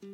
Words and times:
You 0.00 0.10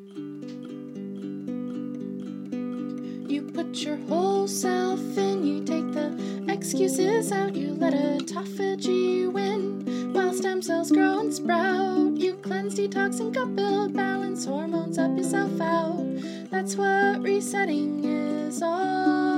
put 3.53 3.77
your 3.83 3.97
whole 4.09 4.49
self 4.49 4.99
in, 5.19 5.47
you 5.47 5.63
take 5.63 5.93
the 5.93 6.47
excuses 6.49 7.31
out, 7.31 7.55
you 7.55 7.75
let 7.75 7.93
autophagy 7.93 9.31
win. 9.31 10.15
While 10.15 10.33
stem 10.33 10.63
cells 10.63 10.91
grow 10.91 11.21
and 11.21 11.35
sprout, 11.35 12.17
you 12.17 12.37
cleanse, 12.37 12.77
detox, 12.77 13.21
and 13.21 13.35
gut 13.35 13.55
build, 13.55 13.93
balance 13.93 14.47
hormones 14.47 14.97
up 14.97 15.15
yourself 15.19 15.61
out. 15.61 16.07
That's 16.51 16.77
what 16.77 17.21
resetting 17.23 18.03
is 18.05 18.63
all 18.63 19.34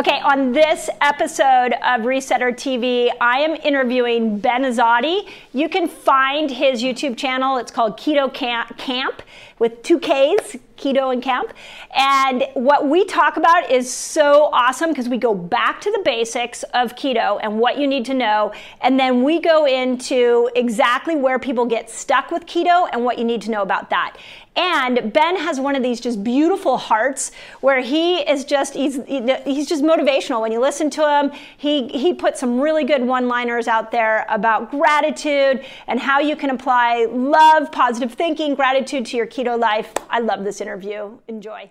Okay, 0.00 0.18
on 0.20 0.52
this 0.52 0.88
episode 1.02 1.74
of 1.74 2.06
Resetter 2.06 2.54
TV, 2.54 3.10
I 3.20 3.40
am 3.40 3.54
interviewing 3.56 4.38
Ben 4.38 4.62
Azadi. 4.62 5.28
You 5.52 5.68
can 5.68 5.88
find 5.88 6.50
his 6.50 6.82
YouTube 6.82 7.18
channel. 7.18 7.58
It's 7.58 7.70
called 7.70 7.98
Keto 7.98 8.32
Kamp 8.32 9.22
with 9.58 9.82
two 9.82 9.98
Ks, 10.00 10.56
keto 10.78 11.12
and 11.12 11.22
camp. 11.22 11.52
And 11.94 12.44
what 12.54 12.88
we 12.88 13.04
talk 13.04 13.36
about 13.36 13.70
is 13.70 13.92
so 13.92 14.48
awesome 14.54 14.88
because 14.88 15.10
we 15.10 15.18
go 15.18 15.34
back 15.34 15.82
to 15.82 15.90
the 15.90 16.00
basics 16.02 16.62
of 16.72 16.96
keto 16.96 17.38
and 17.42 17.58
what 17.58 17.78
you 17.78 17.86
need 17.86 18.06
to 18.06 18.14
know. 18.14 18.54
And 18.80 18.98
then 18.98 19.22
we 19.22 19.38
go 19.38 19.66
into 19.66 20.50
exactly 20.56 21.14
where 21.14 21.38
people 21.38 21.66
get 21.66 21.90
stuck 21.90 22.30
with 22.30 22.46
keto 22.46 22.88
and 22.90 23.04
what 23.04 23.18
you 23.18 23.24
need 23.24 23.42
to 23.42 23.50
know 23.50 23.60
about 23.60 23.90
that. 23.90 24.16
And 24.60 25.10
Ben 25.10 25.36
has 25.36 25.58
one 25.58 25.74
of 25.74 25.82
these 25.82 26.02
just 26.02 26.22
beautiful 26.22 26.76
hearts 26.76 27.32
where 27.62 27.80
he 27.80 28.18
is 28.18 28.44
just 28.44 28.74
he's 28.74 28.96
he's 29.06 29.66
just 29.66 29.82
motivational 29.82 30.42
when 30.42 30.52
you 30.52 30.60
listen 30.60 30.90
to 30.90 31.08
him. 31.08 31.32
He 31.56 31.88
he 31.88 32.12
puts 32.12 32.40
some 32.40 32.60
really 32.60 32.84
good 32.84 33.02
one-liners 33.02 33.68
out 33.68 33.90
there 33.90 34.26
about 34.28 34.70
gratitude 34.70 35.64
and 35.86 35.98
how 35.98 36.20
you 36.20 36.36
can 36.36 36.50
apply 36.50 37.06
love, 37.06 37.72
positive 37.72 38.12
thinking, 38.12 38.54
gratitude 38.54 39.06
to 39.06 39.16
your 39.16 39.26
keto 39.26 39.58
life. 39.58 39.94
I 40.10 40.18
love 40.18 40.44
this 40.44 40.60
interview. 40.60 41.16
Enjoy. 41.26 41.70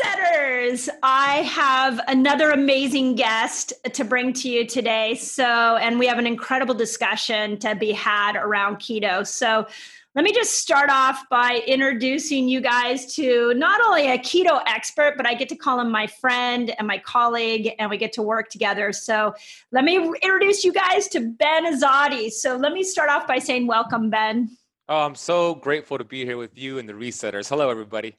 Okay, 0.00 0.08
resetters. 0.08 0.88
I 1.02 1.36
have 1.42 2.00
another 2.08 2.50
amazing 2.50 3.14
guest 3.14 3.72
to 3.92 4.04
bring 4.04 4.32
to 4.34 4.48
you 4.48 4.66
today. 4.66 5.14
So, 5.16 5.44
and 5.44 5.98
we 5.98 6.06
have 6.06 6.18
an 6.18 6.26
incredible 6.26 6.74
discussion 6.74 7.58
to 7.58 7.74
be 7.74 7.92
had 7.92 8.36
around 8.36 8.76
keto. 8.76 9.26
So, 9.26 9.66
let 10.16 10.24
me 10.24 10.32
just 10.32 10.58
start 10.58 10.90
off 10.90 11.28
by 11.30 11.62
introducing 11.68 12.48
you 12.48 12.60
guys 12.60 13.14
to 13.14 13.54
not 13.54 13.80
only 13.80 14.10
a 14.10 14.18
keto 14.18 14.60
expert, 14.66 15.14
but 15.16 15.24
I 15.24 15.34
get 15.34 15.48
to 15.50 15.56
call 15.56 15.78
him 15.78 15.88
my 15.88 16.08
friend 16.08 16.74
and 16.78 16.88
my 16.88 16.98
colleague, 16.98 17.74
and 17.78 17.88
we 17.88 17.96
get 17.96 18.12
to 18.14 18.22
work 18.22 18.50
together. 18.50 18.92
So 18.92 19.34
let 19.70 19.84
me 19.84 19.98
introduce 19.98 20.64
you 20.64 20.72
guys 20.72 21.06
to 21.08 21.20
Ben 21.20 21.64
Azadi. 21.72 22.32
So 22.32 22.56
let 22.56 22.72
me 22.72 22.82
start 22.82 23.08
off 23.08 23.28
by 23.28 23.38
saying, 23.38 23.68
Welcome, 23.68 24.10
Ben. 24.10 24.50
Oh, 24.88 25.06
I'm 25.06 25.14
so 25.14 25.54
grateful 25.54 25.96
to 25.98 26.04
be 26.04 26.24
here 26.24 26.36
with 26.36 26.58
you 26.58 26.78
and 26.78 26.88
the 26.88 26.94
Resetters. 26.94 27.48
Hello, 27.48 27.70
everybody. 27.70 28.16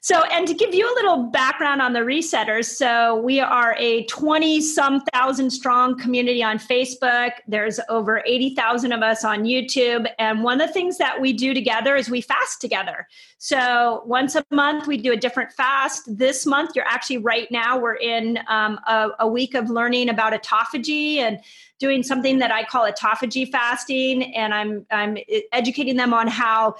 So, 0.00 0.22
and 0.24 0.48
to 0.48 0.54
give 0.54 0.74
you 0.74 0.84
a 0.84 0.94
little 0.94 1.24
background 1.24 1.80
on 1.80 1.92
the 1.92 2.00
resetters, 2.00 2.64
so 2.64 3.20
we 3.20 3.40
are 3.40 3.76
a 3.78 4.04
20 4.06 4.60
some 4.60 5.00
thousand 5.12 5.50
strong 5.50 5.96
community 5.96 6.42
on 6.42 6.58
Facebook. 6.58 7.32
There's 7.46 7.78
over 7.88 8.22
80,000 8.26 8.92
of 8.92 9.02
us 9.02 9.24
on 9.24 9.44
YouTube. 9.44 10.06
And 10.18 10.42
one 10.42 10.60
of 10.60 10.66
the 10.66 10.72
things 10.72 10.98
that 10.98 11.20
we 11.20 11.32
do 11.32 11.54
together 11.54 11.94
is 11.96 12.10
we 12.10 12.20
fast 12.20 12.60
together. 12.60 13.06
So, 13.38 14.02
once 14.06 14.34
a 14.34 14.44
month, 14.50 14.86
we 14.86 14.96
do 14.96 15.12
a 15.12 15.16
different 15.16 15.52
fast. 15.52 16.02
This 16.06 16.46
month, 16.46 16.72
you're 16.74 16.86
actually 16.86 17.18
right 17.18 17.50
now, 17.50 17.78
we're 17.78 17.94
in 17.94 18.38
um, 18.48 18.80
a, 18.86 19.10
a 19.20 19.28
week 19.28 19.54
of 19.54 19.70
learning 19.70 20.08
about 20.08 20.32
autophagy 20.32 21.16
and 21.18 21.38
doing 21.78 22.02
something 22.02 22.38
that 22.38 22.52
I 22.52 22.64
call 22.64 22.90
autophagy 22.90 23.50
fasting. 23.50 24.34
And 24.34 24.54
I'm, 24.54 24.86
I'm 24.90 25.18
educating 25.52 25.96
them 25.96 26.14
on 26.14 26.28
how 26.28 26.76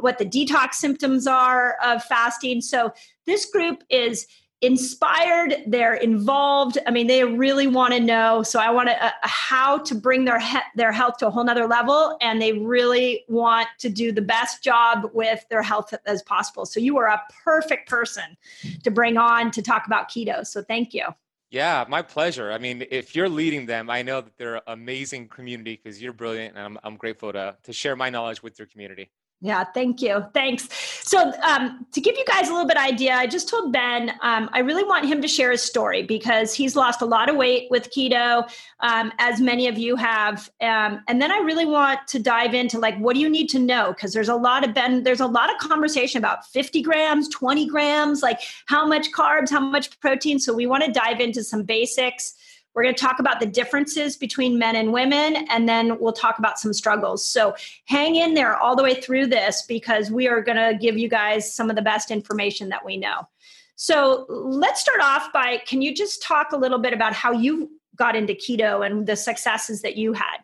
what 0.00 0.18
the 0.18 0.26
detox 0.26 0.74
symptoms 0.74 1.26
are 1.26 1.76
of 1.82 2.02
fasting. 2.04 2.60
So 2.60 2.92
this 3.26 3.46
group 3.46 3.82
is 3.90 4.26
inspired. 4.64 5.56
They're 5.66 5.94
involved. 5.94 6.78
I 6.86 6.90
mean 6.90 7.06
they 7.06 7.22
really 7.24 7.66
want 7.66 7.92
to 7.92 8.00
know. 8.00 8.42
So 8.42 8.58
i 8.58 8.70
want 8.70 8.88
to 8.88 9.04
uh, 9.04 9.10
how 9.22 9.78
to 9.78 9.94
bring 9.94 10.24
their 10.24 10.40
he- 10.40 10.58
their 10.74 10.90
health 10.90 11.18
to 11.18 11.26
a 11.26 11.30
whole 11.30 11.44
nother 11.44 11.66
level 11.66 12.16
and 12.20 12.40
they 12.40 12.52
really 12.54 13.24
want 13.28 13.68
to 13.80 13.90
do 13.90 14.10
the 14.10 14.22
best 14.22 14.64
job 14.64 15.10
with 15.12 15.44
their 15.50 15.62
health 15.62 15.92
as 16.06 16.22
possible. 16.22 16.64
So 16.64 16.80
you 16.80 16.96
are 16.98 17.08
a 17.08 17.20
perfect 17.44 17.88
person 17.88 18.36
to 18.82 18.90
bring 18.90 19.18
on 19.18 19.50
to 19.50 19.62
talk 19.62 19.86
about 19.86 20.08
keto. 20.08 20.46
So 20.46 20.62
thank 20.62 20.94
you. 20.94 21.04
Yeah 21.50 21.84
my 21.88 22.00
pleasure. 22.00 22.50
I 22.50 22.58
mean 22.58 22.86
if 22.90 23.14
you're 23.14 23.28
leading 23.28 23.66
them 23.66 23.90
i 23.90 24.02
know 24.02 24.22
that 24.22 24.36
they're 24.38 24.56
an 24.56 24.62
amazing 24.68 25.28
community 25.28 25.78
because 25.82 26.00
you're 26.00 26.14
brilliant 26.14 26.56
and 26.56 26.64
I'm, 26.64 26.78
I'm 26.82 26.96
grateful 26.96 27.32
to, 27.32 27.56
to 27.64 27.72
share 27.72 27.96
my 27.96 28.08
knowledge 28.08 28.42
with 28.42 28.58
your 28.58 28.66
community 28.66 29.10
Yeah, 29.44 29.62
thank 29.62 30.00
you. 30.00 30.24
Thanks. 30.32 30.70
So, 31.06 31.30
um, 31.42 31.84
to 31.92 32.00
give 32.00 32.16
you 32.16 32.24
guys 32.24 32.48
a 32.48 32.50
little 32.50 32.66
bit 32.66 32.78
idea, 32.78 33.12
I 33.12 33.26
just 33.26 33.46
told 33.46 33.74
Ben 33.74 34.12
um, 34.22 34.48
I 34.54 34.60
really 34.60 34.84
want 34.84 35.04
him 35.04 35.20
to 35.20 35.28
share 35.28 35.50
his 35.50 35.60
story 35.60 36.02
because 36.02 36.54
he's 36.54 36.74
lost 36.74 37.02
a 37.02 37.04
lot 37.04 37.28
of 37.28 37.36
weight 37.36 37.66
with 37.70 37.90
keto, 37.90 38.50
um, 38.80 39.12
as 39.18 39.42
many 39.42 39.68
of 39.68 39.76
you 39.76 39.96
have. 39.96 40.50
Um, 40.62 41.02
and 41.08 41.20
then 41.20 41.30
I 41.30 41.40
really 41.40 41.66
want 41.66 42.08
to 42.08 42.18
dive 42.18 42.54
into 42.54 42.78
like 42.78 42.96
what 42.96 43.12
do 43.16 43.20
you 43.20 43.28
need 43.28 43.50
to 43.50 43.58
know 43.58 43.92
because 43.92 44.14
there's 44.14 44.30
a 44.30 44.34
lot 44.34 44.66
of 44.66 44.72
Ben. 44.72 45.02
There's 45.02 45.20
a 45.20 45.26
lot 45.26 45.52
of 45.52 45.58
conversation 45.58 46.16
about 46.16 46.46
50 46.46 46.80
grams, 46.80 47.28
20 47.28 47.66
grams, 47.66 48.22
like 48.22 48.40
how 48.64 48.86
much 48.86 49.12
carbs, 49.12 49.50
how 49.50 49.60
much 49.60 50.00
protein. 50.00 50.38
So 50.38 50.54
we 50.54 50.66
want 50.66 50.84
to 50.84 50.90
dive 50.90 51.20
into 51.20 51.44
some 51.44 51.64
basics. 51.64 52.34
We're 52.74 52.82
going 52.82 52.94
to 52.94 53.00
talk 53.00 53.20
about 53.20 53.38
the 53.38 53.46
differences 53.46 54.16
between 54.16 54.58
men 54.58 54.74
and 54.74 54.92
women, 54.92 55.46
and 55.48 55.68
then 55.68 55.98
we'll 56.00 56.12
talk 56.12 56.38
about 56.38 56.58
some 56.58 56.72
struggles. 56.72 57.26
So 57.26 57.54
hang 57.84 58.16
in 58.16 58.34
there 58.34 58.56
all 58.56 58.74
the 58.74 58.82
way 58.82 58.94
through 59.00 59.28
this 59.28 59.62
because 59.62 60.10
we 60.10 60.26
are 60.26 60.42
going 60.42 60.56
to 60.56 60.76
give 60.76 60.98
you 60.98 61.08
guys 61.08 61.52
some 61.52 61.70
of 61.70 61.76
the 61.76 61.82
best 61.82 62.10
information 62.10 62.68
that 62.70 62.84
we 62.84 62.96
know. 62.96 63.28
So 63.76 64.26
let's 64.28 64.80
start 64.80 65.00
off 65.00 65.32
by 65.32 65.58
can 65.66 65.82
you 65.82 65.94
just 65.94 66.22
talk 66.22 66.52
a 66.52 66.56
little 66.56 66.78
bit 66.78 66.92
about 66.92 67.12
how 67.12 67.32
you 67.32 67.70
got 67.96 68.16
into 68.16 68.34
keto 68.34 68.84
and 68.84 69.06
the 69.06 69.16
successes 69.16 69.82
that 69.82 69.96
you 69.96 70.12
had? 70.12 70.38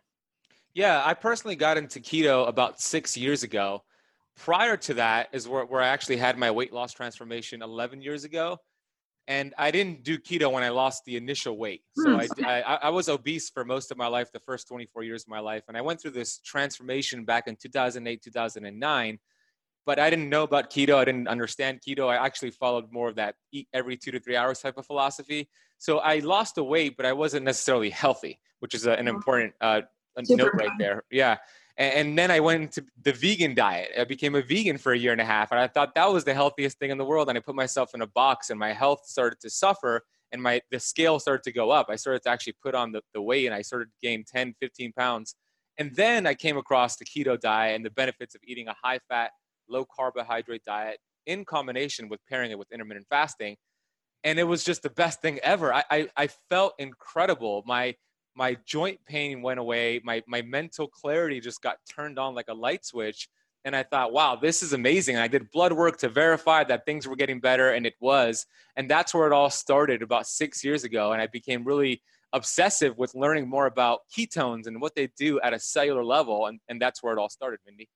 Yeah, 0.74 1.02
I 1.04 1.14
personally 1.14 1.56
got 1.56 1.76
into 1.76 2.00
keto 2.00 2.46
about 2.48 2.80
six 2.80 3.16
years 3.16 3.42
ago. 3.42 3.82
Prior 4.36 4.76
to 4.78 4.94
that 4.94 5.28
is 5.32 5.48
where, 5.48 5.64
where 5.64 5.80
I 5.80 5.88
actually 5.88 6.16
had 6.16 6.38
my 6.38 6.50
weight 6.50 6.72
loss 6.72 6.92
transformation 6.92 7.62
11 7.62 8.00
years 8.00 8.24
ago 8.24 8.58
and 9.30 9.54
I 9.56 9.70
didn't 9.70 10.02
do 10.02 10.18
keto 10.18 10.50
when 10.50 10.64
I 10.64 10.70
lost 10.70 11.04
the 11.04 11.16
initial 11.16 11.56
weight. 11.56 11.82
So 11.94 12.14
hmm. 12.14 12.20
I, 12.44 12.62
I, 12.62 12.74
I, 12.82 12.88
was 12.90 13.08
obese 13.08 13.48
for 13.48 13.64
most 13.64 13.92
of 13.92 13.96
my 13.96 14.08
life, 14.08 14.32
the 14.32 14.40
first 14.40 14.66
24 14.66 15.04
years 15.04 15.22
of 15.22 15.28
my 15.28 15.38
life. 15.38 15.62
And 15.68 15.76
I 15.76 15.82
went 15.82 16.02
through 16.02 16.10
this 16.10 16.38
transformation 16.38 17.24
back 17.24 17.46
in 17.46 17.54
2008, 17.54 18.22
2009. 18.22 19.18
But 19.86 20.00
I 20.00 20.10
didn't 20.10 20.30
know 20.30 20.42
about 20.42 20.72
keto. 20.72 20.96
I 20.96 21.04
didn't 21.04 21.28
understand 21.28 21.80
keto. 21.80 22.08
I 22.08 22.16
actually 22.16 22.50
followed 22.50 22.90
more 22.90 23.08
of 23.08 23.14
that 23.16 23.36
eat 23.52 23.68
every 23.72 23.96
two 23.96 24.10
to 24.10 24.18
three 24.18 24.34
hours 24.34 24.58
type 24.58 24.76
of 24.76 24.84
philosophy. 24.84 25.48
So 25.78 25.98
I 25.98 26.18
lost 26.18 26.56
the 26.56 26.64
weight, 26.64 26.96
but 26.96 27.06
I 27.06 27.12
wasn't 27.12 27.44
necessarily 27.44 27.90
healthy, 27.90 28.40
which 28.58 28.74
is 28.74 28.86
a, 28.86 28.92
an 28.94 29.06
important 29.06 29.54
uh, 29.60 29.82
note 30.28 30.54
right 30.54 30.76
there. 30.76 31.04
Yeah. 31.08 31.36
And, 31.80 32.18
then 32.18 32.30
I 32.30 32.40
went 32.40 32.62
into 32.62 32.84
the 33.02 33.12
vegan 33.14 33.54
diet. 33.54 33.92
I 33.98 34.04
became 34.04 34.34
a 34.34 34.42
vegan 34.42 34.76
for 34.76 34.92
a 34.92 34.98
year 34.98 35.12
and 35.12 35.20
a 35.20 35.24
half, 35.24 35.50
and 35.50 35.58
I 35.58 35.66
thought 35.66 35.94
that 35.94 36.12
was 36.12 36.24
the 36.24 36.34
healthiest 36.34 36.78
thing 36.78 36.90
in 36.90 36.98
the 36.98 37.06
world. 37.06 37.30
And 37.30 37.38
I 37.38 37.40
put 37.40 37.54
myself 37.54 37.94
in 37.94 38.02
a 38.02 38.06
box, 38.06 38.50
and 38.50 38.58
my 38.60 38.74
health 38.74 39.06
started 39.06 39.40
to 39.40 39.48
suffer, 39.48 40.02
and 40.30 40.42
my 40.42 40.60
the 40.70 40.78
scale 40.78 41.18
started 41.18 41.42
to 41.44 41.52
go 41.52 41.70
up. 41.70 41.86
I 41.88 41.96
started 41.96 42.22
to 42.24 42.28
actually 42.28 42.56
put 42.62 42.74
on 42.74 42.92
the, 42.92 43.00
the 43.14 43.22
weight, 43.22 43.46
and 43.46 43.54
I 43.54 43.62
started 43.62 43.86
to 43.86 44.06
gain 44.06 44.24
10, 44.30 44.56
15 44.60 44.92
pounds. 44.92 45.34
And 45.78 45.96
then 45.96 46.26
I 46.26 46.34
came 46.34 46.58
across 46.58 46.96
the 46.96 47.06
keto 47.06 47.40
diet 47.40 47.76
and 47.76 47.84
the 47.84 47.90
benefits 47.90 48.34
of 48.34 48.42
eating 48.44 48.68
a 48.68 48.76
high 48.82 48.98
fat, 49.08 49.30
low 49.66 49.86
carbohydrate 49.86 50.64
diet 50.66 50.98
in 51.24 51.46
combination 51.46 52.10
with 52.10 52.20
pairing 52.28 52.50
it 52.50 52.58
with 52.58 52.70
intermittent 52.72 53.06
fasting. 53.08 53.56
And 54.22 54.38
it 54.38 54.44
was 54.44 54.64
just 54.64 54.82
the 54.82 54.90
best 54.90 55.22
thing 55.22 55.38
ever. 55.42 55.72
I, 55.72 55.84
I, 55.90 56.08
I 56.14 56.28
felt 56.50 56.74
incredible. 56.78 57.62
My 57.64 57.94
my 58.40 58.56
joint 58.64 58.98
pain 59.04 59.42
went 59.42 59.60
away. 59.60 60.00
My 60.02 60.22
my 60.26 60.40
mental 60.40 60.88
clarity 60.88 61.40
just 61.40 61.60
got 61.60 61.76
turned 61.94 62.18
on 62.18 62.34
like 62.34 62.48
a 62.48 62.54
light 62.54 62.86
switch. 62.86 63.28
And 63.66 63.76
i 63.76 63.82
thought 63.82 64.14
wow 64.14 64.34
this 64.34 64.62
is 64.62 64.72
amazing. 64.72 65.16
And 65.16 65.22
i 65.22 65.28
did 65.28 65.50
blood 65.50 65.74
work 65.74 65.98
to 65.98 66.08
verify 66.08 66.64
that 66.64 66.86
things 66.86 67.06
were 67.06 67.16
getting 67.16 67.38
better 67.38 67.68
and 67.72 67.84
it 67.84 67.96
was. 68.00 68.46
And 68.76 68.90
that's 68.90 69.12
where 69.14 69.26
it 69.26 69.34
all 69.34 69.50
started 69.50 70.00
about 70.00 70.26
six 70.26 70.64
years 70.64 70.84
ago. 70.84 71.12
And 71.12 71.20
i 71.20 71.26
became 71.26 71.64
really 71.64 72.00
obsessive 72.32 72.96
with 72.96 73.14
learning 73.14 73.46
more 73.46 73.66
about 73.66 74.00
ketones 74.16 74.66
and 74.66 74.80
what 74.80 74.94
they 74.94 75.08
do 75.18 75.40
at 75.40 75.52
a 75.52 75.58
cellular 75.58 76.04
level. 76.04 76.46
And, 76.46 76.60
and 76.68 76.80
that's 76.80 77.02
where 77.02 77.12
it 77.12 77.18
all 77.18 77.28
started 77.28 77.58
mindy. 77.66 77.88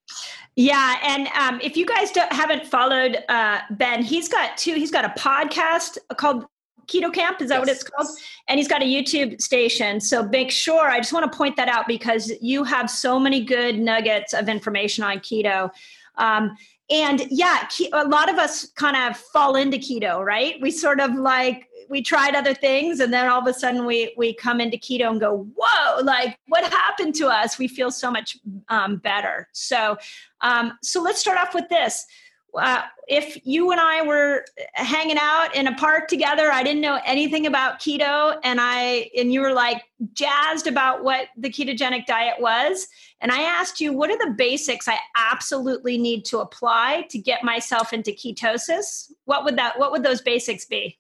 Yeah. 0.57 0.97
And 1.05 1.29
um, 1.29 1.61
if 1.63 1.77
you 1.77 1.87
guys 1.87 2.11
haven't 2.33 2.67
followed 2.67 3.25
uh, 3.31 3.61
ben 3.71 4.03
he's 4.03 4.29
got 4.29 4.59
two 4.59 4.75
he's 4.75 4.91
got 4.91 5.07
a 5.07 5.15
podcast 5.19 5.97
called 6.19 6.45
Keto 6.87 7.13
Kamp. 7.13 7.41
Is 7.41 7.49
that 7.49 7.57
yes. 7.57 7.61
what 7.61 7.69
it's 7.69 7.83
called? 7.83 8.09
And 8.49 8.59
he's 8.59 8.69
got 8.69 8.83
a 8.83 8.85
YouTube 8.85 9.41
station. 9.41 10.01
So 10.01 10.23
make 10.29 10.51
sure, 10.51 10.89
I 10.89 10.99
just 10.99 11.13
want 11.13 11.31
to 11.31 11.37
point 11.37 11.57
that 11.57 11.69
out 11.69 11.87
because 11.87 12.33
you 12.41 12.65
have 12.65 12.91
so 12.91 13.19
many 13.19 13.45
good 13.45 13.79
nuggets 13.79 14.33
of 14.33 14.49
information 14.49 15.05
on 15.05 15.19
keto. 15.19 15.71
Um, 16.17 16.57
and 16.91 17.27
yeah, 17.31 17.67
a 17.93 18.05
lot 18.07 18.29
of 18.29 18.37
us 18.37 18.71
kind 18.73 18.97
of 18.97 19.17
fall 19.17 19.57
into 19.57 19.79
keto, 19.79 20.25
right? 20.25 20.57
We 20.61 20.71
sort 20.71 21.01
of 21.01 21.15
like, 21.15 21.69
we 21.89 22.03
tried 22.03 22.35
other 22.35 22.55
things 22.55 23.01
and 23.01 23.13
then 23.13 23.29
all 23.29 23.41
of 23.41 23.47
a 23.47 23.53
sudden 23.53 23.85
we 23.85 24.15
we 24.17 24.35
come 24.35 24.61
into 24.61 24.77
keto 24.77 25.11
and 25.11 25.21
go 25.21 25.47
whoa 25.57 26.03
like 26.03 26.39
what 26.49 26.65
happened 26.73 27.15
to 27.15 27.27
us 27.29 27.59
we 27.59 27.69
feel 27.69 27.91
so 27.91 28.11
much 28.11 28.39
um, 28.69 28.97
better 28.97 29.49
so 29.53 29.97
um, 30.41 30.79
so 30.83 31.03
let's 31.03 31.21
start 31.21 31.39
off 31.39 31.55
with 31.55 31.69
this 31.69 32.07
uh, 32.57 32.83
if 33.09 33.39
you 33.45 33.73
and 33.73 33.81
I 33.81 34.03
were 34.03 34.45
hanging 34.75 35.19
out 35.21 35.55
in 35.55 35.67
a 35.67 35.75
park 35.75 36.09
together, 36.09 36.51
I 36.51 36.63
didn't 36.63 36.81
know 36.81 37.01
anything 37.05 37.47
about 37.47 37.81
keto, 37.81 38.39
and 38.43 38.61
I 38.61 39.11
and 39.17 39.33
you 39.33 39.41
were 39.41 39.53
like 39.53 39.83
jazzed 40.13 40.67
about 40.67 41.05
what 41.05 41.29
the 41.37 41.51
ketogenic 41.51 42.07
diet 42.07 42.37
was, 42.41 42.87
and 43.21 43.33
I 43.33 43.43
asked 43.43 43.81
you, 43.81 43.93
what 43.93 44.11
are 44.11 44.19
the 44.19 44.33
basics 44.33 44.89
I 44.89 44.99
absolutely 45.17 45.99
need 45.99 46.25
to 46.27 46.39
apply 46.39 47.07
to 47.11 47.19
get 47.19 47.43
myself 47.43 47.93
into 47.93 48.13
ketosis? 48.13 49.11
What 49.25 49.45
would 49.45 49.57
that? 49.57 49.79
What 49.79 49.93
would 49.93 50.03
those 50.03 50.23
basics 50.23 50.65
be? 50.65 50.99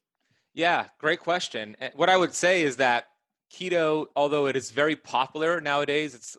Yeah, 0.54 0.86
great 0.98 1.20
question. 1.20 1.76
What 1.94 2.08
I 2.08 2.16
would 2.16 2.34
say 2.34 2.62
is 2.62 2.76
that 2.76 3.06
keto, 3.52 4.06
although 4.16 4.46
it 4.46 4.56
is 4.56 4.70
very 4.70 4.96
popular 4.96 5.60
nowadays, 5.60 6.14
it's 6.14 6.36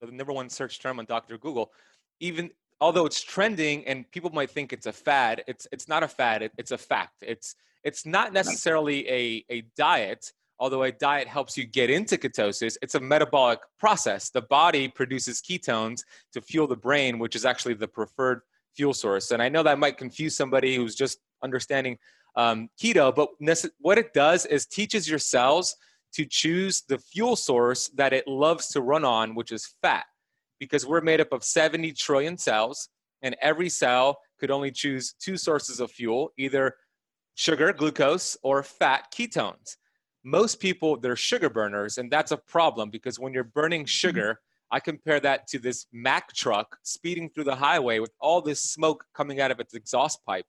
the 0.00 0.10
number 0.10 0.32
one 0.32 0.48
search 0.48 0.80
term 0.80 0.98
on 0.98 1.04
Dr. 1.04 1.38
Google. 1.38 1.72
Even 2.20 2.50
although 2.80 3.06
it's 3.06 3.22
trending 3.22 3.86
and 3.86 4.10
people 4.10 4.30
might 4.30 4.50
think 4.50 4.72
it's 4.72 4.86
a 4.86 4.92
fad, 4.92 5.44
it's 5.46 5.66
it's 5.72 5.88
not 5.88 6.02
a 6.02 6.08
fad. 6.08 6.42
It, 6.42 6.52
it's 6.58 6.70
a 6.70 6.78
fact. 6.78 7.22
It's 7.22 7.54
it's 7.84 8.06
not 8.06 8.32
necessarily 8.32 9.08
a 9.08 9.44
a 9.50 9.62
diet. 9.76 10.32
Although 10.58 10.82
a 10.82 10.92
diet 10.92 11.26
helps 11.26 11.56
you 11.56 11.64
get 11.64 11.88
into 11.88 12.18
ketosis, 12.18 12.76
it's 12.82 12.94
a 12.94 13.00
metabolic 13.00 13.60
process. 13.78 14.28
The 14.28 14.42
body 14.42 14.88
produces 14.88 15.40
ketones 15.40 16.02
to 16.34 16.42
fuel 16.42 16.66
the 16.66 16.76
brain, 16.76 17.18
which 17.18 17.34
is 17.34 17.46
actually 17.46 17.74
the 17.74 17.88
preferred 17.88 18.42
fuel 18.76 18.92
source. 18.92 19.30
And 19.30 19.42
I 19.42 19.48
know 19.48 19.62
that 19.62 19.78
might 19.78 19.96
confuse 19.96 20.36
somebody 20.36 20.76
who's 20.76 20.94
just 20.94 21.18
understanding 21.42 21.96
um, 22.36 22.68
keto, 22.78 23.14
but 23.14 23.30
what 23.78 23.96
it 23.96 24.12
does 24.12 24.44
is 24.44 24.66
teaches 24.66 25.08
your 25.08 25.18
cells 25.18 25.76
to 26.12 26.26
choose 26.26 26.82
the 26.82 26.98
fuel 26.98 27.36
source 27.36 27.88
that 27.94 28.12
it 28.12 28.28
loves 28.28 28.68
to 28.68 28.82
run 28.82 29.04
on, 29.04 29.34
which 29.34 29.52
is 29.52 29.74
fat 29.80 30.04
because 30.60 30.86
we're 30.86 31.00
made 31.00 31.20
up 31.20 31.32
of 31.32 31.42
70 31.42 31.92
trillion 31.94 32.38
cells, 32.38 32.88
and 33.22 33.34
every 33.42 33.68
cell 33.68 34.20
could 34.38 34.52
only 34.52 34.70
choose 34.70 35.14
two 35.18 35.36
sources 35.36 35.80
of 35.80 35.90
fuel 35.90 36.30
either 36.38 36.76
sugar, 37.34 37.72
glucose, 37.72 38.36
or 38.42 38.62
fat, 38.62 39.12
ketones. 39.12 39.76
Most 40.22 40.60
people, 40.60 40.98
they're 40.98 41.16
sugar 41.16 41.48
burners, 41.48 41.98
and 41.98 42.10
that's 42.10 42.30
a 42.30 42.36
problem 42.36 42.90
because 42.90 43.18
when 43.18 43.32
you're 43.32 43.44
burning 43.44 43.82
mm-hmm. 43.82 43.86
sugar, 43.86 44.40
I 44.70 44.78
compare 44.78 45.18
that 45.20 45.48
to 45.48 45.58
this 45.58 45.86
Mack 45.92 46.32
truck 46.32 46.76
speeding 46.82 47.30
through 47.30 47.44
the 47.44 47.56
highway 47.56 47.98
with 47.98 48.12
all 48.20 48.40
this 48.40 48.62
smoke 48.62 49.04
coming 49.14 49.40
out 49.40 49.50
of 49.50 49.58
its 49.58 49.74
exhaust 49.74 50.24
pipe. 50.24 50.44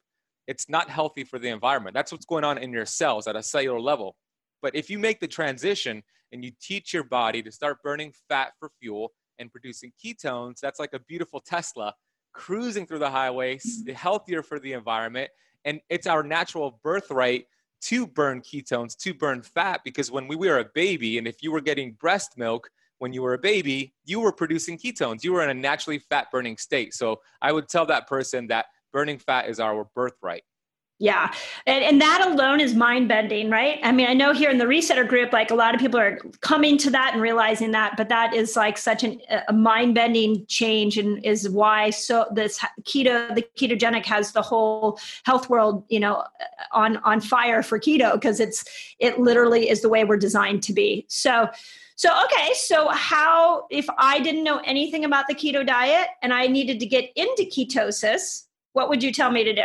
It's 0.48 0.70
not 0.70 0.89
healthy 0.89 1.24
for 1.24 1.39
the 1.39 1.48
environment. 1.48 1.94
That's 1.94 2.12
what's 2.12 2.25
going 2.25 2.44
on 2.44 2.58
in 2.58 2.72
your 2.72 2.86
cells 2.86 3.27
at 3.27 3.36
a 3.36 3.41
cellular 3.41 3.80
level. 3.80 4.15
But 4.62 4.75
if 4.75 4.89
you 4.89 5.00
make 5.00 5.20
the 5.20 5.27
transition 5.27 6.03
and 6.32 6.44
you 6.44 6.51
teach 6.62 6.94
your 6.94 7.03
body 7.03 7.41
to 7.41 7.51
start 7.51 7.82
burning 7.84 8.13
fat 8.30 8.51
for 8.60 8.70
fuel, 8.80 9.12
and 9.42 9.52
producing 9.52 9.92
ketones, 10.04 10.60
that's 10.60 10.80
like 10.80 10.94
a 10.94 11.00
beautiful 11.00 11.42
Tesla 11.42 11.94
cruising 12.34 12.86
through 12.86 13.00
the 13.00 13.10
highway, 13.10 13.58
mm. 13.58 13.94
healthier 13.94 14.42
for 14.42 14.60
the 14.60 14.74
environment. 14.74 15.30
And 15.66 15.82
it's 15.90 16.08
our 16.08 16.24
natural 16.24 16.80
birthright 16.84 17.46
to 17.82 18.08
burn 18.08 18.42
ketones, 18.42 18.96
to 18.98 19.14
burn 19.14 19.42
fat, 19.42 19.82
because 19.84 20.12
when 20.12 20.28
we 20.28 20.36
were 20.36 20.60
a 20.60 20.70
baby, 20.74 21.18
and 21.18 21.28
if 21.28 21.42
you 21.42 21.52
were 21.52 21.62
getting 21.62 21.94
breast 21.94 22.38
milk 22.38 22.70
when 23.00 23.12
you 23.12 23.24
were 23.24 23.34
a 23.34 23.40
baby, 23.40 23.96
you 24.06 24.20
were 24.20 24.32
producing 24.32 24.78
ketones. 24.78 25.24
You 25.24 25.34
were 25.34 25.44
in 25.44 25.50
a 25.50 25.60
naturally 25.60 25.98
fat 25.98 26.28
burning 26.32 26.58
state. 26.58 26.94
So 26.94 27.20
I 27.42 27.52
would 27.52 27.68
tell 27.68 27.88
that 27.88 28.08
person 28.08 28.48
that 28.48 28.68
burning 28.94 29.18
fat 29.18 29.50
is 29.50 29.60
our 29.60 29.90
birthright. 29.96 30.44
Yeah. 31.01 31.34
And, 31.65 31.84
and 31.84 32.00
that 32.00 32.27
alone 32.27 32.60
is 32.60 32.75
mind 32.75 33.08
bending, 33.08 33.50
right? 33.50 33.79
I 33.81 33.91
mean, 33.91 34.05
I 34.05 34.13
know 34.13 34.34
here 34.34 34.51
in 34.51 34.60
the 34.60 34.65
resetter 34.65 35.08
group, 35.08 35.34
like 35.34 35.50
a 35.50 35.55
lot 35.55 35.74
of 35.74 35.81
people 35.81 36.00
are 36.00 36.20
coming 36.41 36.77
to 36.77 36.91
that 36.91 37.13
and 37.13 37.22
realizing 37.24 37.72
that, 37.72 37.98
but 37.98 38.08
that 38.10 38.36
is 38.36 38.55
like 38.55 38.77
such 38.77 39.03
an, 39.03 39.20
a 39.48 39.51
mind 39.51 39.96
bending 39.96 40.46
change 40.46 41.00
and 41.00 41.25
is 41.25 41.50
why 41.50 41.89
so 41.89 42.27
this 42.31 42.60
keto, 42.84 43.34
the 43.34 43.43
ketogenic 43.58 44.05
has 44.05 44.34
the 44.34 44.43
whole 44.43 45.00
health 45.24 45.50
world, 45.50 45.84
you 45.89 46.00
know, 46.00 46.24
on, 46.72 46.98
on 46.98 47.20
fire 47.20 47.63
for 47.63 47.79
keto 47.79 48.13
because 48.13 48.39
it's, 48.39 48.63
it 49.00 49.20
literally 49.20 49.72
is 49.72 49.81
the 49.81 49.89
way 49.89 50.03
we're 50.03 50.17
designed 50.17 50.62
to 50.62 50.72
be. 50.72 51.08
So, 51.10 51.50
so, 51.96 52.10
okay, 52.25 52.51
so 52.53 52.89
how, 52.89 53.65
if 53.72 53.88
I 53.98 54.20
didn't 54.20 54.43
know 54.43 54.62
anything 54.65 55.03
about 55.03 55.27
the 55.27 55.34
keto 55.34 55.65
diet 55.65 56.10
and 56.22 56.31
I 56.31 56.46
needed 56.46 56.79
to 56.79 56.86
get 56.86 57.10
into 57.15 57.41
ketosis, 57.41 58.43
what 58.74 58.88
would 58.88 59.01
you 59.01 59.12
tell 59.12 59.31
me 59.31 59.43
to 59.43 59.53
do? 59.53 59.63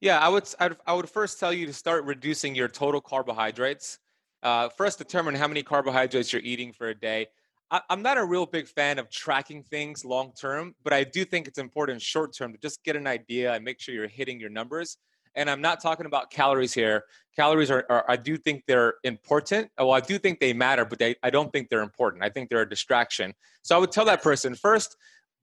Yeah, 0.00 0.18
I 0.18 0.28
would, 0.28 0.48
I'd, 0.58 0.76
I 0.86 0.94
would 0.94 1.10
first 1.10 1.38
tell 1.38 1.52
you 1.52 1.66
to 1.66 1.72
start 1.72 2.04
reducing 2.04 2.54
your 2.54 2.68
total 2.68 3.00
carbohydrates. 3.02 3.98
Uh, 4.42 4.70
first, 4.70 4.96
determine 4.96 5.34
how 5.34 5.46
many 5.46 5.62
carbohydrates 5.62 6.32
you're 6.32 6.42
eating 6.42 6.72
for 6.72 6.88
a 6.88 6.94
day. 6.94 7.26
I, 7.70 7.82
am 7.90 8.00
not 8.00 8.16
a 8.16 8.24
real 8.24 8.46
big 8.46 8.66
fan 8.66 8.98
of 8.98 9.10
tracking 9.10 9.62
things 9.62 10.04
long 10.04 10.32
term, 10.32 10.74
but 10.82 10.94
I 10.94 11.04
do 11.04 11.24
think 11.26 11.46
it's 11.46 11.58
important 11.58 12.00
short 12.00 12.34
term 12.34 12.52
to 12.52 12.58
just 12.58 12.82
get 12.82 12.96
an 12.96 13.06
idea 13.06 13.52
and 13.52 13.62
make 13.62 13.78
sure 13.78 13.94
you're 13.94 14.08
hitting 14.08 14.40
your 14.40 14.48
numbers. 14.48 14.96
And 15.36 15.48
I'm 15.48 15.60
not 15.60 15.80
talking 15.80 16.06
about 16.06 16.30
calories 16.30 16.72
here. 16.72 17.04
Calories 17.36 17.70
are, 17.70 17.84
are 17.88 18.04
I 18.08 18.16
do 18.16 18.36
think 18.36 18.64
they're 18.66 18.94
important. 19.04 19.70
Well, 19.78 19.92
I 19.92 20.00
do 20.00 20.18
think 20.18 20.40
they 20.40 20.52
matter, 20.54 20.84
but 20.84 20.98
they, 20.98 21.14
I 21.22 21.30
don't 21.30 21.52
think 21.52 21.68
they're 21.68 21.82
important. 21.82 22.24
I 22.24 22.30
think 22.30 22.48
they're 22.48 22.62
a 22.62 22.68
distraction. 22.68 23.34
So 23.62 23.76
I 23.76 23.78
would 23.78 23.92
tell 23.92 24.06
that 24.06 24.22
person 24.22 24.54
first, 24.54 24.96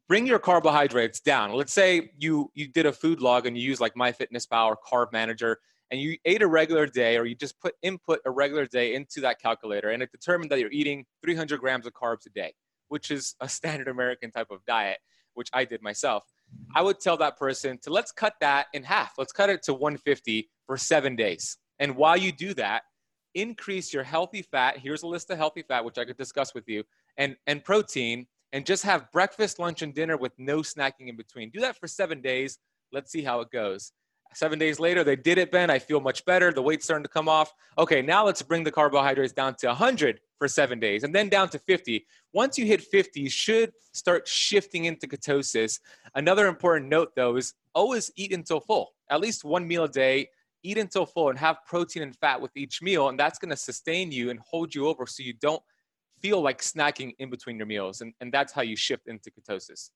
bring 0.08 0.26
your 0.26 0.40
carbohydrates 0.40 1.20
down. 1.20 1.54
Let's 1.54 1.74
say 1.74 2.12
you 2.18 2.52
you 2.54 2.68
did 2.68 2.86
a 2.86 2.94
food 2.94 3.22
log 3.22 3.46
and 3.46 3.58
you 3.58 3.64
use 3.64 3.80
like 3.80 3.94
MyFitnessPal 3.96 4.68
or 4.68 4.78
Carb 4.78 5.12
Manager 5.12 5.60
and 5.92 6.00
you 6.00 6.18
ate 6.26 6.42
a 6.42 6.48
regular 6.48 6.86
day 6.86 7.18
or 7.18 7.26
you 7.26 7.36
just 7.36 7.60
put 7.60 7.74
input 7.82 8.20
a 8.26 8.32
regular 8.32 8.66
day 8.66 8.96
into 8.96 9.22
that 9.22 9.40
calculator 9.42 9.90
and 9.90 10.04
it 10.04 10.12
determined 10.12 10.52
that 10.52 10.60
you're 10.60 10.72
eating 10.72 11.06
300 11.24 11.60
grams 11.60 11.86
of 11.86 11.94
carbs 11.94 12.26
a 12.26 12.30
day 12.30 12.54
which 12.90 13.10
is 13.10 13.36
a 13.40 13.48
standard 13.48 13.88
american 13.88 14.30
type 14.30 14.48
of 14.52 14.60
diet 14.66 14.98
which 15.34 15.50
i 15.54 15.64
did 15.64 15.82
myself. 15.82 16.24
I 16.76 16.82
would 16.82 17.00
tell 17.00 17.18
that 17.18 17.38
person 17.38 17.78
to 17.84 17.90
let's 17.90 18.12
cut 18.12 18.34
that 18.42 18.68
in 18.74 18.84
half. 18.84 19.14
Let's 19.18 19.34
cut 19.34 19.50
it 19.50 19.64
to 19.64 19.74
150 19.74 20.50
for 20.66 20.78
seven 20.78 21.16
days. 21.16 21.58
And 21.80 21.96
while 21.96 22.18
you 22.18 22.32
do 22.32 22.54
that 22.56 22.84
increase 23.36 23.94
your 23.94 24.04
healthy 24.04 24.42
fat. 24.42 24.80
Here's 24.80 25.04
a 25.04 25.08
list 25.08 25.30
of 25.30 25.38
healthy 25.38 25.62
fat 25.62 25.86
which 25.86 25.98
i 25.98 26.06
could 26.06 26.18
discuss 26.18 26.54
with 26.54 26.68
you 26.68 26.84
and 27.18 27.36
and 27.46 27.64
protein 27.64 28.26
and 28.54 28.66
just 28.66 28.84
have 28.84 29.12
breakfast 29.12 29.60
lunch 29.60 29.82
and 29.82 29.94
dinner 29.94 30.18
with 30.18 30.32
no 30.38 30.60
snacking 30.60 31.08
in 31.08 31.16
between 31.16 31.50
do 31.50 31.60
that 31.60 31.77
for 31.77 31.88
seven 31.88 32.22
days 32.22 32.60
let's 32.92 33.12
see 33.12 33.24
how 33.24 33.42
it 33.42 33.51
goes 33.51 33.92
Seven 34.34 34.60
days 34.60 34.80
later, 34.80 35.04
they 35.04 35.16
did 35.16 35.38
it, 35.38 35.51
Ben. 35.51 35.70
I 35.70 35.80
feel 35.80 36.00
much 36.00 36.25
better. 36.25 36.51
The 36.51 36.62
weight's 36.62 36.86
starting 36.86 37.04
to 37.04 37.10
come 37.10 37.30
off. 37.30 37.54
Okay, 37.77 38.01
now 38.01 38.25
let's 38.25 38.42
bring 38.42 38.63
the 38.63 38.72
carbohydrates 38.72 39.34
down 39.34 39.56
to 39.56 39.68
100 39.68 40.20
for 40.38 40.48
seven 40.48 40.80
days 40.80 41.04
and 41.04 41.13
then 41.16 41.30
down 41.30 41.50
to 41.50 41.60
50. 41.60 42.06
Once 42.34 42.58
you 42.58 42.66
hit 42.66 42.82
50, 42.82 43.20
you 43.20 43.30
should 43.30 43.72
start 43.94 44.27
shifting 44.27 44.86
into 44.86 45.08
ketosis. 45.08 45.80
Another 46.16 46.48
important 46.48 46.89
note, 46.89 47.16
though, 47.16 47.36
is 47.36 47.54
always 47.74 48.12
eat 48.16 48.34
until 48.34 48.60
full, 48.60 48.94
at 49.10 49.22
least 49.22 49.44
one 49.44 49.68
meal 49.68 49.86
a 49.86 49.89
day. 49.89 50.30
Eat 50.63 50.77
until 50.77 51.06
full 51.06 51.30
and 51.30 51.39
have 51.39 51.58
protein 51.66 52.04
and 52.04 52.16
fat 52.16 52.42
with 52.42 52.56
each 52.58 52.82
meal. 52.82 53.10
And 53.10 53.20
that's 53.20 53.39
going 53.39 53.51
to 53.51 53.58
sustain 53.58 54.12
you 54.12 54.30
and 54.32 54.39
hold 54.39 54.75
you 54.75 54.88
over 54.88 55.06
so 55.06 55.24
you 55.24 55.34
don't 55.34 55.62
feel 56.21 56.41
like 56.41 56.62
snacking 56.62 57.13
in 57.19 57.29
between 57.29 57.57
your 57.57 57.65
meals. 57.65 58.01
And, 58.01 58.13
and 58.21 58.31
that's 58.31 58.53
how 58.53 58.62
you 58.62 58.75
shift 58.75 59.07
into 59.07 59.31
ketosis. 59.31 59.89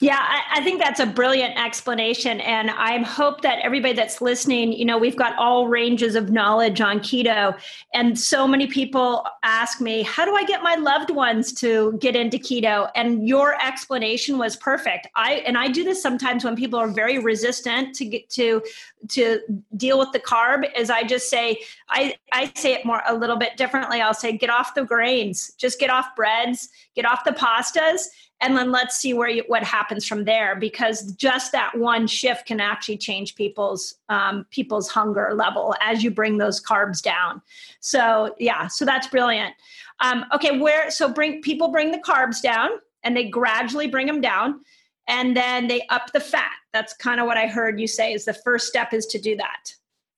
Yeah, 0.00 0.18
I, 0.18 0.60
I, 0.60 0.62
think 0.62 0.80
that's 0.80 1.00
a 1.00 1.06
brilliant 1.06 1.58
explanation. 1.58 2.40
And 2.40 2.70
I 2.70 3.02
hope 3.02 3.40
that 3.42 3.60
everybody 3.60 3.94
that's 3.94 4.20
listening, 4.20 4.72
you 4.72 4.84
know, 4.84 4.98
we've 4.98 5.16
got 5.16 5.36
all 5.38 5.68
ranges 5.68 6.14
of 6.14 6.30
knowledge 6.30 6.80
on 6.80 7.00
keto. 7.00 7.58
And 7.94 8.18
so 8.18 8.46
many 8.46 8.66
people 8.66 9.24
ask 9.42 9.80
me, 9.80 10.02
how 10.02 10.24
do 10.24 10.34
I 10.34 10.44
get 10.44 10.62
my 10.62 10.74
loved 10.74 11.10
ones 11.10 11.52
to 11.54 11.96
get 11.98 12.14
into 12.14 12.36
keto? 12.36 12.90
And 12.94 13.26
your 13.26 13.60
explanation 13.62 14.36
was 14.36 14.56
perfect. 14.56 15.06
I 15.14 15.34
and 15.46 15.56
I 15.56 15.68
do 15.68 15.82
this 15.82 16.02
sometimes 16.02 16.44
when 16.44 16.56
people 16.56 16.78
are 16.78 16.88
very 16.88 17.18
resistant 17.18 17.94
to 17.96 18.04
get 18.04 18.28
to 18.30 18.62
to 19.08 19.40
deal 19.76 19.98
with 19.98 20.12
the 20.12 20.20
carb, 20.20 20.68
is 20.76 20.90
I 20.90 21.04
just 21.04 21.30
say, 21.30 21.60
I, 21.88 22.16
I 22.32 22.52
say 22.56 22.72
it 22.72 22.84
more 22.84 23.02
a 23.06 23.14
little 23.14 23.36
bit 23.36 23.56
differently. 23.56 24.00
I'll 24.00 24.14
say, 24.14 24.36
get 24.36 24.50
off 24.50 24.74
the 24.74 24.84
grains, 24.84 25.52
just 25.56 25.78
get 25.78 25.90
off 25.90 26.14
breads, 26.16 26.68
get 26.94 27.06
off 27.06 27.24
the 27.24 27.30
pastas 27.30 28.08
and 28.40 28.56
then 28.56 28.70
let's 28.70 28.96
see 28.98 29.14
where 29.14 29.28
you, 29.28 29.44
what 29.46 29.62
happens 29.62 30.06
from 30.06 30.24
there 30.24 30.56
because 30.56 31.12
just 31.12 31.52
that 31.52 31.76
one 31.76 32.06
shift 32.06 32.46
can 32.46 32.60
actually 32.60 32.98
change 32.98 33.34
people's 33.34 33.94
um, 34.08 34.46
people's 34.50 34.88
hunger 34.88 35.32
level 35.34 35.74
as 35.80 36.04
you 36.04 36.10
bring 36.10 36.38
those 36.38 36.62
carbs 36.62 37.02
down. 37.02 37.40
So 37.80 38.34
yeah 38.38 38.66
so 38.66 38.84
that's 38.84 39.06
brilliant. 39.06 39.54
Um, 40.00 40.26
okay 40.34 40.58
where 40.58 40.90
so 40.90 41.08
bring 41.08 41.40
people 41.40 41.68
bring 41.68 41.92
the 41.92 41.98
carbs 41.98 42.42
down 42.42 42.70
and 43.02 43.16
they 43.16 43.28
gradually 43.28 43.86
bring 43.86 44.06
them 44.06 44.20
down 44.20 44.60
and 45.08 45.36
then 45.36 45.68
they 45.68 45.86
up 45.88 46.12
the 46.12 46.20
fat. 46.20 46.52
That's 46.72 46.92
kind 46.92 47.20
of 47.20 47.26
what 47.26 47.38
i 47.38 47.46
heard 47.46 47.80
you 47.80 47.86
say 47.86 48.12
is 48.12 48.26
the 48.26 48.34
first 48.34 48.66
step 48.66 48.92
is 48.92 49.06
to 49.06 49.18
do 49.18 49.36
that 49.36 49.74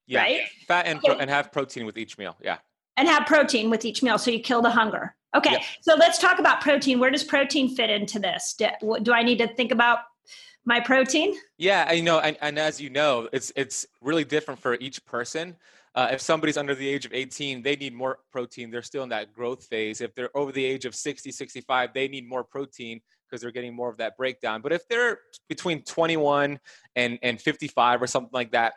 yeah. 0.08 0.22
right? 0.22 0.40
Fat 0.66 0.86
and, 0.86 0.98
okay. 0.98 1.08
pro- 1.08 1.18
and 1.18 1.30
have 1.30 1.52
protein 1.52 1.86
with 1.86 1.96
each 1.96 2.18
meal 2.18 2.36
yeah. 2.42 2.58
And 2.96 3.06
have 3.06 3.26
protein 3.26 3.70
with 3.70 3.84
each 3.84 4.02
meal 4.02 4.18
so 4.18 4.32
you 4.32 4.40
kill 4.40 4.60
the 4.60 4.70
hunger 4.70 5.14
Okay, 5.36 5.52
yeah. 5.52 5.64
so 5.82 5.94
let's 5.94 6.18
talk 6.18 6.38
about 6.38 6.60
protein. 6.60 6.98
Where 6.98 7.10
does 7.10 7.24
protein 7.24 7.74
fit 7.74 7.90
into 7.90 8.18
this? 8.18 8.54
Do, 8.56 8.68
do 9.02 9.12
I 9.12 9.22
need 9.22 9.38
to 9.38 9.48
think 9.48 9.72
about 9.72 10.00
my 10.64 10.80
protein? 10.80 11.36
Yeah, 11.58 11.92
you 11.92 12.02
know, 12.02 12.20
and, 12.20 12.36
and 12.40 12.58
as 12.58 12.80
you 12.80 12.90
know, 12.90 13.28
it's 13.32 13.52
it's 13.56 13.86
really 14.00 14.24
different 14.24 14.60
for 14.60 14.74
each 14.74 15.04
person. 15.04 15.56
Uh, 15.94 16.08
if 16.12 16.20
somebody's 16.20 16.56
under 16.56 16.74
the 16.74 16.88
age 16.88 17.06
of 17.06 17.12
18, 17.12 17.62
they 17.62 17.74
need 17.74 17.94
more 17.94 18.18
protein. 18.30 18.70
They're 18.70 18.82
still 18.82 19.02
in 19.02 19.08
that 19.08 19.32
growth 19.32 19.64
phase. 19.64 20.00
If 20.00 20.14
they're 20.14 20.34
over 20.36 20.52
the 20.52 20.64
age 20.64 20.84
of 20.84 20.94
60, 20.94 21.32
65, 21.32 21.92
they 21.92 22.06
need 22.06 22.28
more 22.28 22.44
protein 22.44 23.00
because 23.28 23.42
they're 23.42 23.50
getting 23.50 23.74
more 23.74 23.90
of 23.90 23.96
that 23.96 24.16
breakdown. 24.16 24.60
But 24.62 24.72
if 24.72 24.86
they're 24.88 25.18
between 25.48 25.82
21 25.82 26.60
and, 26.94 27.18
and 27.22 27.40
55 27.40 28.02
or 28.02 28.06
something 28.06 28.30
like 28.32 28.52
that, 28.52 28.74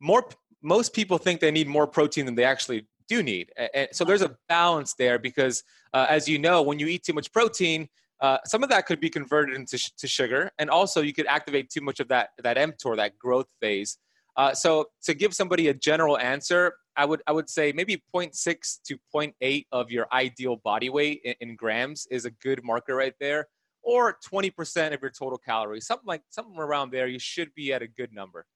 more 0.00 0.28
most 0.62 0.92
people 0.92 1.18
think 1.18 1.40
they 1.40 1.50
need 1.50 1.68
more 1.68 1.86
protein 1.86 2.26
than 2.26 2.34
they 2.34 2.44
actually 2.44 2.86
do 3.08 3.22
need. 3.22 3.52
And 3.74 3.88
so 3.92 4.04
there's 4.04 4.22
a 4.22 4.36
balance 4.48 4.94
there 4.94 5.18
because, 5.18 5.64
uh, 5.94 6.06
as 6.08 6.28
you 6.28 6.38
know, 6.38 6.62
when 6.62 6.78
you 6.78 6.86
eat 6.86 7.02
too 7.04 7.12
much 7.12 7.32
protein, 7.32 7.88
uh, 8.20 8.38
some 8.44 8.62
of 8.62 8.68
that 8.70 8.86
could 8.86 9.00
be 9.00 9.08
converted 9.08 9.54
into 9.54 9.78
sh- 9.78 9.92
to 9.98 10.08
sugar, 10.08 10.50
and 10.58 10.70
also 10.70 11.00
you 11.02 11.12
could 11.12 11.26
activate 11.26 11.70
too 11.70 11.80
much 11.80 12.00
of 12.00 12.08
that 12.08 12.30
that 12.42 12.56
mTOR, 12.56 12.96
that 12.96 13.16
growth 13.18 13.48
phase. 13.60 13.98
Uh, 14.36 14.52
so 14.54 14.86
to 15.02 15.14
give 15.14 15.34
somebody 15.34 15.68
a 15.68 15.74
general 15.74 16.18
answer, 16.18 16.74
I 16.96 17.04
would 17.04 17.22
I 17.28 17.32
would 17.32 17.48
say 17.48 17.72
maybe 17.72 18.02
0.6 18.14 18.78
to 18.86 18.98
0.8 19.14 19.66
of 19.70 19.90
your 19.92 20.06
ideal 20.12 20.56
body 20.56 20.90
weight 20.90 21.20
in, 21.24 21.34
in 21.40 21.56
grams 21.56 22.06
is 22.10 22.24
a 22.24 22.30
good 22.30 22.64
marker 22.64 22.96
right 22.96 23.14
there, 23.20 23.46
or 23.82 24.18
20% 24.32 24.94
of 24.94 25.00
your 25.00 25.10
total 25.10 25.38
calories, 25.38 25.86
something 25.86 26.06
like 26.06 26.22
something 26.30 26.58
around 26.58 26.90
there. 26.90 27.06
You 27.06 27.20
should 27.20 27.54
be 27.54 27.72
at 27.72 27.82
a 27.82 27.86
good 27.86 28.12
number. 28.12 28.46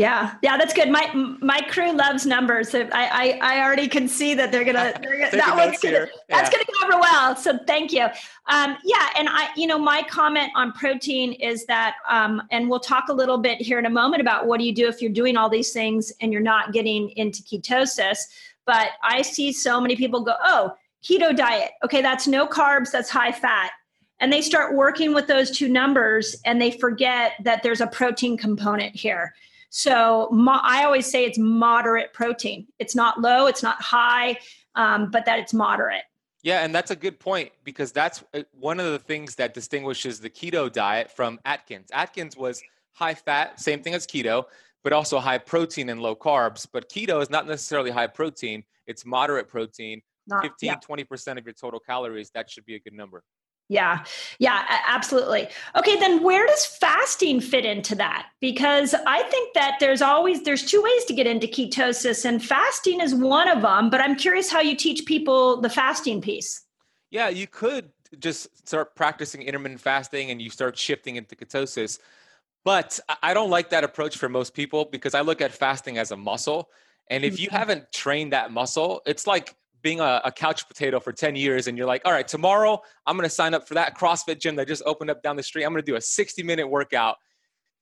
Yeah, 0.00 0.36
yeah, 0.40 0.56
that's 0.56 0.72
good. 0.72 0.88
My 0.88 1.10
my 1.42 1.60
crew 1.68 1.92
loves 1.92 2.24
numbers. 2.24 2.74
I 2.74 2.88
I, 2.90 3.38
I 3.42 3.62
already 3.62 3.86
can 3.86 4.08
see 4.08 4.32
that 4.32 4.50
they're 4.50 4.64
gonna, 4.64 4.98
they're 5.02 5.18
gonna 5.18 5.30
that 5.32 5.54
one's 5.54 5.78
gonna 5.78 6.06
that's 6.26 6.48
gonna 6.48 6.64
go 6.64 6.86
over 6.86 6.98
well. 6.98 7.36
So 7.36 7.58
thank 7.66 7.92
you. 7.92 8.06
Um, 8.46 8.78
yeah, 8.82 9.10
and 9.18 9.28
I 9.28 9.50
you 9.56 9.66
know 9.66 9.78
my 9.78 10.02
comment 10.08 10.52
on 10.56 10.72
protein 10.72 11.34
is 11.34 11.66
that, 11.66 11.96
um, 12.08 12.40
and 12.50 12.70
we'll 12.70 12.80
talk 12.80 13.10
a 13.10 13.12
little 13.12 13.36
bit 13.36 13.60
here 13.60 13.78
in 13.78 13.84
a 13.84 13.90
moment 13.90 14.22
about 14.22 14.46
what 14.46 14.58
do 14.58 14.64
you 14.64 14.74
do 14.74 14.88
if 14.88 15.02
you're 15.02 15.12
doing 15.12 15.36
all 15.36 15.50
these 15.50 15.70
things 15.70 16.10
and 16.22 16.32
you're 16.32 16.40
not 16.40 16.72
getting 16.72 17.10
into 17.16 17.42
ketosis. 17.42 18.20
But 18.64 18.92
I 19.04 19.20
see 19.20 19.52
so 19.52 19.82
many 19.82 19.96
people 19.96 20.22
go, 20.22 20.32
oh, 20.42 20.72
keto 21.04 21.36
diet. 21.36 21.72
Okay, 21.84 22.00
that's 22.00 22.26
no 22.26 22.46
carbs, 22.46 22.90
that's 22.90 23.10
high 23.10 23.32
fat 23.32 23.72
and 24.18 24.32
they 24.32 24.40
start 24.40 24.74
working 24.74 25.12
with 25.12 25.26
those 25.26 25.50
two 25.50 25.68
numbers 25.68 26.36
and 26.46 26.60
they 26.60 26.70
forget 26.70 27.32
that 27.42 27.62
there's 27.62 27.80
a 27.82 27.86
protein 27.86 28.38
component 28.38 28.94
here 28.94 29.34
so 29.70 30.28
mo- 30.32 30.60
I 30.62 30.84
always 30.84 31.10
say 31.10 31.24
it's 31.24 31.38
moderate 31.38 32.12
protein. 32.12 32.66
It's 32.78 32.94
not 32.94 33.20
low, 33.20 33.46
it's 33.46 33.62
not 33.62 33.80
high, 33.80 34.36
um, 34.74 35.10
but 35.10 35.24
that 35.24 35.38
it's 35.38 35.54
moderate. 35.54 36.02
Yeah, 36.42 36.64
and 36.64 36.74
that's 36.74 36.90
a 36.90 36.96
good 36.96 37.20
point 37.20 37.52
because 37.64 37.92
that's 37.92 38.24
uh, 38.34 38.42
one 38.52 38.80
of 38.80 38.90
the 38.92 38.98
things 38.98 39.36
that 39.36 39.54
distinguishes 39.54 40.20
the 40.20 40.30
keto 40.30 40.72
diet 40.72 41.10
from 41.10 41.38
Atkins. 41.44 41.88
Atkins 41.92 42.36
was 42.36 42.62
high 42.92 43.14
fat, 43.14 43.60
same 43.60 43.82
thing 43.82 43.94
as 43.94 44.06
keto, 44.06 44.44
but 44.82 44.92
also 44.92 45.18
high 45.18 45.38
protein 45.38 45.90
and 45.90 46.00
low 46.00 46.16
carbs. 46.16 46.66
But 46.70 46.88
keto 46.88 47.22
is 47.22 47.30
not 47.30 47.46
necessarily 47.46 47.90
high 47.90 48.06
protein, 48.06 48.64
it's 48.86 49.06
moderate 49.06 49.48
protein, 49.48 50.00
not, 50.26 50.42
15, 50.42 50.66
yeah. 50.66 50.76
20% 50.76 51.38
of 51.38 51.44
your 51.44 51.52
total 51.52 51.78
calories. 51.78 52.30
That 52.30 52.50
should 52.50 52.64
be 52.64 52.74
a 52.74 52.80
good 52.80 52.94
number. 52.94 53.22
Yeah, 53.70 54.02
yeah, 54.40 54.64
absolutely. 54.88 55.46
Okay, 55.76 55.96
then 56.00 56.24
where 56.24 56.44
does 56.44 56.66
fasting 56.66 57.40
fit 57.40 57.64
into 57.64 57.94
that? 57.94 58.26
Because 58.40 58.96
I 59.06 59.22
think 59.22 59.54
that 59.54 59.76
there's 59.78 60.02
always 60.02 60.42
there's 60.42 60.64
two 60.64 60.82
ways 60.82 61.04
to 61.04 61.14
get 61.14 61.28
into 61.28 61.46
ketosis, 61.46 62.24
and 62.24 62.44
fasting 62.44 63.00
is 63.00 63.14
one 63.14 63.46
of 63.46 63.62
them. 63.62 63.88
But 63.88 64.00
I'm 64.00 64.16
curious 64.16 64.50
how 64.50 64.60
you 64.60 64.74
teach 64.74 65.06
people 65.06 65.60
the 65.60 65.70
fasting 65.70 66.20
piece. 66.20 66.64
Yeah, 67.12 67.28
you 67.28 67.46
could 67.46 67.90
just 68.18 68.66
start 68.66 68.96
practicing 68.96 69.42
intermittent 69.42 69.80
fasting, 69.80 70.32
and 70.32 70.42
you 70.42 70.50
start 70.50 70.76
shifting 70.76 71.14
into 71.14 71.36
ketosis. 71.36 72.00
But 72.64 72.98
I 73.22 73.34
don't 73.34 73.50
like 73.50 73.70
that 73.70 73.84
approach 73.84 74.16
for 74.16 74.28
most 74.28 74.52
people 74.52 74.86
because 74.86 75.14
I 75.14 75.20
look 75.20 75.40
at 75.40 75.52
fasting 75.52 75.96
as 75.96 76.10
a 76.10 76.16
muscle. 76.16 76.70
And 77.06 77.24
if 77.24 77.38
you 77.38 77.46
mm-hmm. 77.46 77.56
haven't 77.56 77.92
trained 77.92 78.32
that 78.32 78.50
muscle, 78.50 79.00
it's 79.06 79.28
like 79.28 79.54
being 79.82 80.00
a, 80.00 80.20
a, 80.24 80.32
couch 80.32 80.66
potato 80.68 81.00
for 81.00 81.12
10 81.12 81.36
years 81.36 81.66
and 81.66 81.76
you're 81.76 81.86
like, 81.86 82.02
all 82.04 82.12
right, 82.12 82.26
tomorrow 82.26 82.80
I'm 83.06 83.16
going 83.16 83.28
to 83.28 83.34
sign 83.34 83.54
up 83.54 83.66
for 83.66 83.74
that 83.74 83.96
CrossFit 83.96 84.40
gym 84.40 84.56
that 84.56 84.68
just 84.68 84.82
opened 84.86 85.10
up 85.10 85.22
down 85.22 85.36
the 85.36 85.42
street. 85.42 85.64
I'm 85.64 85.72
going 85.72 85.82
to 85.82 85.90
do 85.90 85.96
a 85.96 86.00
60 86.00 86.42
minute 86.42 86.66
workout. 86.66 87.16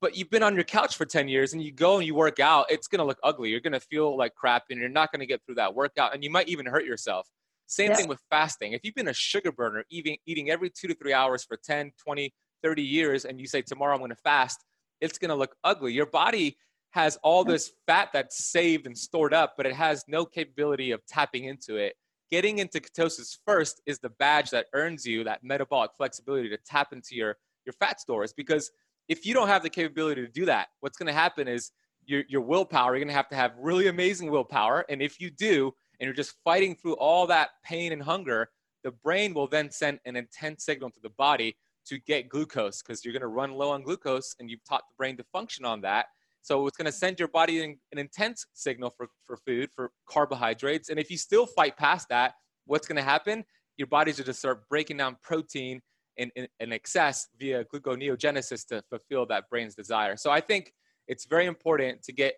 But 0.01 0.17
you've 0.17 0.31
been 0.31 0.45
on 0.45 0.55
your 0.55 0.65
couch 0.65 0.97
for 0.97 1.05
10 1.05 1.27
years 1.27 1.55
and 1.55 1.63
you 1.63 1.73
go 1.73 1.97
and 1.97 2.07
you 2.07 2.15
work 2.15 2.39
out, 2.39 2.67
it's 2.71 2.87
going 2.87 3.01
to 3.01 3.05
look 3.05 3.19
ugly. 3.25 3.51
You're 3.51 3.61
going 3.61 3.73
to 3.73 3.81
feel 3.81 4.17
like 4.17 4.35
crap 4.35 4.65
and 4.71 4.79
you're 4.79 4.89
not 4.89 5.11
going 5.11 5.21
to 5.21 5.27
get 5.27 5.41
through 5.45 5.57
that 5.57 5.75
workout 5.75 6.15
and 6.15 6.23
you 6.23 6.31
might 6.31 6.49
even 6.49 6.67
hurt 6.67 6.85
yourself. 6.85 7.29
Same 7.67 7.91
yeah. 7.91 7.97
thing 7.97 8.09
with 8.09 8.21
fasting. 8.31 8.73
If 8.73 8.83
you've 8.85 8.95
been 8.95 9.09
a 9.09 9.15
sugar 9.15 9.51
burner, 9.51 9.85
eating, 9.91 10.17
eating 10.25 10.51
every 10.51 10.71
two 10.71 10.87
to 10.87 10.95
three 10.95 11.13
hours 11.13 11.45
for 11.45 11.57
10, 11.57 11.93
20, 12.03 12.33
30 12.63 12.83
years, 12.83 13.25
and 13.25 13.41
you 13.41 13.47
say, 13.47 13.61
tomorrow 13.61 13.93
I'm 13.93 14.01
going 14.01 14.11
to 14.11 14.17
fast, 14.17 14.65
it's 15.01 15.19
going 15.19 15.31
to 15.31 15.35
look 15.35 15.57
ugly. 15.65 15.93
Your 15.93 16.07
body 16.07 16.57
has 16.91 17.19
all 17.23 17.45
this 17.45 17.73
fat 17.87 18.11
that's 18.13 18.47
saved 18.47 18.87
and 18.87 18.97
stored 18.97 19.35
up, 19.35 19.55
but 19.57 19.67
it 19.67 19.75
has 19.75 20.05
no 20.09 20.25
capability 20.25 20.91
of 20.91 21.05
tapping 21.07 21.45
into 21.45 21.77
it. 21.77 21.95
Getting 22.31 22.59
into 22.59 22.81
ketosis 22.81 23.39
first 23.47 23.81
is 23.87 23.99
the 23.99 24.11
badge 24.11 24.51
that 24.51 24.67
earns 24.75 25.07
you 25.07 25.25
that 25.25 25.43
metabolic 25.43 25.93
flexibility 25.97 26.49
to 26.51 26.59
tap 26.59 26.93
into 26.93 27.15
your 27.15 27.37
your 27.65 27.73
fat 27.75 28.01
stores 28.01 28.33
because 28.33 28.71
if 29.09 29.27
you 29.27 29.35
don't 29.35 29.49
have 29.49 29.63
the 29.63 29.71
capability 29.71 30.25
to 30.25 30.33
do 30.33 30.47
that 30.47 30.69
what's 30.81 30.97
going 30.97 31.07
to 31.07 31.13
happen 31.13 31.47
is 31.47 31.73
your, 32.07 32.23
your 32.29 32.41
willpower 32.41 32.93
you're 32.93 33.05
going 33.05 33.09
to 33.09 33.15
have 33.15 33.29
to 33.29 33.37
have 33.37 33.53
really 33.59 33.89
amazing 33.89 34.31
willpower. 34.31 34.85
And 34.89 35.03
if 35.03 35.21
you 35.21 35.31
do 35.31 35.75
and 36.01 36.07
you're 36.07 36.15
just 36.15 36.35
fighting 36.45 36.75
through 36.75 36.95
all 36.95 37.27
that 37.27 37.51
pain 37.65 37.93
and 37.93 38.03
hunger 38.03 38.49
the 38.85 38.91
brain 38.91 39.35
will 39.35 39.47
then 39.47 39.71
send 39.71 39.99
an 40.07 40.17
intense 40.17 40.65
signal 40.65 40.91
to 40.91 41.01
the 41.03 41.11
body 41.11 41.57
to 41.87 41.99
get 41.99 42.29
glucose 42.29 42.83
because 42.83 43.05
you're 43.05 43.13
going 43.13 43.23
to 43.23 43.29
run 43.29 43.53
low 43.53 43.71
on 43.71 43.83
glucose 43.83 44.35
and 44.39 44.51
you've 44.51 44.65
taught 44.65 44.83
the 44.89 44.95
brain 44.97 45.17
to 45.17 45.25
function 45.33 45.65
on 45.65 45.81
that 45.81 46.07
so 46.49 46.67
it's 46.67 46.79
going 46.79 46.87
to 46.87 46.93
send 46.93 47.19
your 47.19 47.29
body 47.29 47.63
an, 47.63 47.79
intense 47.93 48.47
signal 48.55 48.89
for, 48.89 49.09
for 49.27 49.37
food, 49.37 49.69
for 49.77 49.91
carbohydrates. 50.09 50.89
And 50.89 50.99
if 50.99 51.11
you 51.11 51.19
still 51.19 51.45
fight 51.45 51.77
past 51.77 52.09
that, 52.09 52.37
what's 52.65 52.89
going 52.89 52.97
to 52.97 53.03
happen? 53.03 53.45
Your 53.77 53.87
body's 53.87 54.17
going 54.17 54.25
to 54.25 54.33
start 54.33 54.67
breaking 54.71 54.97
down 54.97 55.19
protein 55.23 55.83
in, 56.17 56.31
in, 56.37 56.49
in 56.59 56.73
excess 56.73 57.29
via 57.39 57.65
gluconeogenesis 57.67 58.67
to 58.69 58.83
fulfill 58.89 59.27
that 59.27 59.51
brain's 59.51 59.75
desire. 59.75 60.17
So 60.17 60.31
I 60.31 60.41
think 60.41 60.73
it's 61.07 61.27
very 61.27 61.45
important 61.45 62.03
to 62.05 62.15
get 62.15 62.37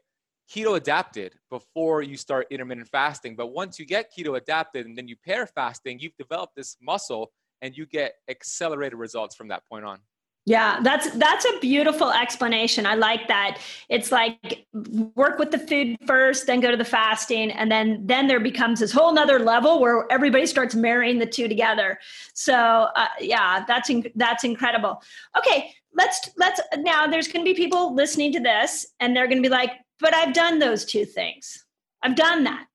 keto 0.53 0.77
adapted 0.77 1.37
before 1.49 2.03
you 2.03 2.17
start 2.17 2.49
intermittent 2.51 2.89
fasting. 2.89 3.37
But 3.37 3.53
once 3.53 3.79
you 3.79 3.87
get 3.87 4.11
keto 4.13 4.37
adapted 4.37 4.87
and 4.87 4.99
then 4.99 5.07
you 5.07 5.15
pair 5.25 5.47
fasting, 5.47 6.01
you've 6.01 6.17
developed 6.17 6.57
this 6.57 6.77
muscle 6.83 7.31
and 7.63 7.77
you 7.77 7.87
get 7.87 8.15
accelerated 8.29 8.99
results 8.99 9.37
from 9.37 9.47
that 9.49 9.63
point 9.71 9.85
on. 9.85 10.01
Yeah, 10.47 10.81
that's 10.83 11.11
that's 11.11 11.45
a 11.45 11.59
beautiful 11.61 12.11
explanation. 12.11 12.87
I 12.87 12.95
like 12.95 13.29
that. 13.29 13.59
It's 13.91 14.11
like 14.11 14.67
work 15.15 15.39
with 15.39 15.51
the 15.51 15.59
food 15.59 15.99
first, 16.07 16.47
then 16.47 16.61
go 16.61 16.71
to 16.71 16.79
the 16.79 16.85
fasting, 16.85 17.51
and 17.51 17.71
then 17.71 18.07
then 18.07 18.27
there 18.27 18.41
becomes 18.41 18.81
this 18.81 18.91
whole 18.91 19.13
nother 19.13 19.39
level 19.39 19.81
where 19.81 20.11
everybody 20.11 20.47
starts 20.47 20.75
marrying 20.75 21.19
the 21.19 21.27
two 21.27 21.47
together. 21.47 21.99
So 22.33 22.55
uh, 22.55 23.09
yeah, 23.21 23.65
that's 23.69 23.91
in, 23.91 24.11
that's 24.17 24.43
incredible. 24.43 25.03
Okay, 25.37 25.75
let's 25.95 26.31
let's 26.39 26.61
now. 26.79 27.07
There's 27.07 27.29
going 27.29 27.45
to 27.45 27.49
be 27.49 27.55
people 27.55 27.95
listening 27.95 28.33
to 28.33 28.41
this, 28.41 28.87
and 28.99 29.15
they're 29.15 29.29
going 29.29 29.43
to 29.43 29.47
be 29.47 29.53
like, 29.53 29.73
"But 30.01 30.15
I've 30.15 30.33
done 30.33 30.59
those 30.59 30.87
two 30.87 31.05
things. 31.05 31.65
I've 32.03 32.17
done 32.17 32.45
that. 32.45 32.67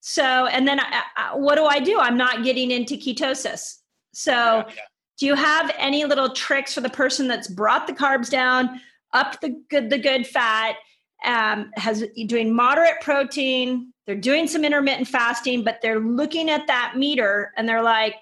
So 0.00 0.22
and 0.46 0.68
then 0.68 0.78
I, 0.78 1.02
I, 1.16 1.36
what 1.36 1.54
do 1.54 1.64
I 1.64 1.80
do? 1.80 1.98
I'm 1.98 2.18
not 2.18 2.44
getting 2.44 2.70
into 2.70 2.96
ketosis. 2.96 3.78
So." 4.12 4.32
Yeah, 4.32 4.64
yeah 4.68 4.74
do 5.18 5.26
you 5.26 5.34
have 5.34 5.74
any 5.78 6.04
little 6.04 6.30
tricks 6.30 6.74
for 6.74 6.80
the 6.80 6.88
person 6.88 7.28
that's 7.28 7.48
brought 7.48 7.86
the 7.86 7.92
carbs 7.92 8.30
down, 8.30 8.80
up 9.12 9.40
the 9.40 9.60
good 9.70 9.90
the 9.90 9.98
good 9.98 10.26
fat, 10.26 10.76
um, 11.24 11.70
has 11.76 12.04
doing 12.26 12.54
moderate 12.54 13.00
protein, 13.00 13.92
they're 14.06 14.16
doing 14.16 14.46
some 14.46 14.64
intermittent 14.64 15.08
fasting, 15.08 15.64
but 15.64 15.80
they're 15.80 16.00
looking 16.00 16.50
at 16.50 16.66
that 16.66 16.94
meter 16.96 17.52
and 17.56 17.68
they're 17.68 17.82
like, 17.82 18.16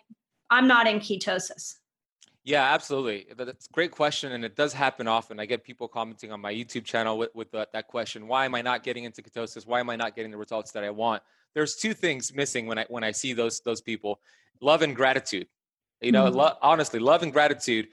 I'm 0.50 0.68
not 0.68 0.86
in 0.86 1.00
ketosis. 1.00 1.76
Yeah, 2.44 2.64
absolutely. 2.72 3.26
That's 3.36 3.66
a 3.66 3.72
great 3.72 3.92
question, 3.92 4.32
and 4.32 4.44
it 4.44 4.56
does 4.56 4.72
happen 4.72 5.06
often. 5.06 5.38
I 5.38 5.46
get 5.46 5.62
people 5.62 5.86
commenting 5.86 6.32
on 6.32 6.40
my 6.40 6.52
YouTube 6.52 6.84
channel 6.84 7.16
with, 7.16 7.30
with 7.34 7.52
that, 7.52 7.72
that 7.72 7.86
question: 7.86 8.26
Why 8.26 8.44
am 8.44 8.54
I 8.56 8.62
not 8.62 8.82
getting 8.82 9.04
into 9.04 9.22
ketosis? 9.22 9.64
Why 9.64 9.78
am 9.78 9.88
I 9.88 9.94
not 9.94 10.16
getting 10.16 10.32
the 10.32 10.36
results 10.36 10.72
that 10.72 10.82
I 10.82 10.90
want? 10.90 11.22
There's 11.54 11.76
two 11.76 11.94
things 11.94 12.34
missing 12.34 12.66
when 12.66 12.78
I 12.78 12.86
when 12.88 13.04
I 13.04 13.12
see 13.12 13.32
those 13.32 13.60
those 13.60 13.80
people: 13.80 14.20
love 14.60 14.82
and 14.82 14.96
gratitude. 14.96 15.46
You 16.02 16.12
know, 16.12 16.26
mm-hmm. 16.26 16.36
lo- 16.36 16.56
honestly, 16.60 17.00
love 17.00 17.22
and 17.22 17.32
gratitude. 17.32 17.88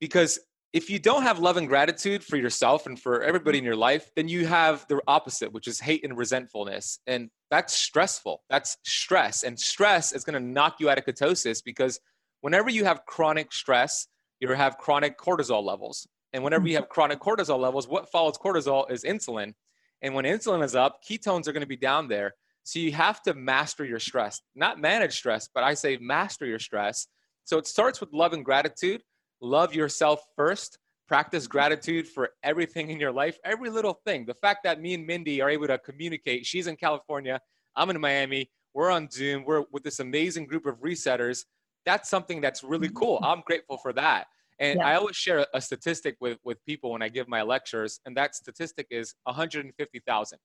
Because 0.00 0.38
if 0.72 0.90
you 0.90 0.98
don't 0.98 1.22
have 1.22 1.38
love 1.38 1.56
and 1.56 1.68
gratitude 1.68 2.22
for 2.22 2.36
yourself 2.36 2.86
and 2.86 3.00
for 3.00 3.22
everybody 3.22 3.58
in 3.58 3.64
your 3.64 3.76
life, 3.76 4.10
then 4.14 4.28
you 4.28 4.46
have 4.46 4.86
the 4.88 5.00
opposite, 5.06 5.52
which 5.52 5.68
is 5.68 5.80
hate 5.80 6.04
and 6.04 6.16
resentfulness. 6.18 6.98
And 7.06 7.30
that's 7.50 7.72
stressful. 7.72 8.42
That's 8.50 8.76
stress. 8.84 9.42
And 9.42 9.58
stress 9.58 10.12
is 10.12 10.24
going 10.24 10.34
to 10.34 10.46
knock 10.46 10.76
you 10.78 10.90
out 10.90 10.98
of 10.98 11.04
ketosis 11.04 11.64
because 11.64 11.98
whenever 12.42 12.68
you 12.68 12.84
have 12.84 13.06
chronic 13.06 13.52
stress, 13.52 14.06
you 14.40 14.48
have 14.48 14.76
chronic 14.76 15.18
cortisol 15.18 15.64
levels. 15.64 16.06
And 16.32 16.44
whenever 16.44 16.66
you 16.66 16.74
mm-hmm. 16.74 16.82
have 16.82 16.90
chronic 16.90 17.20
cortisol 17.20 17.58
levels, 17.58 17.88
what 17.88 18.10
follows 18.10 18.36
cortisol 18.36 18.90
is 18.90 19.02
insulin. 19.02 19.54
And 20.02 20.14
when 20.14 20.26
insulin 20.26 20.62
is 20.62 20.74
up, 20.74 20.98
ketones 21.08 21.48
are 21.48 21.52
going 21.52 21.62
to 21.62 21.66
be 21.66 21.76
down 21.76 22.08
there. 22.08 22.34
So 22.64 22.80
you 22.80 22.92
have 22.92 23.22
to 23.22 23.32
master 23.32 23.84
your 23.84 24.00
stress, 24.00 24.42
not 24.54 24.80
manage 24.80 25.14
stress, 25.14 25.48
but 25.54 25.64
I 25.64 25.74
say 25.74 25.96
master 25.98 26.44
your 26.44 26.58
stress 26.58 27.06
so 27.46 27.58
it 27.58 27.66
starts 27.66 28.00
with 28.00 28.12
love 28.12 28.32
and 28.32 28.44
gratitude. 28.44 29.02
Love 29.40 29.72
yourself 29.72 30.20
first. 30.34 30.78
Practice 31.06 31.46
gratitude 31.46 32.08
for 32.08 32.30
everything 32.42 32.90
in 32.90 32.98
your 32.98 33.12
life, 33.12 33.38
every 33.44 33.70
little 33.70 34.00
thing. 34.04 34.26
The 34.26 34.34
fact 34.34 34.64
that 34.64 34.80
me 34.80 34.94
and 34.94 35.06
Mindy 35.06 35.40
are 35.40 35.48
able 35.48 35.68
to 35.68 35.78
communicate, 35.78 36.44
she's 36.44 36.66
in 36.66 36.74
California, 36.74 37.40
I'm 37.76 37.88
in 37.90 38.00
Miami, 38.00 38.50
we're 38.74 38.90
on 38.90 39.08
Zoom, 39.08 39.44
we're 39.44 39.64
with 39.70 39.84
this 39.84 40.00
amazing 40.00 40.46
group 40.46 40.66
of 40.66 40.80
resetters. 40.80 41.44
That's 41.84 42.10
something 42.10 42.40
that's 42.40 42.64
really 42.64 42.88
mm-hmm. 42.88 42.96
cool. 42.96 43.20
I'm 43.22 43.42
grateful 43.46 43.78
for 43.78 43.92
that. 43.92 44.26
And 44.58 44.80
yeah. 44.80 44.88
I 44.88 44.96
always 44.96 45.14
share 45.14 45.46
a 45.54 45.60
statistic 45.60 46.16
with, 46.20 46.38
with 46.42 46.58
people 46.66 46.90
when 46.90 47.02
I 47.02 47.08
give 47.08 47.28
my 47.28 47.42
lectures, 47.42 48.00
and 48.04 48.16
that 48.16 48.34
statistic 48.34 48.88
is 48.90 49.14
150,000. 49.24 50.38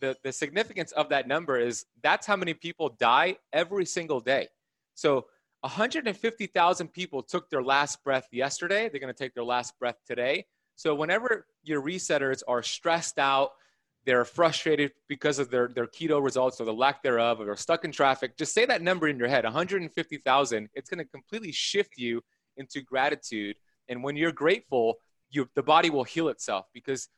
The, 0.00 0.16
the 0.24 0.32
significance 0.32 0.92
of 0.92 1.10
that 1.10 1.28
number 1.28 1.58
is 1.58 1.84
that's 2.02 2.26
how 2.26 2.36
many 2.36 2.54
people 2.54 2.96
die 2.98 3.36
every 3.52 3.84
single 3.84 4.20
day. 4.20 4.48
So 4.94 5.26
150,000 5.62 6.88
people 6.88 7.22
took 7.22 7.50
their 7.50 7.62
last 7.62 8.02
breath 8.02 8.28
yesterday. 8.32 8.88
They're 8.88 9.00
going 9.00 9.12
to 9.12 9.18
take 9.18 9.34
their 9.34 9.44
last 9.44 9.78
breath 9.78 9.96
today. 10.06 10.46
So, 10.76 10.94
whenever 10.94 11.46
your 11.62 11.82
resetters 11.82 12.42
are 12.48 12.62
stressed 12.62 13.18
out, 13.18 13.50
they're 14.06 14.24
frustrated 14.24 14.92
because 15.08 15.38
of 15.38 15.50
their, 15.50 15.68
their 15.68 15.86
keto 15.86 16.22
results 16.22 16.60
or 16.60 16.64
the 16.64 16.72
lack 16.72 17.02
thereof, 17.02 17.40
or 17.40 17.44
they're 17.44 17.56
stuck 17.56 17.84
in 17.84 17.92
traffic, 17.92 18.36
just 18.38 18.54
say 18.54 18.64
that 18.64 18.80
number 18.80 19.08
in 19.08 19.18
your 19.18 19.28
head 19.28 19.44
150,000. 19.44 20.68
It's 20.74 20.88
going 20.88 21.04
to 21.04 21.04
completely 21.04 21.52
shift 21.52 21.98
you 21.98 22.22
into 22.56 22.80
gratitude. 22.80 23.56
And 23.88 24.02
when 24.02 24.16
you're 24.16 24.32
grateful, 24.32 24.94
you, 25.30 25.48
the 25.54 25.62
body 25.62 25.90
will 25.90 26.04
heal 26.04 26.28
itself 26.28 26.66
because 26.72 27.08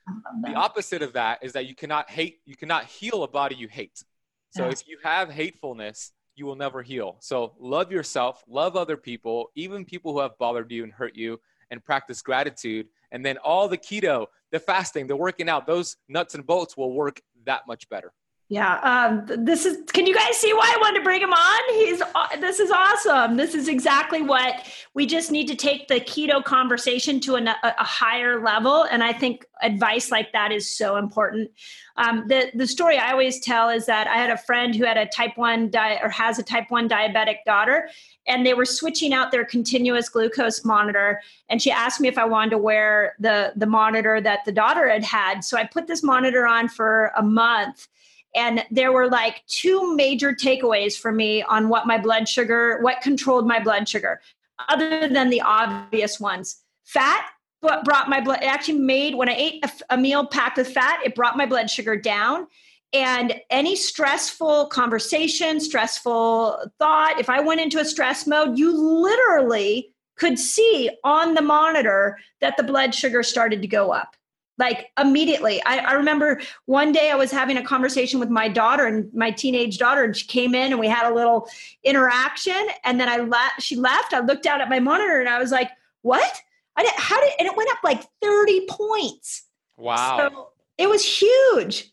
the 0.42 0.50
uh-huh. 0.50 0.58
opposite 0.60 1.02
of 1.02 1.12
that 1.12 1.38
is 1.42 1.52
that 1.52 1.66
you 1.66 1.74
cannot 1.74 2.10
hate, 2.10 2.40
you 2.44 2.56
cannot 2.56 2.86
heal 2.86 3.22
a 3.22 3.28
body 3.28 3.54
you 3.54 3.68
hate. 3.68 4.02
So, 4.50 4.68
if 4.68 4.86
you 4.86 4.98
have 5.02 5.30
hatefulness, 5.30 6.12
you 6.34 6.46
will 6.46 6.56
never 6.56 6.82
heal. 6.82 7.16
So 7.20 7.54
love 7.58 7.92
yourself, 7.92 8.42
love 8.48 8.76
other 8.76 8.96
people, 8.96 9.50
even 9.54 9.84
people 9.84 10.12
who 10.12 10.20
have 10.20 10.38
bothered 10.38 10.70
you 10.70 10.84
and 10.84 10.92
hurt 10.92 11.14
you, 11.14 11.40
and 11.70 11.84
practice 11.84 12.22
gratitude. 12.22 12.88
And 13.10 13.24
then 13.24 13.38
all 13.38 13.68
the 13.68 13.78
keto, 13.78 14.26
the 14.50 14.60
fasting, 14.60 15.06
the 15.06 15.16
working 15.16 15.48
out, 15.48 15.66
those 15.66 15.96
nuts 16.08 16.34
and 16.34 16.46
bolts 16.46 16.76
will 16.76 16.92
work 16.92 17.20
that 17.44 17.66
much 17.66 17.88
better. 17.88 18.12
Yeah, 18.52 18.80
um, 18.80 19.24
this 19.46 19.64
is. 19.64 19.78
Can 19.94 20.04
you 20.04 20.14
guys 20.14 20.36
see 20.36 20.52
why 20.52 20.70
I 20.76 20.78
wanted 20.78 20.98
to 20.98 21.04
bring 21.04 21.22
him 21.22 21.32
on? 21.32 21.74
He's. 21.74 22.02
Uh, 22.02 22.36
this 22.38 22.60
is 22.60 22.70
awesome. 22.70 23.38
This 23.38 23.54
is 23.54 23.66
exactly 23.66 24.20
what 24.20 24.66
we 24.92 25.06
just 25.06 25.30
need 25.30 25.48
to 25.48 25.54
take 25.54 25.88
the 25.88 25.94
keto 25.94 26.44
conversation 26.44 27.18
to 27.20 27.36
a, 27.36 27.56
a 27.62 27.82
higher 27.82 28.44
level, 28.44 28.82
and 28.82 29.02
I 29.02 29.14
think 29.14 29.46
advice 29.62 30.10
like 30.10 30.32
that 30.34 30.52
is 30.52 30.68
so 30.68 30.96
important. 30.96 31.50
Um, 31.96 32.26
the 32.28 32.50
the 32.52 32.66
story 32.66 32.98
I 32.98 33.12
always 33.12 33.40
tell 33.40 33.70
is 33.70 33.86
that 33.86 34.06
I 34.06 34.16
had 34.16 34.28
a 34.28 34.36
friend 34.36 34.76
who 34.76 34.84
had 34.84 34.98
a 34.98 35.06
type 35.06 35.38
one 35.38 35.70
di- 35.70 35.98
or 36.02 36.10
has 36.10 36.38
a 36.38 36.42
type 36.42 36.70
one 36.70 36.86
diabetic 36.90 37.36
daughter, 37.46 37.88
and 38.26 38.44
they 38.44 38.52
were 38.52 38.66
switching 38.66 39.14
out 39.14 39.30
their 39.30 39.46
continuous 39.46 40.10
glucose 40.10 40.62
monitor, 40.62 41.22
and 41.48 41.62
she 41.62 41.70
asked 41.70 42.02
me 42.02 42.08
if 42.08 42.18
I 42.18 42.26
wanted 42.26 42.50
to 42.50 42.58
wear 42.58 43.14
the 43.18 43.54
the 43.56 43.64
monitor 43.66 44.20
that 44.20 44.40
the 44.44 44.52
daughter 44.52 44.90
had 44.90 45.04
had. 45.04 45.40
So 45.42 45.56
I 45.56 45.64
put 45.64 45.86
this 45.86 46.02
monitor 46.02 46.46
on 46.46 46.68
for 46.68 47.12
a 47.16 47.22
month 47.22 47.88
and 48.34 48.64
there 48.70 48.92
were 48.92 49.08
like 49.08 49.42
two 49.46 49.94
major 49.94 50.32
takeaways 50.32 50.98
for 50.98 51.12
me 51.12 51.42
on 51.42 51.68
what 51.68 51.86
my 51.86 51.98
blood 51.98 52.28
sugar, 52.28 52.78
what 52.80 53.00
controlled 53.02 53.46
my 53.46 53.60
blood 53.60 53.88
sugar, 53.88 54.20
other 54.68 55.08
than 55.08 55.30
the 55.30 55.40
obvious 55.40 56.18
ones. 56.18 56.56
Fat 56.84 57.26
brought 57.60 58.08
my 58.08 58.20
blood, 58.20 58.42
it 58.42 58.46
actually 58.46 58.78
made, 58.78 59.14
when 59.14 59.28
I 59.28 59.34
ate 59.34 59.64
a, 59.64 59.70
a 59.94 59.96
meal 59.96 60.26
packed 60.26 60.56
with 60.56 60.68
fat, 60.68 61.00
it 61.04 61.14
brought 61.14 61.36
my 61.36 61.46
blood 61.46 61.70
sugar 61.70 61.96
down. 61.96 62.46
And 62.92 63.40
any 63.48 63.76
stressful 63.76 64.66
conversation, 64.66 65.60
stressful 65.60 66.70
thought, 66.78 67.20
if 67.20 67.30
I 67.30 67.40
went 67.40 67.60
into 67.60 67.78
a 67.78 67.84
stress 67.84 68.26
mode, 68.26 68.58
you 68.58 68.76
literally 68.76 69.94
could 70.16 70.38
see 70.38 70.90
on 71.04 71.34
the 71.34 71.40
monitor 71.40 72.18
that 72.40 72.56
the 72.56 72.62
blood 72.62 72.94
sugar 72.94 73.22
started 73.22 73.62
to 73.62 73.68
go 73.68 73.92
up 73.92 74.16
like 74.62 74.92
immediately. 74.96 75.60
I, 75.66 75.78
I, 75.78 75.92
remember 75.94 76.40
one 76.66 76.92
day 76.92 77.10
I 77.10 77.16
was 77.16 77.32
having 77.32 77.56
a 77.56 77.64
conversation 77.64 78.20
with 78.20 78.30
my 78.30 78.46
daughter 78.46 78.86
and 78.86 79.12
my 79.12 79.32
teenage 79.32 79.76
daughter, 79.76 80.04
and 80.04 80.16
she 80.16 80.24
came 80.24 80.54
in 80.54 80.70
and 80.70 80.78
we 80.78 80.86
had 80.86 81.10
a 81.10 81.12
little 81.12 81.48
interaction. 81.82 82.68
And 82.84 83.00
then 83.00 83.08
I 83.08 83.16
left, 83.16 83.60
she 83.60 83.74
left. 83.74 84.14
I 84.14 84.20
looked 84.20 84.44
down 84.44 84.60
at 84.60 84.68
my 84.68 84.78
monitor 84.78 85.18
and 85.18 85.28
I 85.28 85.40
was 85.40 85.50
like, 85.50 85.68
what? 86.02 86.40
I 86.76 86.82
did, 86.82 86.92
how 86.96 87.20
did, 87.20 87.32
and 87.40 87.48
it 87.48 87.56
went 87.56 87.70
up 87.70 87.78
like 87.82 88.04
30 88.22 88.66
points. 88.70 89.42
Wow. 89.76 90.30
So 90.30 90.48
it 90.78 90.88
was 90.88 91.04
huge. 91.04 91.91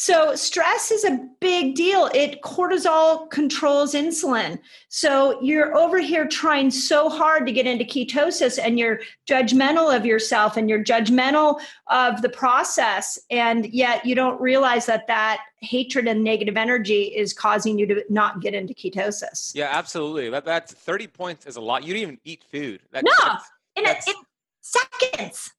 So, 0.00 0.36
stress 0.36 0.92
is 0.92 1.02
a 1.02 1.18
big 1.40 1.74
deal. 1.74 2.08
It 2.14 2.40
cortisol 2.42 3.28
controls 3.30 3.94
insulin. 3.94 4.60
So, 4.90 5.42
you're 5.42 5.76
over 5.76 5.98
here 5.98 6.24
trying 6.24 6.70
so 6.70 7.08
hard 7.08 7.46
to 7.46 7.52
get 7.52 7.66
into 7.66 7.84
ketosis 7.84 8.60
and 8.62 8.78
you're 8.78 9.00
judgmental 9.28 9.94
of 9.94 10.06
yourself 10.06 10.56
and 10.56 10.70
you're 10.70 10.84
judgmental 10.84 11.60
of 11.88 12.22
the 12.22 12.28
process. 12.28 13.18
And 13.28 13.66
yet, 13.74 14.06
you 14.06 14.14
don't 14.14 14.40
realize 14.40 14.86
that 14.86 15.08
that 15.08 15.40
hatred 15.62 16.06
and 16.06 16.22
negative 16.22 16.56
energy 16.56 17.06
is 17.06 17.32
causing 17.32 17.76
you 17.76 17.86
to 17.88 18.04
not 18.08 18.40
get 18.40 18.54
into 18.54 18.74
ketosis. 18.74 19.50
Yeah, 19.52 19.70
absolutely. 19.72 20.30
That, 20.30 20.44
that's 20.44 20.72
30 20.72 21.08
points 21.08 21.44
is 21.44 21.56
a 21.56 21.60
lot. 21.60 21.82
You 21.82 21.92
didn't 21.92 22.02
even 22.02 22.20
eat 22.22 22.44
food. 22.52 22.82
That, 22.92 23.02
no, 23.02 23.10
that's, 23.20 23.50
in, 23.74 23.82
that's, 23.82 24.06
in 24.06 24.14
seconds. 24.60 25.50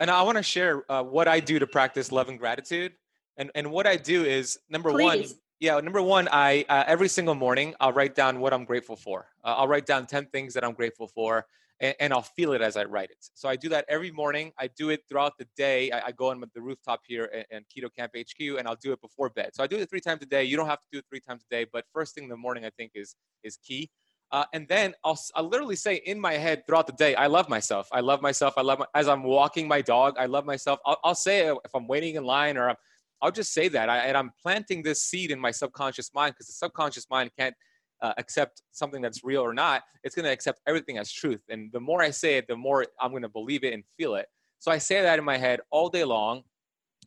And 0.00 0.10
I 0.10 0.22
want 0.22 0.38
to 0.38 0.42
share 0.42 0.90
uh, 0.90 1.02
what 1.02 1.28
I 1.28 1.40
do 1.40 1.58
to 1.58 1.66
practice 1.66 2.10
love 2.10 2.30
and 2.30 2.38
gratitude 2.38 2.94
and 3.36 3.50
and 3.54 3.70
what 3.70 3.86
I 3.86 3.96
do 3.96 4.24
is 4.24 4.58
number 4.68 4.90
Please. 4.90 5.30
one, 5.30 5.38
yeah, 5.60 5.78
number 5.80 6.02
one, 6.02 6.28
I 6.30 6.64
uh, 6.68 6.84
every 6.86 7.08
single 7.08 7.34
morning 7.34 7.74
I'll 7.80 7.92
write 7.92 8.14
down 8.14 8.40
what 8.40 8.52
I'm 8.52 8.64
grateful 8.64 8.96
for. 8.96 9.28
Uh, 9.44 9.54
I'll 9.58 9.68
write 9.68 9.86
down 9.86 10.06
ten 10.06 10.26
things 10.26 10.54
that 10.54 10.64
I'm 10.64 10.74
grateful 10.74 11.08
for, 11.08 11.46
and, 11.80 11.94
and, 12.00 12.12
I'll 12.12 12.22
feel 12.22 12.52
it 12.52 12.60
as 12.60 12.76
I 12.76 12.84
write 12.84 13.10
it. 13.10 13.18
So 13.34 13.48
I 13.48 13.56
do 13.56 13.68
that 13.70 13.84
every 13.88 14.10
morning. 14.10 14.52
I 14.58 14.68
do 14.76 14.90
it 14.90 15.02
throughout 15.08 15.38
the 15.38 15.46
day. 15.56 15.90
I, 15.90 16.06
I 16.06 16.12
go 16.12 16.30
on 16.30 16.42
the 16.54 16.60
rooftop 16.60 17.00
here 17.06 17.44
and 17.50 17.64
Keto 17.68 17.88
Kamp 17.96 18.12
HQ, 18.16 18.58
and 18.58 18.66
I'll 18.66 18.76
do 18.76 18.92
it 18.92 19.00
before 19.00 19.30
bed. 19.30 19.50
So 19.54 19.62
I 19.62 19.66
do 19.66 19.76
it 19.76 19.88
three 19.88 20.00
times 20.00 20.22
a 20.22 20.26
day. 20.26 20.44
You 20.44 20.56
don't 20.56 20.68
have 20.68 20.80
to 20.80 20.88
do 20.90 20.98
it 20.98 21.04
three 21.08 21.20
times 21.20 21.44
a 21.50 21.54
day, 21.54 21.66
but 21.72 21.84
first 21.92 22.14
thing 22.14 22.24
in 22.24 22.30
the 22.30 22.36
morning 22.36 22.64
I 22.64 22.70
think 22.70 22.92
is 22.94 23.14
is 23.44 23.56
key. 23.56 23.90
Uh, 24.32 24.46
and 24.54 24.66
then 24.66 24.94
I'll, 25.04 25.18
I'll 25.34 25.46
literally 25.46 25.76
say 25.76 25.96
in 26.06 26.18
my 26.18 26.32
head 26.32 26.66
throughout 26.66 26.86
the 26.86 26.94
day, 26.94 27.14
I 27.14 27.26
love 27.26 27.50
myself. 27.50 27.86
I 27.92 28.00
love 28.00 28.22
myself. 28.22 28.54
I 28.56 28.62
love 28.62 28.78
my, 28.78 28.86
as 28.94 29.06
I'm 29.06 29.22
walking 29.22 29.68
my 29.68 29.82
dog. 29.82 30.16
I 30.18 30.24
love 30.24 30.46
myself. 30.46 30.80
I'll, 30.86 30.98
I'll 31.04 31.14
say 31.14 31.48
it 31.48 31.58
if 31.66 31.74
I'm 31.74 31.86
waiting 31.86 32.14
in 32.14 32.24
line 32.24 32.56
or 32.56 32.70
I'm 32.70 32.76
I'll 33.22 33.30
just 33.30 33.54
say 33.54 33.68
that. 33.68 33.88
I, 33.88 33.98
and 33.98 34.16
I'm 34.16 34.32
planting 34.42 34.82
this 34.82 35.02
seed 35.02 35.30
in 35.30 35.38
my 35.38 35.52
subconscious 35.52 36.10
mind 36.12 36.34
because 36.34 36.48
the 36.48 36.54
subconscious 36.54 37.06
mind 37.08 37.30
can't 37.38 37.54
uh, 38.02 38.12
accept 38.18 38.62
something 38.72 39.00
that's 39.00 39.22
real 39.22 39.40
or 39.40 39.54
not. 39.54 39.82
It's 40.02 40.14
going 40.14 40.24
to 40.24 40.32
accept 40.32 40.60
everything 40.66 40.98
as 40.98 41.10
truth. 41.10 41.40
And 41.48 41.70
the 41.72 41.80
more 41.80 42.02
I 42.02 42.10
say 42.10 42.36
it, 42.36 42.48
the 42.48 42.56
more 42.56 42.84
I'm 43.00 43.12
going 43.12 43.22
to 43.22 43.28
believe 43.28 43.62
it 43.62 43.72
and 43.72 43.84
feel 43.96 44.16
it. 44.16 44.26
So 44.58 44.72
I 44.72 44.78
say 44.78 45.02
that 45.02 45.18
in 45.18 45.24
my 45.24 45.38
head 45.38 45.60
all 45.70 45.88
day 45.88 46.04
long. 46.04 46.42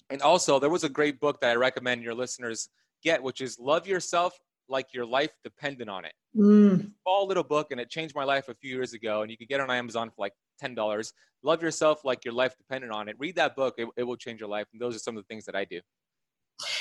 And 0.09 0.21
also, 0.21 0.59
there 0.59 0.69
was 0.69 0.83
a 0.83 0.89
great 0.89 1.19
book 1.19 1.41
that 1.41 1.51
I 1.51 1.55
recommend 1.55 2.03
your 2.03 2.13
listeners 2.13 2.69
get, 3.03 3.21
which 3.21 3.41
is 3.41 3.59
Love 3.59 3.87
Yourself 3.87 4.37
Like 4.69 4.93
Your 4.93 5.05
Life 5.05 5.31
Dependent 5.43 5.89
on 5.89 6.05
It. 6.05 6.13
Mm. 6.37 6.91
Small 7.03 7.27
little 7.27 7.43
book, 7.43 7.71
and 7.71 7.79
it 7.79 7.89
changed 7.89 8.15
my 8.15 8.23
life 8.23 8.47
a 8.47 8.53
few 8.55 8.73
years 8.73 8.93
ago. 8.93 9.21
And 9.21 9.31
you 9.31 9.37
can 9.37 9.47
get 9.49 9.59
it 9.59 9.63
on 9.63 9.71
Amazon 9.71 10.09
for 10.09 10.15
like 10.19 10.33
$10. 10.61 11.11
Love 11.43 11.61
Yourself 11.61 12.05
Like 12.05 12.23
Your 12.23 12.33
Life 12.33 12.55
Dependent 12.57 12.93
on 12.93 13.09
It. 13.09 13.15
Read 13.19 13.35
that 13.35 13.55
book, 13.55 13.75
it, 13.77 13.87
it 13.97 14.03
will 14.03 14.17
change 14.17 14.39
your 14.39 14.49
life. 14.49 14.67
And 14.71 14.81
those 14.81 14.95
are 14.95 14.99
some 14.99 15.17
of 15.17 15.23
the 15.23 15.27
things 15.27 15.45
that 15.45 15.55
I 15.55 15.65
do. 15.65 15.81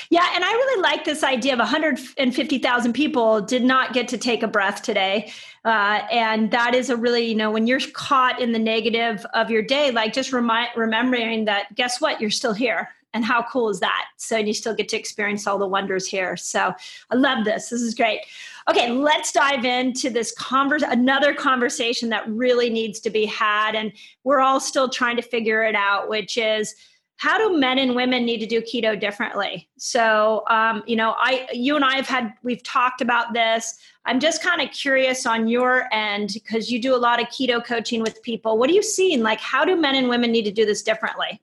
Yeah, 0.09 0.29
and 0.33 0.43
I 0.43 0.51
really 0.51 0.81
like 0.81 1.03
this 1.03 1.23
idea 1.23 1.53
of 1.53 1.59
150,000 1.59 2.93
people 2.93 3.41
did 3.41 3.63
not 3.63 3.93
get 3.93 4.07
to 4.09 4.17
take 4.17 4.41
a 4.43 4.47
breath 4.47 4.81
today. 4.81 5.31
Uh, 5.65 6.01
and 6.11 6.51
that 6.51 6.75
is 6.75 6.89
a 6.89 6.95
really, 6.95 7.25
you 7.25 7.35
know, 7.35 7.51
when 7.51 7.67
you're 7.67 7.81
caught 7.93 8.39
in 8.39 8.51
the 8.51 8.59
negative 8.59 9.25
of 9.33 9.49
your 9.49 9.61
day, 9.61 9.91
like 9.91 10.13
just 10.13 10.31
remind, 10.31 10.69
remembering 10.75 11.45
that 11.45 11.73
guess 11.75 11.99
what, 11.99 12.21
you're 12.21 12.29
still 12.29 12.53
here. 12.53 12.89
And 13.13 13.23
how 13.23 13.43
cool 13.43 13.69
is 13.69 13.79
that? 13.79 14.07
So 14.17 14.37
you 14.37 14.53
still 14.53 14.75
get 14.75 14.89
to 14.89 14.97
experience 14.97 15.47
all 15.47 15.57
the 15.57 15.67
wonders 15.67 16.05
here. 16.05 16.35
So 16.35 16.73
I 17.09 17.15
love 17.15 17.45
this. 17.45 17.69
This 17.69 17.81
is 17.81 17.95
great. 17.95 18.19
Okay, 18.69 18.91
let's 18.91 19.31
dive 19.31 19.63
into 19.63 20.09
this 20.09 20.33
converse 20.33 20.83
another 20.85 21.33
conversation 21.33 22.09
that 22.09 22.27
really 22.27 22.69
needs 22.69 22.99
to 22.99 23.09
be 23.09 23.25
had. 23.25 23.73
And 23.73 23.93
we're 24.25 24.41
all 24.41 24.59
still 24.59 24.89
trying 24.89 25.15
to 25.15 25.21
figure 25.21 25.63
it 25.63 25.75
out, 25.75 26.09
which 26.09 26.37
is 26.37 26.75
how 27.17 27.37
do 27.37 27.57
men 27.57 27.79
and 27.79 27.95
women 27.95 28.25
need 28.25 28.39
to 28.39 28.45
do 28.45 28.61
keto 28.61 28.99
differently? 28.99 29.69
So 29.77 30.43
um, 30.49 30.83
you 30.85 30.95
know 30.95 31.15
i 31.17 31.47
you 31.53 31.75
and 31.75 31.85
i 31.85 31.95
have 31.95 32.07
had 32.07 32.33
we've 32.43 32.63
talked 32.63 33.01
about 33.01 33.33
this. 33.33 33.77
I'm 34.05 34.19
just 34.19 34.43
kind 34.43 34.61
of 34.61 34.71
curious 34.71 35.25
on 35.25 35.47
your 35.47 35.91
end 35.91 36.31
because 36.33 36.69
you 36.69 36.79
do 36.79 36.93
a 36.93 36.97
lot 36.97 37.21
of 37.21 37.27
keto 37.27 37.63
coaching 37.63 38.01
with 38.01 38.21
people. 38.21 38.57
What 38.57 38.69
are 38.69 38.73
you 38.73 38.83
seeing 38.83 39.21
like 39.21 39.39
how 39.39 39.65
do 39.65 39.75
men 39.75 39.95
and 39.95 40.09
women 40.09 40.31
need 40.31 40.45
to 40.45 40.51
do 40.51 40.65
this 40.65 40.83
differently? 40.83 41.41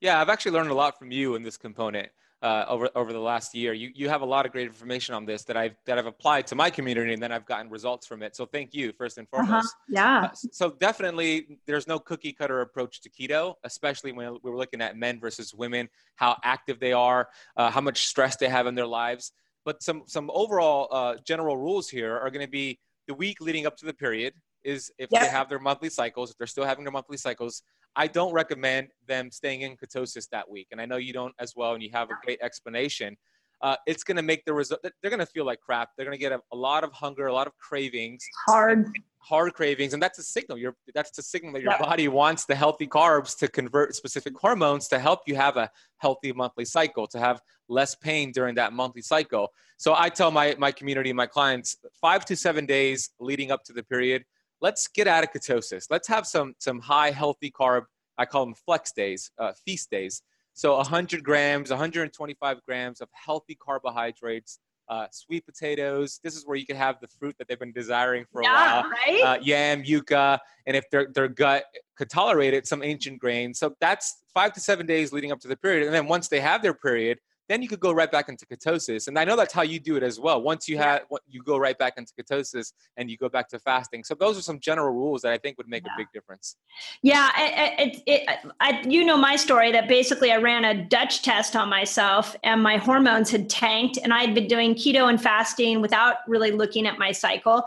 Yeah 0.00 0.20
i've 0.20 0.28
actually 0.28 0.52
learned 0.52 0.70
a 0.70 0.74
lot 0.74 0.98
from 0.98 1.10
you 1.10 1.34
in 1.34 1.42
this 1.42 1.56
component 1.56 2.10
uh, 2.44 2.66
over 2.68 2.90
over 2.94 3.12
the 3.12 3.18
last 3.18 3.54
year. 3.54 3.72
You 3.72 3.90
you 3.94 4.08
have 4.10 4.20
a 4.20 4.26
lot 4.26 4.44
of 4.44 4.52
great 4.52 4.66
information 4.66 5.14
on 5.14 5.24
this 5.24 5.44
that 5.44 5.56
I've 5.56 5.74
that 5.86 5.98
I've 5.98 6.06
applied 6.06 6.46
to 6.48 6.54
my 6.54 6.68
community, 6.68 7.14
and 7.14 7.22
then 7.22 7.32
I've 7.32 7.46
gotten 7.46 7.70
results 7.70 8.06
from 8.06 8.22
it. 8.22 8.36
So 8.36 8.44
thank 8.44 8.74
you 8.74 8.92
first 8.92 9.16
and 9.16 9.26
uh-huh. 9.32 9.44
foremost. 9.44 9.74
Uh-huh. 9.74 9.84
Yeah. 9.88 10.24
Uh, 10.24 10.34
so 10.52 10.70
definitely, 10.70 11.58
there's 11.66 11.88
no 11.88 11.98
cookie 11.98 12.32
cutter 12.32 12.60
approach 12.60 13.00
to 13.00 13.10
keto, 13.10 13.54
especially 13.64 14.12
when 14.12 14.36
we're 14.42 14.56
looking 14.56 14.82
at 14.82 14.96
men 14.96 15.18
versus 15.18 15.54
women, 15.54 15.88
how 16.16 16.36
active 16.44 16.78
they 16.78 16.92
are, 16.92 17.28
uh, 17.56 17.70
how 17.70 17.80
much 17.80 18.06
stress 18.06 18.36
they 18.36 18.48
have 18.48 18.66
in 18.66 18.74
their 18.74 18.86
lives. 18.86 19.32
But 19.64 19.82
some 19.82 20.02
some 20.06 20.30
overall 20.34 20.88
uh, 20.90 21.16
general 21.24 21.56
rules 21.56 21.88
here 21.88 22.18
are 22.18 22.30
going 22.30 22.44
to 22.44 22.50
be 22.50 22.78
the 23.08 23.14
week 23.14 23.40
leading 23.40 23.66
up 23.66 23.78
to 23.78 23.86
the 23.86 23.94
period 23.94 24.34
is 24.64 24.90
if 24.98 25.10
they 25.10 25.26
have 25.26 25.48
their 25.48 25.58
monthly 25.58 25.90
cycles, 25.90 26.30
if 26.30 26.38
they're 26.38 26.46
still 26.46 26.64
having 26.64 26.84
their 26.84 26.92
monthly 26.92 27.16
cycles, 27.16 27.62
I 27.96 28.06
don't 28.06 28.32
recommend 28.32 28.88
them 29.06 29.30
staying 29.30 29.62
in 29.62 29.76
ketosis 29.76 30.28
that 30.30 30.48
week. 30.48 30.68
And 30.72 30.80
I 30.80 30.86
know 30.86 30.96
you 30.96 31.12
don't 31.12 31.34
as 31.38 31.54
well, 31.54 31.74
and 31.74 31.82
you 31.82 31.90
have 31.92 32.10
a 32.10 32.14
great 32.24 32.40
explanation. 32.42 33.16
Uh, 33.62 33.76
it's 33.86 34.04
going 34.04 34.16
to 34.16 34.22
make 34.22 34.44
the 34.44 34.52
result, 34.52 34.80
they're 34.82 35.10
going 35.10 35.20
to 35.20 35.26
feel 35.26 35.46
like 35.46 35.60
crap. 35.60 35.90
They're 35.96 36.04
going 36.04 36.16
to 36.16 36.20
get 36.20 36.32
a, 36.32 36.40
a, 36.52 36.56
lot 36.56 36.84
of 36.84 36.92
hunger, 36.92 37.28
a 37.28 37.32
lot 37.32 37.46
of 37.46 37.56
cravings. 37.56 38.22
Hard. 38.46 38.90
Hard 39.20 39.54
cravings. 39.54 39.94
And 39.94 40.02
that's 40.02 40.18
a 40.18 40.22
signal. 40.22 40.58
You're, 40.58 40.76
that's 40.94 41.12
the 41.12 41.22
signal 41.22 41.54
that 41.54 41.62
your 41.62 41.72
yeah. 41.72 41.78
body 41.78 42.08
wants 42.08 42.44
the 42.44 42.54
healthy 42.54 42.86
carbs 42.86 43.38
to 43.38 43.48
convert 43.48 43.94
specific 43.94 44.36
hormones 44.36 44.86
to 44.88 44.98
help 44.98 45.20
you 45.26 45.34
have 45.36 45.56
a 45.56 45.70
healthy 45.96 46.32
monthly 46.32 46.66
cycle, 46.66 47.06
to 47.06 47.18
have 47.18 47.40
less 47.68 47.94
pain 47.94 48.32
during 48.32 48.54
that 48.56 48.74
monthly 48.74 49.00
cycle. 49.00 49.48
So 49.78 49.94
I 49.96 50.10
tell 50.10 50.30
my, 50.30 50.54
my 50.58 50.70
community, 50.70 51.12
my 51.14 51.26
clients, 51.26 51.76
five 52.00 52.26
to 52.26 52.36
seven 52.36 52.66
days 52.66 53.10
leading 53.18 53.50
up 53.50 53.64
to 53.64 53.72
the 53.72 53.82
period, 53.82 54.24
let's 54.64 54.88
get 54.88 55.06
out 55.06 55.22
of 55.22 55.30
ketosis. 55.30 55.88
Let's 55.90 56.08
have 56.08 56.26
some 56.26 56.54
some 56.58 56.80
high 56.80 57.10
healthy 57.10 57.50
carb. 57.50 57.82
I 58.16 58.24
call 58.24 58.46
them 58.46 58.54
flex 58.54 58.92
days, 58.92 59.30
uh, 59.38 59.52
feast 59.64 59.90
days. 59.90 60.22
So 60.54 60.76
100 60.76 61.22
grams, 61.22 61.70
125 61.70 62.64
grams 62.64 63.00
of 63.00 63.08
healthy 63.12 63.56
carbohydrates, 63.56 64.60
uh, 64.88 65.06
sweet 65.10 65.44
potatoes. 65.44 66.20
This 66.22 66.36
is 66.36 66.46
where 66.46 66.56
you 66.56 66.64
can 66.64 66.76
have 66.76 66.96
the 67.00 67.08
fruit 67.08 67.34
that 67.38 67.48
they've 67.48 67.58
been 67.58 67.72
desiring 67.72 68.24
for 68.32 68.40
a 68.40 68.44
yeah, 68.44 68.82
while. 68.82 68.90
Right? 68.90 69.20
Uh, 69.20 69.38
yam, 69.42 69.82
yucca, 69.84 70.40
and 70.66 70.76
if 70.76 70.88
their, 70.90 71.08
their 71.12 71.28
gut 71.28 71.64
could 71.96 72.08
tolerate 72.08 72.54
it, 72.54 72.68
some 72.68 72.84
ancient 72.84 73.18
grains. 73.18 73.58
So 73.58 73.74
that's 73.80 74.22
five 74.32 74.52
to 74.52 74.60
seven 74.60 74.86
days 74.86 75.12
leading 75.12 75.32
up 75.32 75.40
to 75.40 75.48
the 75.48 75.56
period. 75.56 75.86
And 75.86 75.94
then 75.94 76.06
once 76.06 76.28
they 76.28 76.40
have 76.40 76.62
their 76.62 76.74
period, 76.74 77.18
then 77.48 77.62
you 77.62 77.68
could 77.68 77.80
go 77.80 77.92
right 77.92 78.10
back 78.10 78.28
into 78.28 78.46
ketosis. 78.46 79.08
And 79.08 79.18
I 79.18 79.24
know 79.24 79.36
that's 79.36 79.52
how 79.52 79.62
you 79.62 79.78
do 79.78 79.96
it 79.96 80.02
as 80.02 80.18
well. 80.18 80.40
Once 80.42 80.68
you 80.68 80.78
have, 80.78 81.02
you 81.28 81.42
go 81.42 81.58
right 81.58 81.78
back 81.78 81.94
into 81.96 82.12
ketosis 82.18 82.72
and 82.96 83.10
you 83.10 83.16
go 83.16 83.28
back 83.28 83.48
to 83.50 83.58
fasting. 83.58 84.04
So 84.04 84.14
those 84.14 84.38
are 84.38 84.42
some 84.42 84.60
general 84.60 84.94
rules 84.94 85.22
that 85.22 85.32
I 85.32 85.38
think 85.38 85.58
would 85.58 85.68
make 85.68 85.84
yeah. 85.84 85.92
a 85.94 85.98
big 85.98 86.06
difference. 86.14 86.56
Yeah, 87.02 87.30
it, 87.36 87.78
it, 87.78 88.02
it, 88.06 88.38
I, 88.60 88.82
you 88.86 89.04
know 89.04 89.16
my 89.16 89.36
story 89.36 89.72
that 89.72 89.88
basically 89.88 90.32
I 90.32 90.38
ran 90.38 90.64
a 90.64 90.84
Dutch 90.84 91.22
test 91.22 91.54
on 91.54 91.68
myself 91.68 92.34
and 92.42 92.62
my 92.62 92.78
hormones 92.78 93.30
had 93.30 93.50
tanked, 93.50 93.98
and 94.02 94.12
I 94.12 94.20
had 94.20 94.34
been 94.34 94.48
doing 94.48 94.74
keto 94.74 95.08
and 95.08 95.20
fasting 95.20 95.80
without 95.80 96.16
really 96.26 96.50
looking 96.50 96.86
at 96.86 96.98
my 96.98 97.12
cycle, 97.12 97.64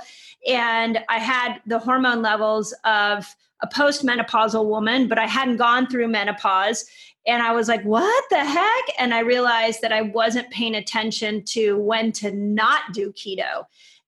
and 0.47 0.99
I 1.09 1.19
had 1.19 1.59
the 1.65 1.79
hormone 1.79 2.21
levels 2.21 2.73
of 2.83 3.35
a 3.61 3.67
postmenopausal 3.67 4.65
woman, 4.67 5.07
but 5.07 5.17
I 5.17 5.25
hadn't 5.25 5.57
gone 5.57 5.87
through 5.87 6.07
menopause. 6.07 6.85
And 7.27 7.43
I 7.43 7.51
was 7.51 7.67
like, 7.67 7.83
what 7.83 8.23
the 8.29 8.43
heck? 8.43 8.83
And 8.97 9.13
I 9.13 9.19
realized 9.19 9.81
that 9.81 9.91
I 9.91 10.01
wasn't 10.01 10.49
paying 10.49 10.75
attention 10.75 11.43
to 11.45 11.77
when 11.77 12.11
to 12.13 12.31
not 12.31 12.93
do 12.93 13.11
keto. 13.11 13.65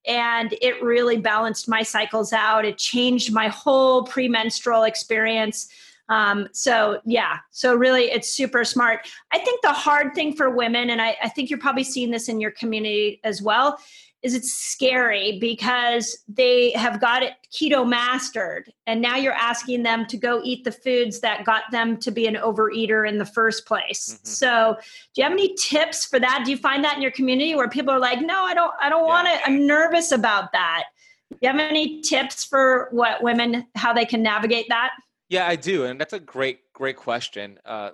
And 0.07 0.55
it 0.61 0.81
really 0.81 1.17
balanced 1.17 1.67
my 1.67 1.83
cycles 1.83 2.31
out. 2.31 2.63
It 2.63 2.77
changed 2.77 3.33
my 3.33 3.49
whole 3.49 4.03
premenstrual 4.05 4.83
experience. 4.83 5.67
Um, 6.07 6.47
so, 6.53 7.01
yeah, 7.05 7.37
so 7.51 7.75
really 7.75 8.05
it's 8.05 8.29
super 8.29 8.63
smart. 8.63 9.07
I 9.31 9.37
think 9.39 9.61
the 9.61 9.73
hard 9.73 10.15
thing 10.15 10.33
for 10.33 10.49
women, 10.49 10.89
and 10.89 11.01
I, 11.01 11.17
I 11.21 11.29
think 11.29 11.49
you're 11.49 11.59
probably 11.59 11.83
seeing 11.83 12.09
this 12.09 12.29
in 12.29 12.39
your 12.39 12.51
community 12.51 13.19
as 13.23 13.41
well, 13.41 13.77
is 14.21 14.33
it's 14.33 14.51
scary 14.51 15.37
because 15.39 16.23
they 16.27 16.71
have 16.71 16.99
got 16.99 17.23
it 17.23 17.33
keto 17.53 17.87
mastered. 17.87 18.71
And 18.85 19.01
now 19.01 19.15
you're 19.15 19.33
asking 19.33 19.83
them 19.83 20.05
to 20.07 20.17
go 20.17 20.41
eat 20.43 20.63
the 20.65 20.71
foods 20.71 21.21
that 21.21 21.45
got 21.45 21.63
them 21.71 21.97
to 21.97 22.11
be 22.11 22.27
an 22.27 22.35
overeater 22.35 23.07
in 23.07 23.17
the 23.17 23.25
first 23.25 23.65
place. 23.65 24.13
Mm-hmm. 24.13 24.27
so 24.27 24.77
do 25.13 25.21
you 25.21 25.23
have 25.23 25.31
any 25.31 25.55
tips 25.55 26.05
for 26.05 26.19
that? 26.19 26.43
Do 26.43 26.51
you 26.51 26.57
find 26.57 26.83
that 26.83 26.97
in 26.97 27.01
your 27.01 27.11
community 27.11 27.55
where 27.55 27.69
people 27.69 27.93
are 27.93 27.99
like 27.99 28.21
no 28.21 28.43
i 28.43 28.53
don't 28.53 28.73
i 28.81 28.89
don't 28.89 29.03
yeah. 29.03 29.07
want 29.07 29.27
it 29.27 29.39
i'm 29.45 29.65
nervous 29.65 30.11
about 30.11 30.51
that. 30.51 30.83
Do 31.31 31.37
you 31.41 31.47
have 31.49 31.59
any 31.59 32.01
tips 32.01 32.43
for 32.43 32.89
what 32.91 33.23
women 33.23 33.67
how 33.75 33.93
they 33.93 34.05
can 34.05 34.21
navigate 34.21 34.67
that? 34.69 34.91
Yeah 35.29 35.47
i 35.47 35.55
do 35.55 35.85
and 35.85 35.99
that's 35.99 36.13
a 36.13 36.19
great 36.19 36.71
great 36.73 36.97
question. 36.97 37.57
Uh, 37.65 37.91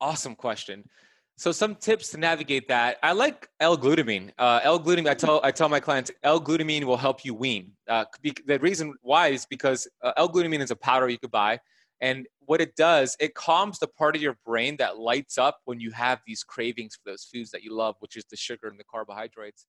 awesome 0.00 0.34
question 0.34 0.84
so 1.36 1.50
some 1.50 1.74
tips 1.74 2.10
to 2.10 2.18
navigate 2.18 2.68
that. 2.68 2.98
I 3.02 3.12
like 3.12 3.48
L-glutamine. 3.58 4.30
Uh, 4.38 4.60
L-glutamine. 4.62 5.08
I 5.08 5.14
tell 5.14 5.40
I 5.42 5.50
tell 5.50 5.68
my 5.68 5.80
clients 5.80 6.10
L-glutamine 6.22 6.84
will 6.84 6.96
help 6.96 7.24
you 7.24 7.34
wean. 7.34 7.72
Uh, 7.88 8.04
the 8.46 8.58
reason 8.60 8.94
why 9.02 9.28
is 9.28 9.46
because 9.46 9.88
uh, 10.02 10.12
L-glutamine 10.16 10.60
is 10.60 10.70
a 10.70 10.76
powder 10.76 11.08
you 11.08 11.18
could 11.18 11.30
buy, 11.32 11.58
And 12.02 12.26
what 12.40 12.60
it 12.60 12.74
does, 12.74 13.16
it 13.20 13.34
calms 13.34 13.78
the 13.78 13.86
part 13.86 14.16
of 14.16 14.22
your 14.22 14.36
brain 14.44 14.76
that 14.78 14.98
lights 14.98 15.38
up 15.38 15.60
when 15.64 15.78
you 15.78 15.92
have 15.92 16.20
these 16.26 16.42
cravings 16.42 16.96
for 16.96 17.10
those 17.10 17.24
foods 17.24 17.52
that 17.52 17.62
you 17.62 17.72
love, 17.72 17.94
which 18.00 18.16
is 18.16 18.24
the 18.28 18.36
sugar 18.36 18.66
and 18.66 18.78
the 18.78 18.84
carbohydrates. 18.84 19.66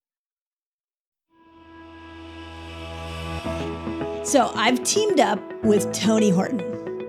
So 4.24 4.52
I've 4.56 4.84
teamed 4.84 5.20
up 5.20 5.40
with 5.64 5.92
Tony 5.94 6.32
Horton. 6.32 6.93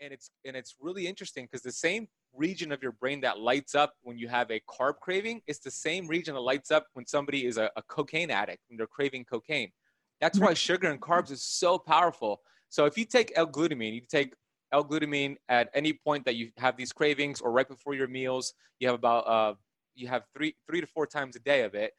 And 0.00 0.12
it's 0.12 0.30
and 0.44 0.54
it's 0.54 0.76
really 0.80 1.06
interesting 1.06 1.44
because 1.44 1.62
the 1.62 1.72
same 1.72 2.06
region 2.34 2.70
of 2.70 2.82
your 2.82 2.92
brain 2.92 3.20
that 3.22 3.38
lights 3.38 3.74
up 3.74 3.94
when 4.02 4.18
you 4.18 4.28
have 4.28 4.50
a 4.50 4.60
carb 4.68 4.96
craving 5.00 5.40
is 5.46 5.58
the 5.58 5.70
same 5.70 6.06
region 6.06 6.34
that 6.34 6.40
lights 6.40 6.70
up 6.70 6.86
when 6.92 7.06
somebody 7.06 7.46
is 7.46 7.56
a, 7.56 7.70
a 7.76 7.82
cocaine 7.82 8.30
addict 8.30 8.60
when 8.68 8.76
they're 8.76 8.86
craving 8.86 9.24
cocaine. 9.24 9.70
That's 10.20 10.38
why 10.38 10.54
sugar 10.54 10.90
and 10.90 11.00
carbs 11.00 11.30
is 11.30 11.42
so 11.42 11.78
powerful. 11.78 12.40
So 12.68 12.84
if 12.84 12.98
you 12.98 13.04
take 13.04 13.32
L-glutamine, 13.36 13.94
you 13.94 14.02
take 14.08 14.34
L-glutamine 14.72 15.36
at 15.48 15.70
any 15.74 15.92
point 15.92 16.24
that 16.24 16.34
you 16.34 16.50
have 16.56 16.76
these 16.76 16.92
cravings 16.92 17.40
or 17.40 17.52
right 17.52 17.68
before 17.68 17.94
your 17.94 18.08
meals, 18.08 18.54
you 18.80 18.88
have 18.88 18.96
about 18.96 19.26
uh, 19.26 19.54
you 19.94 20.08
have 20.08 20.24
three 20.34 20.54
three 20.66 20.80
to 20.80 20.86
four 20.86 21.06
times 21.06 21.36
a 21.36 21.40
day 21.40 21.62
of 21.62 21.74
it. 21.74 21.92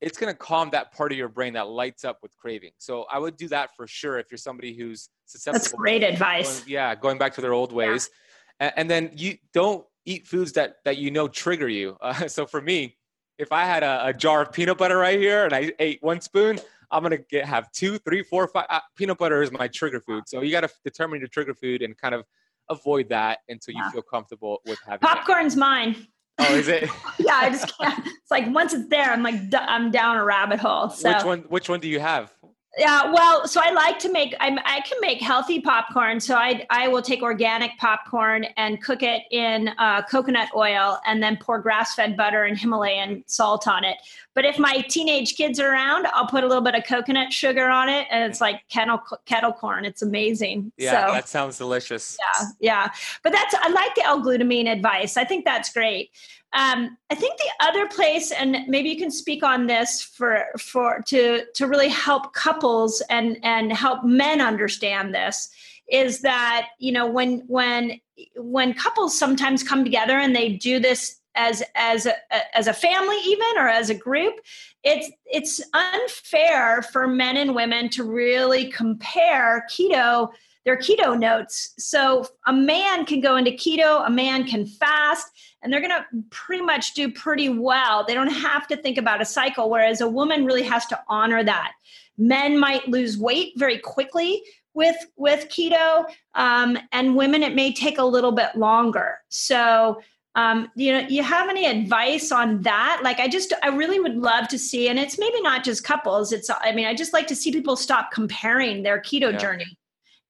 It's 0.00 0.16
going 0.16 0.32
to 0.32 0.38
calm 0.38 0.70
that 0.70 0.92
part 0.92 1.10
of 1.10 1.18
your 1.18 1.28
brain 1.28 1.54
that 1.54 1.68
lights 1.68 2.04
up 2.04 2.18
with 2.22 2.36
craving. 2.36 2.70
So 2.78 3.04
I 3.10 3.18
would 3.18 3.36
do 3.36 3.48
that 3.48 3.70
for 3.76 3.86
sure 3.86 4.18
if 4.18 4.30
you're 4.30 4.38
somebody 4.38 4.76
who's 4.76 5.08
susceptible. 5.26 5.60
That's 5.60 5.72
great 5.72 6.04
advice. 6.04 6.60
Going, 6.60 6.70
yeah, 6.70 6.94
going 6.94 7.18
back 7.18 7.34
to 7.34 7.40
their 7.40 7.52
old 7.52 7.72
ways. 7.72 8.08
Yeah 8.10 8.16
and, 8.60 8.90
then 8.90 9.10
you 9.14 9.36
don't 9.52 9.84
eat 10.04 10.26
foods 10.26 10.52
that 10.52 10.76
that 10.84 10.98
you 10.98 11.10
know 11.10 11.28
trigger 11.28 11.68
you. 11.68 11.96
Uh, 12.02 12.28
so 12.28 12.46
for 12.46 12.60
me, 12.60 12.96
if 13.38 13.52
I 13.52 13.64
had 13.64 13.82
a, 13.82 14.06
a, 14.06 14.12
jar 14.12 14.42
of 14.42 14.52
peanut 14.52 14.78
butter 14.78 14.96
right 14.96 15.18
here 15.18 15.44
and 15.44 15.54
I 15.54 15.72
ate 15.78 16.02
one 16.02 16.20
spoon, 16.20 16.58
I'm 16.90 17.02
gonna 17.02 17.18
get 17.18 17.44
have 17.44 17.70
two, 17.72 17.98
three, 17.98 18.22
four, 18.22 18.48
five. 18.48 18.66
Uh, 18.68 18.80
peanut 18.96 19.18
butter 19.18 19.42
is 19.42 19.52
my 19.52 19.68
trigger 19.68 20.00
food. 20.00 20.24
So 20.26 20.42
you 20.42 20.50
got 20.50 20.62
to 20.62 20.70
determine 20.84 21.20
your 21.20 21.28
trigger 21.28 21.54
food 21.54 21.82
and 21.82 21.96
kind 21.96 22.14
of 22.14 22.24
avoid 22.70 23.08
that 23.10 23.40
until 23.48 23.74
you 23.74 23.82
yeah. 23.82 23.90
feel 23.90 24.02
comfortable 24.02 24.60
with 24.66 24.78
having 24.86 25.00
popcorn's 25.00 25.56
mine. 25.56 26.06
Oh, 26.38 26.54
is 26.54 26.68
it? 26.68 26.84
yeah, 27.18 27.34
I 27.34 27.50
just 27.50 27.76
can't. 27.78 28.06
It's 28.06 28.30
like 28.30 28.52
once 28.52 28.72
it's 28.72 28.88
there, 28.88 29.10
I'm 29.10 29.22
like 29.22 29.36
I'm 29.54 29.90
down 29.90 30.16
a 30.16 30.24
rabbit 30.24 30.60
hole. 30.60 30.90
So. 30.90 31.12
Which 31.12 31.24
one? 31.24 31.40
Which 31.48 31.68
one 31.68 31.80
do 31.80 31.88
you 31.88 32.00
have? 32.00 32.32
Yeah, 32.76 33.10
well, 33.12 33.48
so 33.48 33.60
I 33.64 33.70
like 33.70 33.98
to 34.00 34.12
make 34.12 34.34
I'm, 34.40 34.58
I 34.64 34.80
can 34.80 35.00
make 35.00 35.20
healthy 35.20 35.60
popcorn. 35.60 36.20
So 36.20 36.36
I 36.36 36.66
I 36.70 36.86
will 36.86 37.02
take 37.02 37.22
organic 37.22 37.76
popcorn 37.78 38.44
and 38.56 38.82
cook 38.82 39.02
it 39.02 39.22
in 39.30 39.68
uh, 39.78 40.02
coconut 40.02 40.50
oil 40.54 41.00
and 41.06 41.22
then 41.22 41.38
pour 41.38 41.60
grass 41.60 41.94
fed 41.94 42.16
butter 42.16 42.44
and 42.44 42.58
Himalayan 42.58 43.24
salt 43.26 43.66
on 43.66 43.84
it. 43.84 43.96
But 44.34 44.44
if 44.44 44.58
my 44.58 44.82
teenage 44.88 45.36
kids 45.36 45.58
are 45.58 45.72
around, 45.72 46.06
I'll 46.08 46.28
put 46.28 46.44
a 46.44 46.46
little 46.46 46.62
bit 46.62 46.74
of 46.74 46.84
coconut 46.84 47.32
sugar 47.32 47.68
on 47.68 47.88
it, 47.88 48.06
and 48.10 48.30
it's 48.30 48.40
like 48.40 48.60
kettle 48.68 49.00
kettle 49.24 49.52
corn. 49.52 49.84
It's 49.84 50.02
amazing. 50.02 50.70
Yeah, 50.76 51.06
so, 51.06 51.12
that 51.14 51.28
sounds 51.28 51.58
delicious. 51.58 52.16
Yeah, 52.20 52.46
yeah. 52.60 52.88
But 53.24 53.32
that's 53.32 53.54
I 53.58 53.70
like 53.70 53.94
the 53.94 54.04
L-glutamine 54.04 54.70
advice. 54.70 55.16
I 55.16 55.24
think 55.24 55.44
that's 55.44 55.72
great. 55.72 56.10
Um, 56.52 56.96
I 57.10 57.14
think 57.14 57.38
the 57.38 57.66
other 57.66 57.86
place, 57.88 58.32
and 58.32 58.58
maybe 58.68 58.88
you 58.88 58.96
can 58.96 59.10
speak 59.10 59.42
on 59.42 59.66
this 59.66 60.02
for 60.02 60.46
for 60.58 61.02
to 61.08 61.44
to 61.54 61.66
really 61.66 61.88
help 61.88 62.32
couples 62.32 63.02
and 63.10 63.38
and 63.42 63.72
help 63.72 64.04
men 64.04 64.40
understand 64.40 65.14
this, 65.14 65.50
is 65.90 66.20
that 66.20 66.68
you 66.78 66.92
know 66.92 67.06
when 67.06 67.40
when 67.46 68.00
when 68.36 68.72
couples 68.74 69.18
sometimes 69.18 69.62
come 69.62 69.84
together 69.84 70.18
and 70.18 70.34
they 70.34 70.50
do 70.50 70.80
this 70.80 71.20
as 71.34 71.62
as 71.74 72.06
a, 72.06 72.14
as 72.56 72.66
a 72.66 72.72
family 72.72 73.16
even 73.26 73.46
or 73.58 73.68
as 73.68 73.90
a 73.90 73.94
group 73.94 74.34
it's 74.82 75.08
it's 75.26 75.60
unfair 75.72 76.82
for 76.82 77.06
men 77.06 77.36
and 77.36 77.54
women 77.54 77.88
to 77.90 78.02
really 78.02 78.72
compare 78.72 79.64
keto 79.70 80.30
their 80.68 80.76
keto 80.76 81.18
notes. 81.18 81.72
So 81.78 82.26
a 82.46 82.52
man 82.52 83.06
can 83.06 83.22
go 83.22 83.36
into 83.36 83.52
keto, 83.52 84.06
a 84.06 84.10
man 84.10 84.44
can 84.44 84.66
fast, 84.66 85.26
and 85.62 85.72
they're 85.72 85.80
going 85.80 85.90
to 85.90 86.04
pretty 86.30 86.62
much 86.62 86.94
do 86.94 87.10
pretty 87.10 87.48
well. 87.48 88.04
They 88.04 88.14
don't 88.14 88.28
have 88.28 88.66
to 88.68 88.76
think 88.76 88.98
about 88.98 89.20
a 89.20 89.24
cycle, 89.24 89.70
whereas 89.70 90.00
a 90.00 90.08
woman 90.08 90.44
really 90.44 90.62
has 90.62 90.86
to 90.86 91.00
honor 91.08 91.42
that. 91.42 91.72
Men 92.16 92.58
might 92.58 92.88
lose 92.88 93.18
weight 93.18 93.52
very 93.56 93.78
quickly 93.78 94.42
with 94.74 94.96
with 95.16 95.48
keto, 95.48 96.06
um, 96.34 96.78
and 96.92 97.16
women 97.16 97.42
it 97.42 97.54
may 97.54 97.72
take 97.72 97.98
a 97.98 98.04
little 98.04 98.32
bit 98.32 98.54
longer. 98.54 99.18
So 99.28 100.00
um, 100.38 100.70
you 100.76 100.92
know 100.92 101.00
you 101.08 101.22
have 101.24 101.48
any 101.48 101.66
advice 101.66 102.30
on 102.30 102.62
that 102.62 103.00
like 103.02 103.18
i 103.18 103.26
just 103.26 103.52
i 103.64 103.68
really 103.68 103.98
would 103.98 104.16
love 104.16 104.46
to 104.48 104.58
see 104.58 104.88
and 104.88 104.98
it's 104.98 105.18
maybe 105.18 105.40
not 105.40 105.64
just 105.64 105.82
couples 105.82 106.32
it's 106.32 106.48
i 106.60 106.70
mean 106.70 106.86
i 106.86 106.94
just 106.94 107.12
like 107.12 107.26
to 107.26 107.34
see 107.34 107.50
people 107.50 107.74
stop 107.74 108.12
comparing 108.12 108.84
their 108.84 109.00
keto 109.00 109.32
yeah. 109.32 109.38
journey 109.38 109.78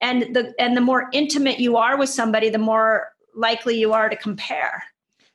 and 0.01 0.35
the 0.35 0.55
and 0.59 0.77
the 0.77 0.81
more 0.81 1.11
intimate 1.12 1.59
you 1.59 1.77
are 1.77 1.99
with 1.99 2.09
somebody 2.09 2.49
the 2.49 2.57
more 2.59 3.09
likely 3.35 3.79
you 3.79 3.93
are 3.93 4.09
to 4.09 4.17
compare 4.17 4.83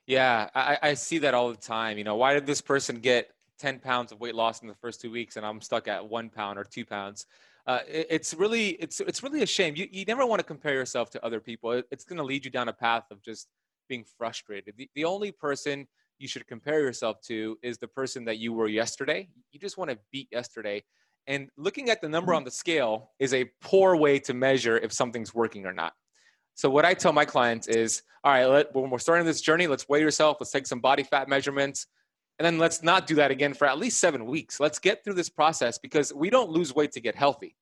yeah 0.08 0.50
I, 0.54 0.78
I 0.82 0.94
see 0.94 1.20
that 1.20 1.34
all 1.34 1.50
the 1.50 1.58
time 1.58 1.98
you 1.98 2.04
know 2.04 2.16
why 2.16 2.34
did 2.34 2.46
this 2.46 2.62
person 2.62 3.00
get 3.00 3.30
10 3.60 3.80
pounds 3.80 4.12
of 4.12 4.20
weight 4.20 4.36
loss 4.36 4.62
in 4.62 4.68
the 4.68 4.76
first 4.76 5.02
two 5.02 5.12
weeks 5.12 5.38
and 5.38 5.46
i'm 5.46 5.62
stuck 5.62 5.88
at 5.88 6.08
one 6.08 6.30
pound 6.30 6.58
or 6.60 6.63
two 6.63 6.86
pounds? 6.86 7.26
Uh, 7.66 7.80
it, 7.88 8.08
it's 8.10 8.34
really 8.34 8.70
it's 8.72 9.00
it's 9.00 9.24
really 9.24 9.42
a 9.42 9.46
shame. 9.46 9.74
You, 9.76 9.88
you 9.89 10.06
never 10.06 10.26
want 10.26 10.39
to 10.39 10.44
compare 10.46 10.74
yourself 10.74 11.10
to 11.12 11.26
other 11.26 11.39
people. 11.39 11.72
It, 11.72 11.86
it's 11.92 12.04
going 12.04 12.18
to 12.18 12.24
lead 12.24 12.44
you 12.44 12.52
down 12.52 12.68
a 12.68 12.74
path 12.74 13.06
of 13.10 13.22
just 13.22 13.48
being 13.88 14.04
frustrated. 14.18 14.76
The, 14.78 14.89
the 14.96 15.06
only 15.06 15.32
person 15.32 15.88
you 16.20 16.28
should 16.28 16.46
compare 16.48 16.80
yourself 16.82 17.22
to 17.28 17.58
is 17.62 17.78
the 17.78 17.88
person 17.88 18.26
that 18.26 18.38
you 18.38 18.54
were 18.54 18.68
yesterday. 18.68 19.30
You 19.52 19.60
just 19.60 19.78
want 19.78 19.92
to 19.92 19.98
beat 20.12 20.28
yesterday. 20.32 20.84
And 21.26 21.50
looking 21.58 21.89
at 21.89 22.02
the 22.02 22.10
number 22.10 22.32
mm-hmm. 22.32 22.38
on 22.38 22.44
the 22.44 22.52
scale 22.52 23.12
is 23.20 23.34
a 23.34 23.50
poor 23.62 23.96
way 23.96 24.20
to 24.20 24.34
measure 24.34 24.78
if 24.78 24.92
something's 24.92 25.34
working 25.34 25.66
or 25.66 25.74
not. 25.74 25.94
So 26.56 26.70
what 26.70 26.86
I 26.86 26.94
tell 26.94 27.13
my 27.13 27.26
clients 27.26 27.68
is, 27.68 28.04
all 28.24 28.32
right, 28.32 28.46
let, 28.46 28.76
when 28.76 28.89
we're 28.89 29.00
starting 29.00 29.26
this 29.26 29.42
journey, 29.42 29.68
let's 29.68 29.89
weigh 29.89 30.02
yourself, 30.02 30.38
let's 30.39 30.52
take 30.52 30.68
some 30.68 30.80
body 30.80 31.04
fat 31.04 31.28
measurements, 31.28 31.88
and 32.39 32.46
then 32.46 32.58
let's 32.58 32.84
not 32.84 33.06
do 33.08 33.16
that 33.16 33.32
again 33.32 33.54
for 33.54 33.68
at 33.68 33.78
least 33.78 34.00
seven 34.00 34.26
weeks. 34.26 34.60
Let's 34.60 34.80
get 34.80 35.04
through 35.04 35.13
this 35.16 35.30
process 35.30 35.78
because 35.78 36.13
we 36.13 36.30
don't 36.30 36.50
lose 36.50 36.74
weight 36.74 36.92
to 36.94 37.02
get 37.02 37.16
healthy. 37.16 37.56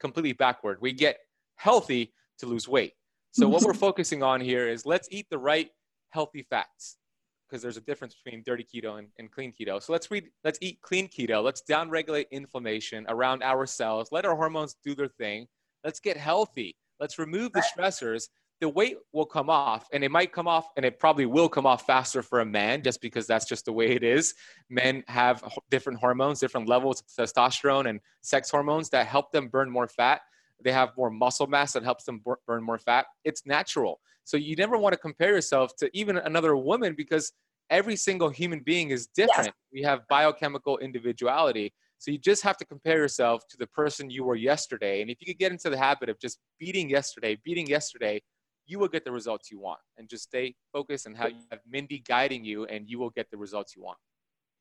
Completely 0.00 0.32
backward. 0.32 0.78
We 0.80 0.92
get 0.92 1.18
healthy 1.56 2.12
to 2.38 2.46
lose 2.46 2.68
weight. 2.68 2.92
So 3.32 3.48
what 3.48 3.62
we're 3.62 3.74
focusing 3.88 4.22
on 4.22 4.40
here 4.40 4.68
is 4.68 4.86
let's 4.86 5.08
eat 5.10 5.26
the 5.30 5.38
right 5.38 5.70
healthy 6.10 6.46
fats. 6.48 6.96
because 7.48 7.62
there's 7.62 7.76
a 7.76 7.82
difference 7.82 8.14
between 8.14 8.42
dirty 8.44 8.64
keto 8.64 8.98
and, 8.98 9.08
and 9.18 9.30
clean 9.30 9.52
keto. 9.52 9.82
So 9.82 9.92
let's 9.92 10.10
read, 10.10 10.24
let's 10.44 10.58
eat 10.60 10.80
clean 10.82 11.08
keto. 11.08 11.42
Let's 11.42 11.62
downregulate 11.68 12.26
inflammation 12.30 13.06
around 13.08 13.42
our 13.42 13.66
cells. 13.66 14.08
Let 14.10 14.24
our 14.24 14.34
hormones 14.34 14.76
do 14.84 14.94
their 14.94 15.08
thing. 15.08 15.46
Let's 15.84 16.00
get 16.00 16.16
healthy. 16.16 16.76
Let's 17.00 17.18
remove 17.18 17.52
the 17.52 17.62
stressors. 17.76 18.28
The 18.60 18.68
weight 18.70 18.96
will 19.12 19.26
come 19.26 19.50
off, 19.50 19.86
and 19.92 20.02
it 20.02 20.10
might 20.10 20.32
come 20.32 20.48
off, 20.48 20.68
and 20.76 20.86
it 20.86 20.98
probably 20.98 21.26
will 21.26 21.48
come 21.48 21.66
off 21.66 21.86
faster 21.86 22.22
for 22.22 22.40
a 22.40 22.46
man, 22.46 22.82
just 22.82 23.02
because 23.02 23.26
that's 23.26 23.44
just 23.44 23.66
the 23.66 23.72
way 23.72 23.88
it 23.90 24.02
is. 24.02 24.34
Men 24.70 25.04
have 25.08 25.44
different 25.70 25.98
hormones, 25.98 26.40
different 26.40 26.66
levels 26.66 27.02
of 27.02 27.06
testosterone 27.08 27.88
and 27.90 28.00
sex 28.22 28.50
hormones 28.50 28.88
that 28.90 29.06
help 29.06 29.30
them 29.30 29.48
burn 29.48 29.70
more 29.70 29.88
fat. 29.88 30.22
They 30.64 30.72
have 30.72 30.92
more 30.96 31.10
muscle 31.10 31.46
mass 31.46 31.74
that 31.74 31.82
helps 31.82 32.04
them 32.04 32.22
burn 32.46 32.62
more 32.62 32.78
fat. 32.78 33.04
It's 33.24 33.44
natural. 33.44 34.00
So 34.24 34.38
you 34.38 34.56
never 34.56 34.78
want 34.78 34.94
to 34.94 34.98
compare 34.98 35.34
yourself 35.34 35.76
to 35.76 35.90
even 35.92 36.16
another 36.16 36.56
woman 36.56 36.94
because 36.96 37.32
every 37.68 37.96
single 37.96 38.30
human 38.30 38.60
being 38.60 38.88
is 38.88 39.06
different. 39.08 39.48
Yes. 39.48 39.54
We 39.70 39.82
have 39.82 40.08
biochemical 40.08 40.78
individuality. 40.78 41.74
So 41.98 42.10
you 42.10 42.18
just 42.18 42.42
have 42.42 42.56
to 42.58 42.64
compare 42.64 42.98
yourself 42.98 43.46
to 43.48 43.56
the 43.56 43.66
person 43.66 44.10
you 44.10 44.24
were 44.24 44.36
yesterday. 44.36 45.00
And 45.00 45.10
if 45.10 45.18
you 45.20 45.26
could 45.26 45.38
get 45.38 45.52
into 45.52 45.70
the 45.70 45.78
habit 45.78 46.08
of 46.08 46.18
just 46.20 46.38
beating 46.58 46.90
yesterday, 46.90 47.38
beating 47.44 47.66
yesterday, 47.66 48.22
you 48.66 48.78
will 48.78 48.88
get 48.88 49.04
the 49.04 49.12
results 49.12 49.50
you 49.50 49.58
want. 49.58 49.80
And 49.96 50.08
just 50.08 50.24
stay 50.24 50.54
focused 50.72 51.06
and 51.06 51.16
have 51.16 51.32
Mindy 51.68 52.00
guiding 52.00 52.44
you, 52.44 52.64
and 52.66 52.88
you 52.88 52.98
will 52.98 53.10
get 53.10 53.30
the 53.30 53.38
results 53.38 53.74
you 53.76 53.82
want. 53.82 53.98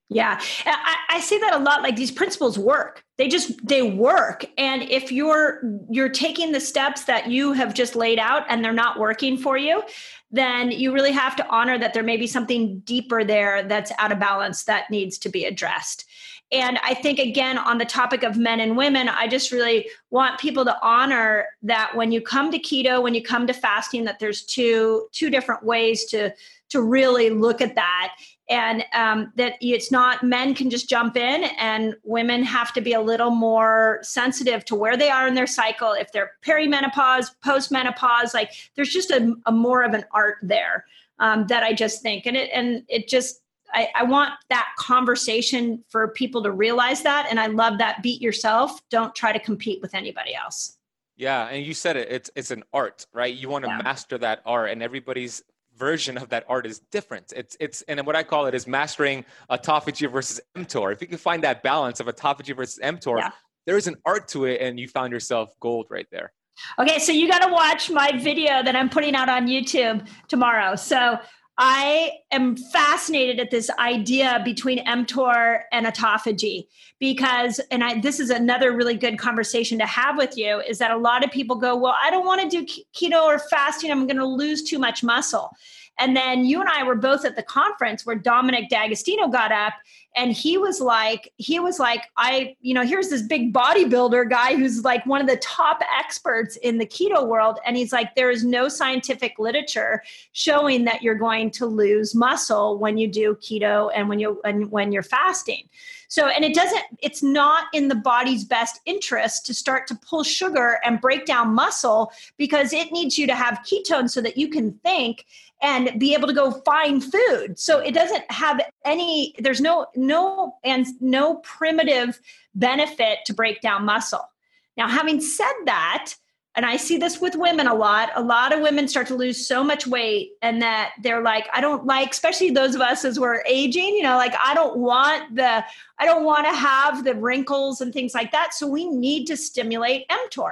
Yeah, 0.10 0.40
I, 0.66 0.96
I 1.10 1.20
see 1.20 1.40
that 1.40 1.56
a 1.56 1.58
lot. 1.58 1.82
Like 1.82 1.96
these 1.96 2.12
principles 2.12 2.60
work; 2.60 3.04
they 3.18 3.28
just 3.28 3.54
they 3.68 3.82
work. 3.82 4.46
And 4.56 4.84
if 4.84 5.12
you're 5.12 5.62
you're 5.90 6.10
taking 6.10 6.52
the 6.52 6.60
steps 6.60 7.06
that 7.06 7.28
you 7.32 7.54
have 7.54 7.74
just 7.74 7.96
laid 7.96 8.20
out 8.20 8.46
and 8.48 8.64
they're 8.64 8.72
not 8.72 9.00
working 9.00 9.36
for 9.36 9.58
you, 9.58 9.82
then 10.30 10.70
you 10.70 10.94
really 10.94 11.12
have 11.12 11.36
to 11.38 11.48
honor 11.50 11.80
that 11.80 11.96
there 11.96 12.04
may 12.04 12.18
be 12.18 12.28
something 12.28 12.80
deeper 12.82 13.24
there 13.24 13.64
that's 13.64 13.92
out 13.98 14.12
of 14.12 14.20
balance 14.20 14.66
that 14.66 14.92
needs 14.92 15.18
to 15.20 15.30
be 15.30 15.46
addressed. 15.46 16.06
And 16.52 16.78
I 16.84 16.94
think 16.94 17.18
again 17.18 17.58
on 17.58 17.80
the 17.80 17.86
topic 17.86 18.22
of 18.22 18.38
men 18.38 18.60
and 18.60 18.78
women, 18.78 19.10
I 19.10 19.28
just 19.28 19.52
really 19.52 19.90
want 20.12 20.40
people 20.40 20.64
to 20.66 20.78
honor 20.84 21.48
that 21.64 21.96
when 21.96 22.12
you 22.12 22.22
come 22.22 22.52
to 22.52 22.60
keto, 22.60 23.02
when 23.02 23.16
you 23.16 23.24
come 23.24 23.48
to 23.48 23.54
fasting, 23.54 24.04
that 24.06 24.20
there's 24.20 24.44
two 24.44 25.08
two 25.12 25.32
different 25.32 25.64
ways 25.64 26.06
to 26.06 26.32
to 26.70 26.82
really 26.82 27.30
look 27.32 27.62
at 27.62 27.76
that 27.76 28.16
and 28.50 28.86
um, 28.94 29.32
that 29.36 29.54
it's 29.60 29.92
not 29.92 30.24
men 30.24 30.54
can 30.54 30.70
just 30.70 30.88
jump 30.88 31.18
in 31.18 31.46
and 31.58 31.96
women 32.04 32.44
have 32.44 32.72
to 32.74 32.82
be 32.82 32.94
a 32.94 33.02
little 33.02 33.32
more 33.32 34.00
sensitive 34.04 34.64
to 34.66 34.76
where 34.76 34.96
they 34.96 35.10
are 35.10 35.28
in 35.28 35.34
their 35.34 35.48
cycle 35.48 35.94
if 35.94 36.12
they're 36.12 36.34
perimenopause 36.46 37.32
postmenopause 37.44 38.34
like 38.34 38.52
there's 38.76 38.90
just 38.90 39.12
a, 39.12 39.36
a 39.46 39.52
more 39.52 39.84
of 39.84 39.94
an 39.94 40.06
art 40.12 40.38
there 40.44 40.86
um, 41.20 41.48
that 41.48 41.64
i 41.64 41.74
just 41.74 42.02
think 42.02 42.26
and 42.26 42.38
it 42.38 42.50
and 42.54 42.84
it 42.88 43.08
just 43.08 43.42
I, 43.74 43.90
I 43.96 44.04
want 44.04 44.32
that 44.50 44.68
conversation 44.78 45.84
for 45.90 46.10
people 46.10 46.44
to 46.44 46.52
realize 46.52 47.02
that 47.02 47.28
and 47.30 47.40
i 47.40 47.48
love 47.48 47.80
that 47.80 48.04
beat 48.04 48.22
yourself 48.22 48.80
don't 48.90 49.16
try 49.16 49.32
to 49.32 49.40
compete 49.40 49.82
with 49.82 49.96
anybody 49.96 50.36
else 50.36 50.78
yeah, 51.18 51.48
and 51.48 51.66
you 51.66 51.74
said 51.74 51.96
it. 51.96 52.12
It's 52.12 52.30
it's 52.36 52.52
an 52.52 52.64
art, 52.74 53.06
right? 53.14 53.34
You 53.34 53.48
want 53.48 53.64
to 53.64 53.70
yeah. 53.70 53.82
master 53.82 54.18
that 54.18 54.42
art, 54.46 54.72
and 54.72 54.84
everybody's 54.84 55.42
version 55.78 56.18
of 56.18 56.30
that 56.30 56.46
art 56.48 56.66
is 56.66 56.80
different. 56.92 57.34
It's 57.36 57.58
it's 57.60 57.82
and 57.84 58.06
what 58.06 58.16
I 58.16 58.24
call 58.24 58.46
it 58.46 58.56
is 58.56 58.68
mastering 58.68 59.26
autophagy 59.50 60.10
versus 60.12 60.40
mTOR. 60.56 60.94
If 60.94 61.02
you 61.02 61.08
can 61.08 61.18
find 61.18 61.44
that 61.44 61.64
balance 61.64 62.00
of 62.00 62.08
autophagy 62.08 62.56
versus 62.56 62.80
mTOR, 62.84 63.20
yeah. 63.20 63.32
there 63.66 63.78
is 63.78 63.88
an 63.88 63.96
art 64.06 64.28
to 64.30 64.46
it, 64.46 64.62
and 64.62 64.80
you 64.80 64.88
found 64.88 65.12
yourself 65.12 65.50
gold 65.60 65.88
right 65.90 66.08
there. 66.12 66.32
Okay, 66.80 67.00
so 67.00 67.12
you 67.12 67.28
got 67.28 67.40
to 67.40 67.52
watch 67.52 67.90
my 67.90 68.12
video 68.18 68.64
that 68.64 68.76
I'm 68.76 68.90
putting 68.90 69.16
out 69.16 69.28
on 69.28 69.48
YouTube 69.48 70.08
tomorrow. 70.28 70.76
So 70.76 71.20
I 71.58 72.12
am 72.32 72.58
fascinated 72.58 73.40
at 73.40 73.50
this 73.50 73.70
idea 73.80 74.42
between 74.44 74.86
mTOR 74.86 75.62
and 75.72 75.86
autophagy 75.86 76.68
because, 77.00 77.62
and 77.72 77.82
I, 77.82 78.02
this 78.02 78.20
is 78.20 78.30
another 78.30 78.76
really 78.76 78.96
good 78.96 79.18
conversation 79.18 79.80
to 79.80 79.86
have 79.86 80.18
with 80.18 80.38
you, 80.38 80.60
is 80.60 80.80
that 80.80 80.92
a 80.92 80.98
lot 80.98 81.24
of 81.24 81.32
people 81.32 81.56
go, 81.56 81.76
Well, 81.76 81.96
I 82.02 82.12
don't 82.12 82.26
want 82.26 82.42
to 82.42 82.50
do 82.50 82.66
keto 82.94 83.24
or 83.24 83.40
fasting. 83.40 83.90
I'm 83.90 84.06
going 84.06 84.18
to 84.18 84.26
lose 84.26 84.64
too 84.64 84.80
much 84.80 85.02
muscle. 85.02 85.52
And 85.98 86.16
then 86.16 86.46
you 86.46 86.60
and 86.60 86.70
I 86.70 86.84
were 86.84 86.96
both 86.96 87.24
at 87.26 87.36
the 87.36 87.44
conference 87.44 88.06
where 88.06 88.16
Dominic 88.16 88.70
D'Agostino 88.70 89.28
got 89.28 89.52
up 89.52 89.74
and 90.16 90.32
he 90.32 90.58
was 90.58 90.80
like, 90.80 91.32
he 91.38 91.60
was 91.60 91.80
like, 91.80 92.04
I, 92.18 92.56
you 92.62 92.74
know, 92.74 92.84
here's 92.84 93.10
this 93.10 93.22
big 93.22 93.54
bodybuilder 93.54 94.30
guy 94.30 94.56
who's 94.56 94.84
like 94.84 95.06
one 95.06 95.22
of 95.22 95.28
the 95.28 95.38
top 95.38 95.82
experts 95.98 96.56
in 96.58 96.78
the 96.78 96.86
keto 96.86 97.28
world. 97.28 97.60
And 97.66 97.76
he's 97.76 97.92
like, 97.92 98.16
there 98.16 98.30
is 98.30 98.44
no 98.44 98.70
scientific 98.70 99.40
literature 99.40 100.04
showing 100.32 100.86
that 100.86 101.02
you're 101.02 101.16
going 101.16 101.52
to 101.52 101.66
lose 101.66 102.16
muscle 102.16 102.78
when 102.78 102.98
you 102.98 103.08
do 103.08 103.36
keto 103.36 103.92
and 103.94 104.08
when 104.08 104.20
you 104.20 104.42
and 104.46 104.72
when 104.72 104.92
you're 104.92 105.04
fasting. 105.04 105.68
So, 106.08 106.28
and 106.28 106.46
it 106.46 106.54
doesn't, 106.54 106.84
it's 107.02 107.24
not 107.24 107.66
in 107.74 107.88
the 107.88 107.96
body's 107.96 108.46
best 108.46 108.80
interest 108.86 109.46
to 109.48 109.54
start 109.54 109.88
to 109.88 109.96
pull 109.96 110.24
sugar 110.24 110.80
and 110.86 111.02
break 111.02 111.26
down 111.26 111.54
muscle 111.54 112.12
because 112.38 112.74
it 112.74 112.92
needs 112.92 113.18
you 113.18 113.28
to 113.28 113.36
have 113.36 113.66
ketones 113.66 114.12
so 114.12 114.22
that 114.22 114.38
you 114.38 114.48
can 114.48 114.74
think 114.84 115.26
and 115.62 116.00
be 116.00 116.14
able 116.14 116.28
to 116.28 116.34
go 116.34 116.52
find 116.52 117.04
food. 117.04 117.58
So 117.58 117.80
it 117.80 117.94
doesn't 117.94 118.30
have 118.32 118.60
any, 118.84 119.34
there's 119.40 119.62
no, 119.62 119.88
no, 119.96 120.58
and 120.64 120.86
no 121.00 121.36
primitive 121.38 122.20
benefit 122.54 123.20
to 123.26 123.34
break 123.34 123.62
down 123.62 123.86
muscle. 123.86 124.30
Now, 124.78 124.88
having 124.88 125.22
said 125.22 125.54
that, 125.66 126.14
and 126.58 126.66
I 126.66 126.78
see 126.78 126.98
this 126.98 127.20
with 127.20 127.36
women 127.36 127.68
a 127.68 127.74
lot. 127.74 128.12
A 128.16 128.22
lot 128.22 128.54
of 128.54 128.62
women 128.62 128.88
start 128.88 129.08
to 129.08 129.16
lose 129.16 129.46
so 129.46 129.62
much 129.62 129.86
weight, 129.86 130.32
and 130.42 130.62
that 130.62 130.94
they're 131.04 131.22
like, 131.22 131.48
I 131.54 131.60
don't 131.60 131.86
like, 131.86 132.12
especially 132.12 132.50
those 132.50 132.76
of 132.76 132.82
us 132.82 133.04
as 133.04 133.20
we're 133.20 133.44
aging, 133.46 133.90
you 133.96 134.04
know, 134.04 134.16
like 134.16 134.34
I 134.42 134.54
don't 134.54 134.78
want 134.78 135.36
the, 135.36 135.66
I 136.00 136.06
don't 136.06 136.24
want 136.24 136.46
to 136.46 136.54
have 136.54 137.04
the 137.04 137.14
wrinkles 137.14 137.82
and 137.82 137.92
things 137.92 138.14
like 138.14 138.32
that. 138.32 138.54
So 138.54 138.68
we 138.68 138.88
need 138.88 139.26
to 139.26 139.36
stimulate 139.36 140.08
mTOR. 140.08 140.52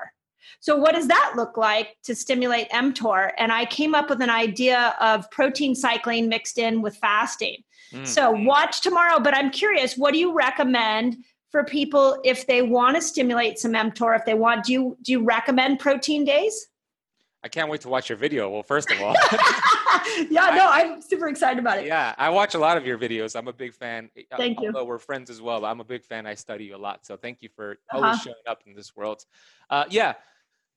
So 0.64 0.78
what 0.78 0.96
does 0.96 1.10
that 1.10 1.34
look 1.36 1.58
like 1.58 1.98
to 2.04 2.16
stimulate 2.16 2.70
mTOR? 2.70 3.32
And 3.38 3.52
I 3.52 3.66
came 3.66 3.94
up 3.94 4.10
with 4.10 4.22
an 4.22 4.30
idea 4.30 4.96
of 5.02 5.30
protein 5.30 5.76
cycling 5.76 6.30
mixed 6.30 6.58
in 6.58 6.82
with 6.82 6.96
fasting. 6.96 7.58
Mm. 7.92 8.08
So 8.08 8.32
watch 8.32 8.80
tomorrow, 8.80 9.20
but 9.20 9.36
I'm 9.36 9.52
curious, 9.52 9.98
what 9.98 10.14
do 10.14 10.20
you 10.20 10.34
recommend? 10.34 11.18
for 11.50 11.64
people 11.64 12.20
if 12.24 12.48
they 12.48 12.64
want 12.64 12.96
to 12.96 13.02
stimulate 13.02 13.60
some 13.60 13.74
mTOR? 13.74 14.18
If 14.18 14.26
they 14.26 14.34
want, 14.34 14.66
do 14.66 14.74
you 14.74 14.98
do 15.04 15.12
you 15.12 15.24
recommend 15.24 15.80
protein 15.80 16.26
days? 16.26 16.68
I 17.44 17.48
can't 17.48 17.70
wait 17.70 17.82
to 17.82 17.90
watch 17.90 18.10
your 18.10 18.18
video. 18.18 18.50
Well, 18.50 18.64
first 18.64 18.90
of 18.90 19.00
all, 19.02 19.14
yeah, 20.32 20.50
no, 20.56 20.68
I'm 20.72 21.00
super 21.00 21.28
excited 21.28 21.60
about 21.60 21.78
it. 21.78 21.86
Yeah, 21.86 22.16
I 22.18 22.30
watch 22.30 22.56
a 22.56 22.58
lot 22.58 22.78
of 22.78 22.88
your 22.88 22.98
videos. 22.98 23.36
I'm 23.36 23.48
a 23.48 23.54
big 23.54 23.74
fan. 23.74 24.10
Uh, 24.18 24.38
thank 24.38 24.62
you. 24.62 24.74
We're 24.74 24.98
friends 24.98 25.30
as 25.30 25.42
well, 25.42 25.64
I'm 25.64 25.80
a 25.80 25.84
big 25.84 26.04
fan. 26.06 26.26
I 26.26 26.34
study 26.34 26.66
you 26.66 26.76
a 26.76 26.78
lot, 26.78 27.06
so 27.06 27.18
thank 27.18 27.44
you 27.44 27.50
for 27.56 27.74
uh-huh. 27.92 28.04
always 28.04 28.22
showing 28.22 28.36
up 28.48 28.64
in 28.66 28.74
this 28.74 28.96
world. 28.96 29.24
Uh, 29.70 29.84
yeah, 29.92 30.14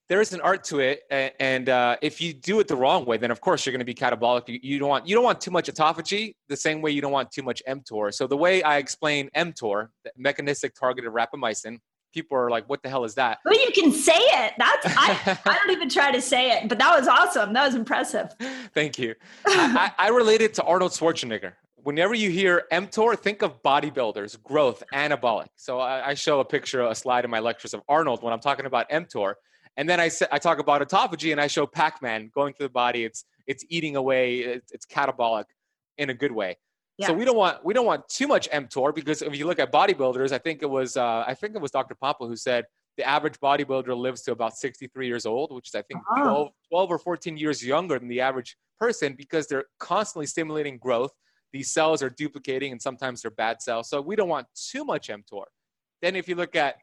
there 0.09 0.21
is 0.21 0.33
an 0.33 0.41
art 0.41 0.65
to 0.65 0.81
it, 0.81 1.03
and 1.11 1.69
uh, 1.69 1.97
if 2.01 2.21
you 2.21 2.33
do 2.33 2.61
it 2.61 2.69
the 2.69 2.77
wrong 2.77 3.05
way, 3.05 3.17
then 3.17 3.31
of 3.31 3.41
course 3.41 3.67
you're 3.67 3.73
going 3.73 3.81
to 3.81 3.85
be 3.85 3.95
catabolic. 3.95 4.49
You, 4.49 4.61
you, 4.63 4.79
don't 4.79 4.89
want 4.89 5.07
you 5.07 5.15
don't 5.15 5.25
want 5.25 5.41
too 5.41 5.51
much 5.51 5.69
autophagy, 5.69 6.35
the 6.49 6.57
same 6.57 6.81
way 6.81 6.91
you 6.93 7.01
don't 7.01 7.13
want 7.13 7.31
too 7.31 7.43
much 7.43 7.63
mTOR. 7.69 8.15
So 8.15 8.27
the 8.27 8.37
way 8.37 8.63
I 8.63 8.77
explain 8.79 9.31
mTOR, 9.37 9.89
mechanistic 10.17 10.75
targeted 10.75 11.11
rapamycin, 11.11 11.79
people 12.15 12.39
are 12.39 12.51
like, 12.51 12.69
"What 12.69 12.83
the 12.83 12.89
hell 12.89 13.05
is 13.05 13.15
that?" 13.15 13.39
Well, 13.45 13.55
you 13.55 13.73
can 13.73 13.91
say 13.91 14.13
it. 14.17 14.53
That's 14.59 14.87
I, 14.87 15.39
I 15.45 15.55
don't 15.55 15.71
even 15.71 15.89
try 15.89 16.13
to 16.13 16.21
say 16.21 16.53
it, 16.53 16.69
but 16.69 16.79
that 16.79 16.97
was 16.97 17.09
awesome. 17.09 17.53
That 17.53 17.67
was 17.67 17.75
impressive. 17.75 18.33
Thank 18.75 18.99
you. 18.99 19.15
I, 19.47 19.93
I, 19.99 20.07
I 20.07 20.09
relate 20.11 20.41
it 20.41 20.55
to 20.55 20.63
Arnold 20.63 20.93
Schwarzenegger 20.93 21.55
whenever 21.83 22.15
you 22.15 22.31
hear 22.31 22.65
mTOR, 22.73 23.17
think 23.17 23.43
of 23.43 23.63
bodybuilders, 23.63 24.43
growth, 24.43 24.83
anabolic. 24.93 25.47
So 25.55 25.79
I, 25.79 26.09
I, 26.09 26.15
show 26.15 26.41
a 26.41 26.45
picture, 26.45 26.85
a 26.85 26.97
slide 26.97 27.25
in 27.25 27.31
my 27.31 27.39
lectures 27.39 27.75
of 27.75 27.83
Arnold 27.89 28.25
when 28.25 28.33
I'm 28.33 28.41
talking 28.41 28.67
about 28.67 28.91
mTOR. 28.91 29.35
And 29.77 29.89
then 29.89 30.01
I, 30.01 30.09
said 30.09 30.29
I 30.33 30.39
talk 30.39 30.59
about 30.59 30.87
autophagy 30.87 31.33
and 31.33 31.41
I 31.41 31.49
show 31.49 31.67
Pac-Man 31.67 32.31
going 32.35 32.55
through 32.55 32.67
the 32.67 32.73
body. 32.73 33.05
It's, 33.05 33.25
it's 33.47 33.65
eating 33.69 33.97
away. 33.97 34.39
It's, 34.39 34.73
it's 34.73 34.87
catabolic 34.87 35.45
in 35.99 36.11
a 36.11 36.15
good 36.15 36.33
way. 36.33 36.57
Yeah. 36.99 37.09
So 37.09 37.13
we 37.13 37.27
don't 37.27 37.37
want 37.37 37.63
we 37.63 37.75
don't 37.75 37.85
want 37.85 38.09
too 38.09 38.27
much 38.27 38.49
mTOR 38.51 38.95
because 38.95 39.21
if 39.21 39.37
you 39.37 39.47
look 39.47 39.59
at 39.59 39.71
bodybuilders, 39.71 40.33
I 40.33 40.39
think 40.39 40.63
it 40.63 40.71
was 40.71 40.97
uh, 40.97 41.25
I 41.27 41.35
think 41.35 41.55
it 41.55 41.61
was 41.61 41.71
Dr. 41.71 41.95
Pompa 41.95 42.27
who 42.27 42.37
said 42.37 42.65
the 42.97 43.07
average 43.07 43.39
bodybuilder 43.39 43.95
lives 43.95 44.23
to 44.23 44.33
about 44.33 44.57
63 44.57 45.07
years 45.07 45.27
old, 45.27 45.53
which 45.53 45.69
is 45.69 45.75
I 45.75 45.83
think 45.83 46.01
uh-huh. 46.11 46.23
12, 46.23 46.53
12 46.71 46.91
or 46.91 46.99
14 46.99 47.37
years 47.37 47.63
younger 47.63 47.99
than 47.99 48.09
the 48.09 48.23
average 48.23 48.57
person 48.81 49.13
because 49.13 49.47
they're 49.47 49.67
constantly 49.79 50.27
stimulating 50.27 50.79
growth. 50.79 51.13
These 51.53 51.71
cells 51.71 52.03
are 52.03 52.11
duplicating 52.11 52.73
and 52.73 52.81
sometimes 52.81 53.23
they're 53.23 53.31
bad 53.31 53.61
cells. 53.61 53.91
So 53.91 54.01
we 54.01 54.17
don't 54.17 54.29
want 54.29 54.47
too 54.55 54.85
much 54.85 55.09
mTOR. 55.09 55.45
Then 56.01 56.17
if 56.17 56.29
you 56.29 56.35
look 56.35 56.57
at 56.57 56.77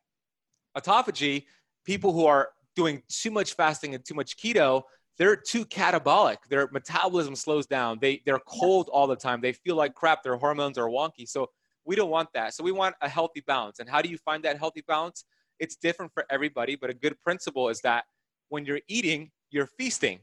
autophagy, 0.77 1.45
people 1.86 2.13
who 2.13 2.25
are 2.25 2.49
doing 2.75 3.03
too 3.09 3.31
much 3.31 3.53
fasting 3.53 3.95
and 3.95 4.03
too 4.03 4.13
much 4.13 4.38
keto, 4.38 4.83
they're 5.17 5.36
too 5.36 5.65
catabolic. 5.65 6.38
Their 6.49 6.69
metabolism 6.71 7.36
slows 7.36 7.67
down. 7.67 7.99
They 8.01 8.21
they're 8.25 8.39
cold 8.39 8.89
all 8.91 9.07
the 9.07 9.15
time. 9.15 9.41
They 9.41 9.53
feel 9.53 9.75
like 9.75 9.93
crap. 9.93 10.23
Their 10.23 10.38
hormones 10.38 10.77
are 10.77 10.88
wonky. 10.88 11.27
So 11.27 11.49
we 11.86 11.95
don't 11.95 12.09
want 12.09 12.30
that. 12.34 12.53
So 12.53 12.63
we 12.63 12.71
want 12.71 12.95
a 13.01 13.09
healthy 13.09 13.41
balance. 13.45 13.80
And 13.80 13.89
how 13.89 14.01
do 14.01 14.09
you 14.09 14.17
find 14.17 14.43
that 14.43 14.57
healthy 14.57 14.84
balance? 14.88 15.26
It's 15.59 15.76
different 15.76 16.11
for 16.13 16.26
everybody, 16.30 16.76
but 16.76 16.89
a 16.89 16.93
good 16.93 17.19
principle 17.21 17.69
is 17.69 17.82
that 17.82 18.05
when 18.49 18.65
you're 18.65 18.82
eating, 18.88 19.32
you're 19.51 19.67
feasting. 19.67 20.19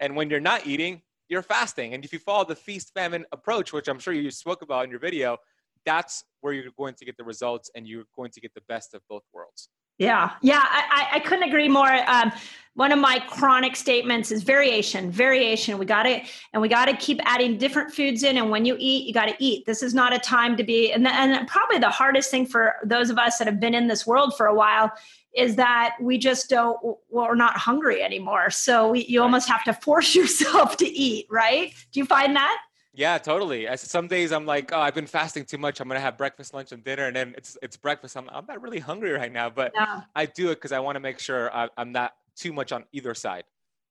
And 0.00 0.16
when 0.16 0.30
you're 0.30 0.40
not 0.40 0.66
eating, 0.66 1.02
you're 1.28 1.42
fasting. 1.42 1.94
And 1.94 2.04
if 2.04 2.12
you 2.12 2.18
follow 2.18 2.44
the 2.44 2.56
feast 2.56 2.92
famine 2.94 3.24
approach, 3.32 3.72
which 3.72 3.88
I'm 3.88 3.98
sure 3.98 4.14
you 4.14 4.30
spoke 4.30 4.62
about 4.62 4.84
in 4.84 4.90
your 4.90 4.98
video, 4.98 5.36
that's 5.84 6.24
where 6.40 6.52
you're 6.52 6.72
going 6.76 6.94
to 6.94 7.04
get 7.04 7.16
the 7.16 7.24
results 7.24 7.70
and 7.74 7.86
you're 7.86 8.04
going 8.16 8.30
to 8.32 8.40
get 8.40 8.54
the 8.54 8.62
best 8.68 8.94
of 8.94 9.02
both 9.08 9.22
worlds. 9.32 9.68
Yeah, 10.00 10.30
yeah, 10.40 10.62
I, 10.64 11.08
I 11.16 11.20
couldn't 11.20 11.46
agree 11.46 11.68
more. 11.68 11.92
Um, 12.08 12.32
one 12.72 12.90
of 12.90 12.98
my 12.98 13.18
chronic 13.28 13.76
statements 13.76 14.30
is 14.30 14.42
variation, 14.42 15.10
variation. 15.10 15.76
We 15.76 15.84
got 15.84 16.06
it, 16.06 16.22
and 16.54 16.62
we 16.62 16.68
got 16.68 16.86
to 16.86 16.96
keep 16.96 17.20
adding 17.24 17.58
different 17.58 17.92
foods 17.92 18.22
in. 18.22 18.38
And 18.38 18.50
when 18.50 18.64
you 18.64 18.76
eat, 18.78 19.06
you 19.06 19.12
got 19.12 19.26
to 19.26 19.36
eat. 19.38 19.66
This 19.66 19.82
is 19.82 19.92
not 19.92 20.14
a 20.14 20.18
time 20.18 20.56
to 20.56 20.64
be. 20.64 20.90
And, 20.90 21.04
the, 21.04 21.12
and 21.12 21.46
probably 21.46 21.76
the 21.76 21.90
hardest 21.90 22.30
thing 22.30 22.46
for 22.46 22.76
those 22.82 23.10
of 23.10 23.18
us 23.18 23.36
that 23.36 23.46
have 23.46 23.60
been 23.60 23.74
in 23.74 23.88
this 23.88 24.06
world 24.06 24.34
for 24.38 24.46
a 24.46 24.54
while 24.54 24.90
is 25.36 25.56
that 25.56 25.96
we 26.00 26.16
just 26.16 26.48
don't, 26.48 26.82
well, 26.82 26.98
we're 27.10 27.34
not 27.34 27.58
hungry 27.58 28.02
anymore. 28.02 28.48
So 28.48 28.92
we, 28.92 29.04
you 29.04 29.20
almost 29.20 29.50
have 29.50 29.64
to 29.64 29.74
force 29.74 30.14
yourself 30.20 30.78
to 30.78 30.86
eat, 30.86 31.26
right? 31.28 31.74
Do 31.92 32.00
you 32.00 32.06
find 32.06 32.34
that? 32.36 32.56
Yeah, 33.00 33.16
totally. 33.16 33.66
some 33.76 34.08
days 34.08 34.30
I'm 34.30 34.44
like, 34.44 34.72
oh, 34.74 34.78
I've 34.78 34.94
been 34.94 35.06
fasting 35.06 35.46
too 35.46 35.56
much. 35.56 35.80
I'm 35.80 35.88
gonna 35.88 36.00
have 36.00 36.18
breakfast, 36.18 36.52
lunch, 36.52 36.70
and 36.72 36.84
dinner, 36.84 37.06
and 37.06 37.16
then 37.16 37.34
it's 37.34 37.56
it's 37.62 37.78
breakfast. 37.78 38.14
I'm 38.14 38.28
I'm 38.30 38.44
not 38.44 38.60
really 38.60 38.78
hungry 38.78 39.12
right 39.12 39.32
now, 39.32 39.48
but 39.48 39.72
yeah. 39.74 40.02
I 40.14 40.26
do 40.26 40.50
it 40.50 40.56
because 40.56 40.70
I 40.70 40.80
want 40.80 40.96
to 40.96 41.00
make 41.00 41.18
sure 41.18 41.50
I, 41.50 41.70
I'm 41.78 41.92
not 41.92 42.12
too 42.36 42.52
much 42.52 42.72
on 42.72 42.84
either 42.92 43.14
side. 43.14 43.44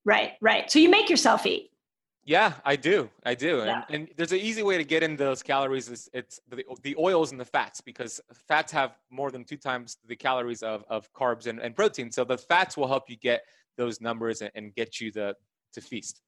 Right, 0.05 0.33
right. 0.41 0.69
So 0.69 0.77
you 0.77 0.89
make 0.89 1.09
yourself 1.09 1.47
eat. 1.47 1.71
Yeah, 2.23 2.53
I 2.63 2.75
do. 2.75 3.09
I 3.25 3.33
do. 3.33 3.63
Yeah. 3.65 3.83
And, 3.89 4.01
and 4.01 4.09
there's 4.15 4.31
an 4.31 4.37
easy 4.37 4.61
way 4.61 4.77
to 4.77 4.83
get 4.83 5.01
in 5.01 5.15
those 5.15 5.41
calories. 5.41 5.89
Is 5.89 6.07
it's 6.13 6.39
the, 6.47 6.63
the 6.83 6.95
oils 6.99 7.31
and 7.31 7.39
the 7.39 7.45
fats 7.45 7.81
because 7.81 8.21
fats 8.47 8.71
have 8.73 8.91
more 9.09 9.31
than 9.31 9.43
two 9.43 9.57
times 9.57 9.97
the 10.05 10.15
calories 10.15 10.61
of, 10.61 10.85
of 10.87 11.11
carbs 11.13 11.47
and, 11.47 11.59
and 11.59 11.75
protein. 11.75 12.11
So 12.11 12.23
the 12.25 12.37
fats 12.37 12.77
will 12.77 12.87
help 12.87 13.09
you 13.09 13.17
get 13.17 13.41
those 13.75 14.01
numbers 14.01 14.43
and, 14.43 14.51
and 14.53 14.75
get 14.75 15.01
you 15.01 15.11
the 15.11 15.35
to 15.73 15.81
feast. 15.81 16.21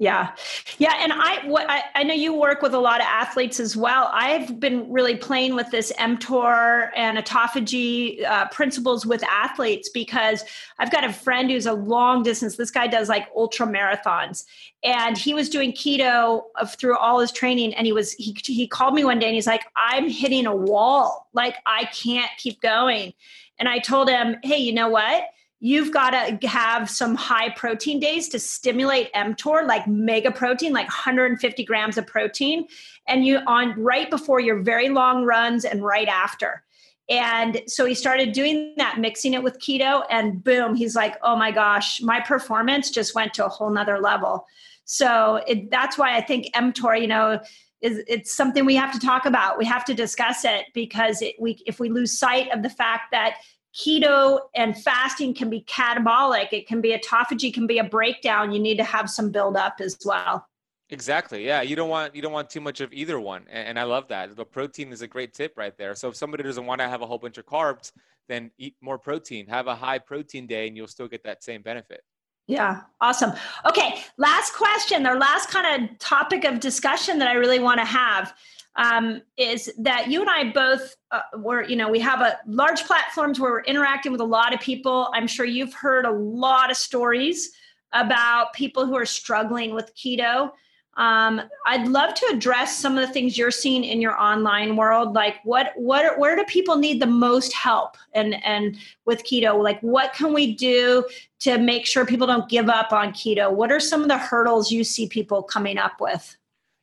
Yeah. 0.00 0.30
Yeah. 0.78 0.94
And 0.98 1.12
I, 1.12 1.46
what 1.46 1.68
I, 1.68 1.82
I, 1.94 2.04
know 2.04 2.14
you 2.14 2.32
work 2.32 2.62
with 2.62 2.72
a 2.72 2.78
lot 2.78 3.02
of 3.02 3.06
athletes 3.06 3.60
as 3.60 3.76
well. 3.76 4.10
I've 4.14 4.58
been 4.58 4.90
really 4.90 5.14
playing 5.14 5.54
with 5.54 5.70
this 5.70 5.92
mTOR 5.98 6.88
and 6.96 7.18
autophagy 7.18 8.24
uh, 8.24 8.48
principles 8.48 9.04
with 9.04 9.22
athletes 9.24 9.90
because 9.90 10.42
I've 10.78 10.90
got 10.90 11.04
a 11.04 11.12
friend 11.12 11.50
who's 11.50 11.66
a 11.66 11.74
long 11.74 12.22
distance. 12.22 12.56
This 12.56 12.70
guy 12.70 12.86
does 12.86 13.10
like 13.10 13.28
ultra 13.36 13.66
marathons 13.66 14.46
and 14.82 15.18
he 15.18 15.34
was 15.34 15.50
doing 15.50 15.70
keto 15.70 16.44
of, 16.56 16.74
through 16.76 16.96
all 16.96 17.20
his 17.20 17.30
training. 17.30 17.74
And 17.74 17.86
he 17.86 17.92
was, 17.92 18.12
he, 18.12 18.34
he 18.42 18.66
called 18.66 18.94
me 18.94 19.04
one 19.04 19.18
day 19.18 19.26
and 19.26 19.34
he's 19.34 19.46
like, 19.46 19.66
I'm 19.76 20.08
hitting 20.08 20.46
a 20.46 20.56
wall. 20.56 21.28
Like 21.34 21.56
I 21.66 21.84
can't 21.84 22.30
keep 22.38 22.62
going. 22.62 23.12
And 23.58 23.68
I 23.68 23.78
told 23.78 24.08
him, 24.08 24.36
Hey, 24.42 24.56
you 24.56 24.72
know 24.72 24.88
what? 24.88 25.24
You've 25.60 25.92
got 25.92 26.10
to 26.10 26.48
have 26.48 26.88
some 26.88 27.14
high 27.14 27.50
protein 27.50 28.00
days 28.00 28.28
to 28.30 28.38
stimulate 28.38 29.12
mTOR, 29.12 29.66
like 29.66 29.86
mega 29.86 30.30
protein, 30.30 30.72
like 30.72 30.86
150 30.86 31.64
grams 31.64 31.98
of 31.98 32.06
protein, 32.06 32.66
and 33.06 33.26
you 33.26 33.38
on 33.46 33.78
right 33.78 34.10
before 34.10 34.40
your 34.40 34.62
very 34.62 34.88
long 34.88 35.24
runs 35.24 35.66
and 35.66 35.84
right 35.84 36.08
after. 36.08 36.64
And 37.10 37.60
so 37.66 37.84
he 37.84 37.94
started 37.94 38.32
doing 38.32 38.74
that, 38.78 38.98
mixing 38.98 39.34
it 39.34 39.42
with 39.42 39.58
keto, 39.58 40.04
and 40.10 40.42
boom, 40.42 40.74
he's 40.74 40.96
like, 40.96 41.16
oh 41.22 41.36
my 41.36 41.50
gosh, 41.50 42.00
my 42.00 42.20
performance 42.20 42.90
just 42.90 43.14
went 43.14 43.34
to 43.34 43.44
a 43.44 43.48
whole 43.48 43.70
nother 43.70 43.98
level. 43.98 44.46
So 44.84 45.42
it, 45.46 45.70
that's 45.70 45.98
why 45.98 46.16
I 46.16 46.22
think 46.22 46.54
mTOR, 46.54 47.00
you 47.00 47.08
know, 47.08 47.40
is 47.82 48.02
it's 48.06 48.32
something 48.32 48.64
we 48.64 48.76
have 48.76 48.92
to 48.92 49.00
talk 49.00 49.26
about. 49.26 49.58
We 49.58 49.64
have 49.64 49.84
to 49.86 49.94
discuss 49.94 50.44
it 50.44 50.66
because 50.72 51.20
it, 51.20 51.34
we, 51.38 51.62
if 51.66 51.80
we 51.80 51.88
lose 51.88 52.18
sight 52.18 52.50
of 52.50 52.62
the 52.62 52.70
fact 52.70 53.10
that 53.12 53.36
keto 53.74 54.40
and 54.54 54.76
fasting 54.76 55.34
can 55.34 55.50
be 55.50 55.62
catabolic. 55.62 56.52
It 56.52 56.66
can 56.66 56.80
be 56.80 56.96
autophagy 56.96 57.52
can 57.52 57.66
be 57.66 57.78
a 57.78 57.84
breakdown. 57.84 58.52
You 58.52 58.60
need 58.60 58.76
to 58.78 58.84
have 58.84 59.08
some 59.08 59.30
build 59.30 59.56
up 59.56 59.76
as 59.80 59.98
well. 60.04 60.46
Exactly. 60.88 61.46
Yeah 61.46 61.62
you 61.62 61.76
don't 61.76 61.88
want 61.88 62.14
you 62.14 62.22
don't 62.22 62.32
want 62.32 62.50
too 62.50 62.60
much 62.60 62.80
of 62.80 62.92
either 62.92 63.20
one 63.20 63.44
and, 63.48 63.68
and 63.68 63.78
i 63.78 63.84
love 63.84 64.08
that. 64.08 64.34
The 64.34 64.44
protein 64.44 64.92
is 64.92 65.02
a 65.02 65.06
great 65.06 65.34
tip 65.34 65.54
right 65.56 65.76
there. 65.78 65.94
So 65.94 66.08
if 66.08 66.16
somebody 66.16 66.42
doesn't 66.42 66.66
want 66.66 66.80
to 66.80 66.88
have 66.88 67.02
a 67.02 67.06
whole 67.06 67.18
bunch 67.18 67.38
of 67.38 67.46
carbs 67.46 67.92
then 68.30 68.50
eat 68.58 68.76
more 68.80 68.98
protein. 68.98 69.46
Have 69.48 69.66
a 69.66 69.74
high 69.74 69.98
protein 69.98 70.46
day 70.46 70.68
and 70.68 70.76
you'll 70.76 70.86
still 70.86 71.08
get 71.08 71.24
that 71.24 71.42
same 71.42 71.62
benefit. 71.62 72.02
Yeah, 72.46 72.82
awesome. 73.00 73.32
Okay, 73.64 74.02
last 74.18 74.54
question, 74.54 75.06
our 75.06 75.18
last 75.18 75.50
kind 75.50 75.84
of 75.84 75.98
topic 75.98 76.44
of 76.44 76.58
discussion 76.58 77.18
that 77.18 77.28
I 77.28 77.34
really 77.34 77.60
want 77.60 77.78
to 77.78 77.84
have 77.84 78.34
um, 78.76 79.22
is 79.36 79.72
that 79.78 80.10
you 80.10 80.20
and 80.20 80.30
I 80.30 80.52
both 80.52 80.96
uh, 81.10 81.20
were, 81.38 81.62
you 81.62 81.76
know, 81.76 81.90
we 81.90 82.00
have 82.00 82.20
a 82.20 82.38
large 82.46 82.84
platforms 82.84 83.40
where 83.40 83.50
we're 83.50 83.62
interacting 83.62 84.12
with 84.12 84.20
a 84.20 84.24
lot 84.24 84.54
of 84.54 84.60
people. 84.60 85.10
I'm 85.12 85.26
sure 85.26 85.44
you've 85.44 85.74
heard 85.74 86.04
a 86.04 86.12
lot 86.12 86.70
of 86.70 86.76
stories 86.76 87.52
about 87.92 88.52
people 88.52 88.86
who 88.86 88.96
are 88.96 89.06
struggling 89.06 89.74
with 89.74 89.94
keto. 89.96 90.52
Um, 90.96 91.40
I'd 91.66 91.88
love 91.88 92.14
to 92.14 92.26
address 92.32 92.76
some 92.76 92.98
of 92.98 93.06
the 93.06 93.12
things 93.12 93.38
you're 93.38 93.50
seeing 93.50 93.84
in 93.84 94.00
your 94.00 94.20
online 94.20 94.76
world. 94.76 95.14
Like, 95.14 95.36
what, 95.44 95.72
what, 95.76 96.18
where 96.18 96.36
do 96.36 96.44
people 96.44 96.76
need 96.76 97.00
the 97.00 97.06
most 97.06 97.52
help? 97.52 97.96
And 98.12 98.42
and 98.44 98.76
with 99.04 99.24
keto, 99.24 99.62
like, 99.62 99.80
what 99.80 100.12
can 100.12 100.34
we 100.34 100.54
do 100.54 101.04
to 101.40 101.58
make 101.58 101.86
sure 101.86 102.04
people 102.04 102.26
don't 102.26 102.48
give 102.48 102.68
up 102.68 102.92
on 102.92 103.12
keto? 103.12 103.50
What 103.52 103.72
are 103.72 103.80
some 103.80 104.02
of 104.02 104.08
the 104.08 104.18
hurdles 104.18 104.70
you 104.70 104.84
see 104.84 105.08
people 105.08 105.42
coming 105.42 105.78
up 105.78 106.00
with? 106.00 106.36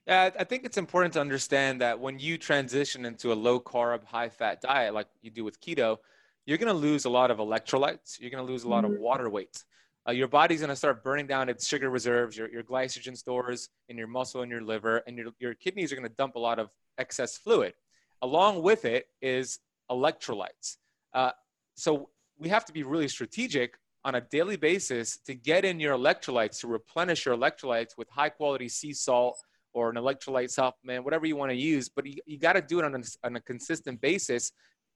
Yeah, 0.08 0.30
I 0.40 0.46
think 0.46 0.64
it's 0.64 0.78
important 0.78 1.14
to 1.16 1.22
understand 1.22 1.82
that 1.82 2.00
when 2.00 2.18
you 2.18 2.38
transition 2.38 3.04
into 3.04 3.34
a 3.34 3.36
low 3.36 3.60
carb, 3.60 4.06
high 4.06 4.30
fat 4.30 4.62
diet 4.62 4.94
like 4.94 5.08
you 5.22 5.30
do 5.30 5.44
with 5.44 5.60
keto, 5.60 5.98
you're 6.46 6.58
going 6.58 6.74
to 6.74 6.80
lose 6.80 7.04
a 7.04 7.10
lot 7.10 7.30
of 7.30 7.40
electrolytes. 7.40 8.18
You're 8.18 8.30
going 8.30 8.46
to 8.46 8.50
lose 8.50 8.64
a 8.64 8.70
lot 8.70 8.86
of 8.86 8.92
mm-hmm. 8.92 9.02
water 9.02 9.30
weight. 9.30 9.66
Uh, 10.08 10.14
your 10.14 10.30
body's 10.30 10.62
going 10.62 10.70
to 10.70 10.78
start 10.78 11.04
burning 11.04 11.28
down 11.28 11.50
its 11.50 11.68
sugar 11.68 11.90
reserves, 11.90 12.38
your, 12.38 12.50
your 12.50 12.64
glycogen 12.64 13.18
stores 13.18 13.68
in 13.90 13.98
your 13.98 14.08
muscle 14.08 14.42
and 14.42 14.50
your 14.50 14.62
liver, 14.62 15.04
and 15.08 15.18
your, 15.18 15.28
your 15.40 15.54
kidneys 15.54 15.92
are 15.92 15.98
going 15.98 16.08
to 16.08 16.16
dump 16.16 16.36
a 16.36 16.40
lot 16.40 16.58
of 16.58 16.70
excess 16.98 17.38
fluid. 17.38 17.74
Along 18.22 18.62
with 18.62 18.86
it 18.86 19.08
is 19.22 19.60
electrolytes. 19.92 20.78
Uh, 21.14 21.32
so 21.76 22.08
we 22.40 22.48
have 22.48 22.64
to 22.64 22.72
be 22.72 22.84
really 22.84 23.10
strategic 23.10 23.78
on 24.06 24.16
a 24.16 24.22
daily 24.22 24.56
basis 24.56 25.18
to 25.26 25.36
get 25.36 25.66
in 25.66 25.82
your 25.82 25.98
electrolytes, 25.98 26.62
to 26.62 26.68
replenish 26.68 27.26
your 27.26 27.36
electrolytes 27.36 27.98
with 27.98 28.10
high 28.10 28.30
quality 28.30 28.70
sea 28.70 28.94
salt 28.94 29.44
or 29.78 29.90
an 29.92 29.96
electrolyte 29.96 30.50
supplement, 30.50 31.06
whatever 31.06 31.28
you 31.28 31.36
want 31.36 31.52
to 31.52 31.56
use, 31.56 31.88
but 31.88 32.04
you, 32.06 32.20
you 32.26 32.40
got 32.40 32.54
to 32.54 32.62
do 32.62 32.80
it 32.80 32.86
on 32.86 32.96
a, 32.96 33.04
on 33.24 33.36
a 33.36 33.42
consistent 33.42 34.02
basis. 34.02 34.52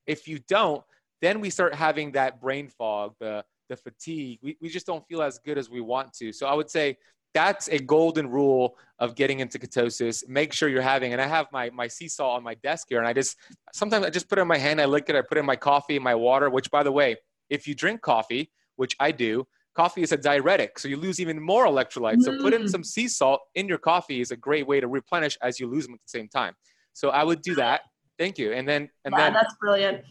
If 0.08 0.28
you 0.28 0.40
don't, 0.48 0.84
then 1.22 1.40
we 1.40 1.52
start 1.52 1.76
having 1.76 2.14
that 2.14 2.42
brain 2.42 2.68
fog, 2.68 3.14
the, 3.20 3.46
the 3.70 3.76
fatigue. 3.76 4.40
We, 4.42 4.58
we 4.60 4.70
just 4.70 4.88
don't 4.88 5.06
feel 5.08 5.22
as 5.22 5.38
good 5.38 5.60
as 5.60 5.70
we 5.70 5.82
want 5.82 6.14
to. 6.14 6.34
So 6.34 6.48
I 6.48 6.56
would 6.56 6.70
say 6.70 6.98
that's 7.36 7.70
a 7.70 7.78
golden 7.78 8.28
rule 8.28 8.76
of 8.98 9.16
getting 9.16 9.40
into 9.40 9.60
ketosis. 9.60 10.28
Make 10.28 10.52
sure 10.52 10.68
you're 10.68 10.82
having, 10.82 11.14
and 11.14 11.22
I 11.22 11.28
have 11.28 11.46
my, 11.52 11.70
my 11.70 11.88
sea 11.88 12.08
salt 12.08 12.38
on 12.38 12.44
my 12.44 12.56
desk 12.56 12.88
here, 12.90 12.98
and 12.98 13.08
I 13.08 13.14
just, 13.14 13.38
sometimes 13.74 14.04
I 14.04 14.10
just 14.10 14.28
put 14.28 14.40
it 14.40 14.42
in 14.42 14.48
my 14.48 14.58
hand, 14.58 14.82
I 14.82 14.86
lick 14.86 15.06
it, 15.10 15.16
I 15.16 15.22
put 15.22 15.38
it 15.38 15.42
in 15.42 15.46
my 15.46 15.56
coffee, 15.56 16.00
my 16.00 16.16
water, 16.16 16.50
which 16.50 16.72
by 16.72 16.82
the 16.82 16.92
way, 16.92 17.18
if 17.50 17.68
you 17.68 17.76
drink 17.76 18.02
coffee, 18.02 18.52
which 18.78 18.96
I 19.00 19.12
do, 19.12 19.46
coffee 19.76 20.02
is 20.02 20.12
a 20.12 20.18
diuretic, 20.18 20.80
so 20.80 20.88
you 20.88 20.98
lose 20.98 21.20
even 21.20 21.42
more 21.42 21.66
electrolytes. 21.66 22.24
So 22.24 22.38
put 22.42 22.54
in 22.54 22.64
mm. 22.64 22.70
some 22.70 22.84
sea 22.84 23.08
salt 23.08 23.42
in 23.56 23.68
your 23.68 23.78
coffee 23.78 24.22
is 24.22 24.32
a 24.32 24.36
great 24.36 24.68
way 24.68 24.80
to 24.80 24.88
replenish 24.88 25.38
as 25.42 25.60
you 25.60 25.68
lose 25.68 25.86
them 25.86 25.96
at 25.96 26.02
the 26.02 26.10
same 26.10 26.28
time. 26.28 26.54
So 26.94 27.10
I 27.10 27.24
would 27.24 27.42
do 27.42 27.56
that. 27.56 27.82
Thank 28.18 28.38
you. 28.38 28.54
And 28.54 28.68
then 28.68 28.90
and 29.06 29.14
wow, 29.14 29.18
then 29.20 29.34
that's 29.34 29.56
brilliant. 29.60 30.04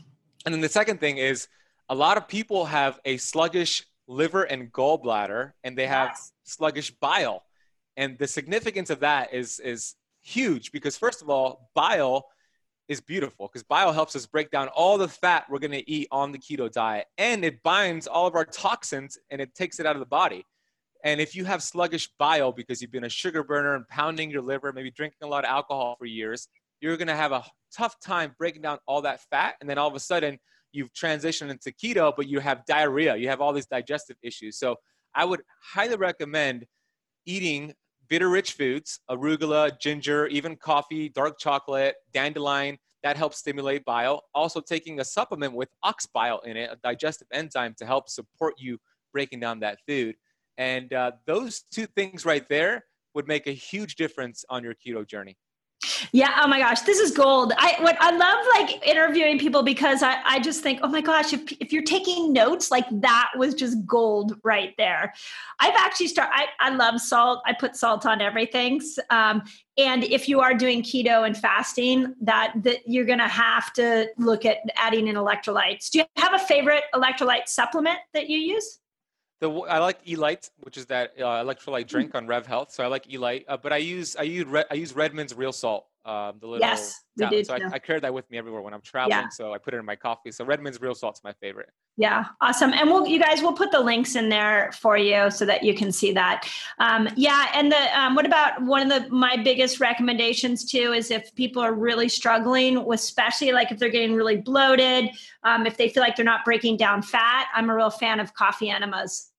And 0.44 0.54
then 0.54 0.60
the 0.60 0.68
second 0.68 1.00
thing 1.00 1.18
is 1.18 1.48
a 1.88 1.94
lot 1.94 2.16
of 2.16 2.26
people 2.26 2.64
have 2.64 2.98
a 3.04 3.18
sluggish 3.18 3.86
liver 4.08 4.44
and 4.44 4.72
gallbladder 4.72 5.52
and 5.62 5.76
they 5.76 5.86
have 5.86 6.08
yes. 6.10 6.32
sluggish 6.44 6.90
bile. 7.00 7.44
And 7.96 8.18
the 8.18 8.26
significance 8.26 8.90
of 8.90 9.00
that 9.00 9.34
is 9.34 9.60
is 9.60 9.94
huge 10.22 10.72
because 10.72 10.96
first 10.96 11.22
of 11.22 11.30
all, 11.30 11.70
bile 11.74 12.26
is 12.90 13.00
beautiful 13.00 13.46
because 13.46 13.62
bile 13.62 13.92
helps 13.92 14.16
us 14.16 14.26
break 14.26 14.50
down 14.50 14.66
all 14.74 14.98
the 14.98 15.06
fat 15.06 15.46
we're 15.48 15.60
going 15.60 15.70
to 15.70 15.88
eat 15.88 16.08
on 16.10 16.32
the 16.32 16.38
keto 16.38 16.70
diet 16.70 17.06
and 17.18 17.44
it 17.44 17.62
binds 17.62 18.08
all 18.08 18.26
of 18.26 18.34
our 18.34 18.44
toxins 18.44 19.16
and 19.30 19.40
it 19.40 19.54
takes 19.54 19.78
it 19.78 19.86
out 19.86 19.94
of 19.94 20.00
the 20.00 20.06
body. 20.06 20.44
And 21.04 21.20
if 21.20 21.36
you 21.36 21.44
have 21.44 21.62
sluggish 21.62 22.10
bile 22.18 22.50
because 22.50 22.82
you've 22.82 22.90
been 22.90 23.04
a 23.04 23.08
sugar 23.08 23.44
burner 23.44 23.76
and 23.76 23.86
pounding 23.86 24.28
your 24.28 24.42
liver, 24.42 24.72
maybe 24.72 24.90
drinking 24.90 25.18
a 25.22 25.28
lot 25.28 25.44
of 25.44 25.50
alcohol 25.50 25.94
for 26.00 26.04
years, 26.04 26.48
you're 26.80 26.96
going 26.96 27.08
to 27.08 27.14
have 27.14 27.30
a 27.30 27.44
tough 27.74 27.94
time 28.00 28.34
breaking 28.36 28.62
down 28.62 28.78
all 28.86 29.02
that 29.02 29.20
fat. 29.30 29.54
And 29.60 29.70
then 29.70 29.78
all 29.78 29.88
of 29.88 29.94
a 29.94 30.00
sudden, 30.00 30.40
you've 30.72 30.92
transitioned 30.92 31.50
into 31.50 31.70
keto, 31.70 32.12
but 32.14 32.26
you 32.26 32.40
have 32.40 32.66
diarrhea, 32.66 33.14
you 33.14 33.28
have 33.28 33.40
all 33.40 33.52
these 33.52 33.66
digestive 33.66 34.16
issues. 34.20 34.58
So 34.58 34.76
I 35.14 35.24
would 35.24 35.42
highly 35.62 35.96
recommend 35.96 36.66
eating 37.24 37.72
bitter 38.10 38.28
rich 38.28 38.52
foods, 38.52 39.00
arugula, 39.08 39.78
ginger, 39.80 40.26
even 40.26 40.56
coffee, 40.56 41.08
dark 41.08 41.38
chocolate, 41.38 41.94
dandelion, 42.12 42.76
that 43.02 43.16
helps 43.16 43.38
stimulate 43.38 43.84
bile. 43.84 44.24
Also, 44.34 44.60
taking 44.60 45.00
a 45.00 45.04
supplement 45.04 45.54
with 45.54 45.70
ox 45.82 46.06
bile 46.06 46.40
in 46.40 46.56
it, 46.56 46.68
a 46.70 46.76
digestive 46.82 47.28
enzyme 47.32 47.74
to 47.78 47.86
help 47.86 48.10
support 48.10 48.54
you 48.58 48.78
breaking 49.12 49.40
down 49.40 49.60
that 49.60 49.78
food. 49.88 50.16
And 50.58 50.92
uh, 50.92 51.12
those 51.26 51.64
two 51.72 51.86
things 51.86 52.26
right 52.26 52.46
there 52.48 52.84
would 53.14 53.26
make 53.26 53.46
a 53.46 53.52
huge 53.52 53.94
difference 53.94 54.44
on 54.50 54.62
your 54.62 54.74
keto 54.74 55.06
journey. 55.06 55.38
Yeah. 56.12 56.36
Oh 56.42 56.46
my 56.46 56.58
gosh, 56.58 56.82
this 56.82 56.98
is 56.98 57.10
gold. 57.10 57.54
I 57.56 57.76
what 57.80 57.96
I 58.00 58.10
love 58.10 58.46
like 58.54 58.86
interviewing 58.86 59.38
people 59.38 59.62
because 59.62 60.02
I, 60.02 60.20
I 60.24 60.40
just 60.40 60.62
think, 60.62 60.80
oh 60.82 60.88
my 60.88 61.00
gosh, 61.00 61.32
if 61.32 61.52
if 61.52 61.72
you're 61.72 61.84
taking 61.84 62.32
notes, 62.32 62.70
like 62.70 62.84
that 63.00 63.30
was 63.36 63.54
just 63.54 63.86
gold 63.86 64.38
right 64.44 64.74
there. 64.76 65.14
I've 65.58 65.74
actually 65.76 66.08
started. 66.08 66.32
I, 66.34 66.46
I 66.60 66.74
love 66.74 67.00
salt. 67.00 67.42
I 67.46 67.54
put 67.54 67.76
salt 67.76 68.04
on 68.04 68.20
everything. 68.20 68.82
Um, 69.08 69.42
and 69.78 70.04
if 70.04 70.28
you 70.28 70.40
are 70.40 70.52
doing 70.52 70.82
keto 70.82 71.24
and 71.26 71.36
fasting, 71.36 72.14
that 72.20 72.52
that 72.62 72.80
you're 72.86 73.06
gonna 73.06 73.28
have 73.28 73.72
to 73.74 74.08
look 74.18 74.44
at 74.44 74.58
adding 74.76 75.08
in 75.08 75.16
electrolytes. 75.16 75.90
Do 75.90 76.00
you 76.00 76.04
have 76.18 76.34
a 76.34 76.38
favorite 76.38 76.84
electrolyte 76.94 77.48
supplement 77.48 77.98
that 78.12 78.28
you 78.28 78.38
use? 78.38 78.79
The 79.40 79.50
I 79.50 79.78
like 79.78 79.98
Elite, 80.06 80.50
which 80.60 80.76
is 80.76 80.86
that 80.86 81.12
uh, 81.18 81.42
electrolyte 81.42 81.82
Hmm. 81.82 81.88
drink 81.88 82.14
on 82.14 82.26
Rev 82.26 82.46
Health. 82.46 82.72
So 82.72 82.84
I 82.84 82.88
like 82.88 83.12
Elite, 83.12 83.44
uh, 83.48 83.56
but 83.56 83.72
I 83.72 83.78
use 83.78 84.16
I 84.16 84.22
use 84.22 84.44
Re- 84.46 84.64
I 84.70 84.74
use 84.74 84.92
Redmond's 84.92 85.34
Real 85.34 85.52
Salt. 85.52 85.86
Um, 86.02 86.38
the 86.40 86.46
little 86.46 86.60
Yes, 86.60 86.98
we 87.16 87.24
tablet. 87.24 87.38
do 87.38 87.44
so 87.44 87.54
I. 87.54 87.74
I 87.74 87.78
carry 87.78 88.00
that 88.00 88.12
with 88.14 88.30
me 88.30 88.38
everywhere 88.38 88.62
when 88.62 88.72
I'm 88.72 88.80
traveling. 88.80 89.30
So 89.30 89.52
I 89.52 89.58
put 89.58 89.74
it 89.74 89.76
in 89.78 89.84
my 89.84 89.96
coffee. 89.96 90.32
So 90.32 90.44
Redmond's 90.46 90.80
Real 90.80 90.94
Salt's 90.94 91.22
my 91.22 91.34
favorite. 91.34 91.68
Yeah, 91.98 92.24
awesome. 92.40 92.72
And 92.72 92.88
we'll, 92.88 93.06
you 93.06 93.20
guys, 93.20 93.42
we'll 93.42 93.52
put 93.52 93.70
the 93.70 93.80
links 93.80 94.16
in 94.16 94.30
there 94.30 94.72
for 94.72 94.96
you 94.96 95.30
so 95.30 95.44
that 95.44 95.62
you 95.62 95.74
can 95.74 95.92
see 95.92 96.12
that. 96.12 96.48
Um, 96.78 97.10
yeah, 97.16 97.48
and 97.54 97.70
the 97.70 97.98
um, 98.00 98.14
what 98.14 98.24
about 98.24 98.62
one 98.62 98.80
of 98.80 98.88
the 98.88 99.10
my 99.14 99.36
biggest 99.36 99.80
recommendations 99.80 100.64
too 100.64 100.92
is 100.94 101.10
if 101.10 101.34
people 101.34 101.60
are 101.62 101.74
really 101.74 102.08
struggling, 102.08 102.84
with, 102.86 103.00
especially 103.00 103.52
like 103.52 103.70
if 103.70 103.78
they're 103.78 103.90
getting 103.90 104.14
really 104.14 104.36
bloated, 104.38 105.10
um, 105.44 105.66
if 105.66 105.76
they 105.76 105.90
feel 105.90 106.02
like 106.02 106.16
they're 106.16 106.24
not 106.24 106.44
breaking 106.46 106.78
down 106.78 107.02
fat. 107.02 107.48
I'm 107.54 107.68
a 107.68 107.74
real 107.74 107.90
fan 107.90 108.20
of 108.20 108.32
coffee 108.32 108.70
enemas. 108.70 109.29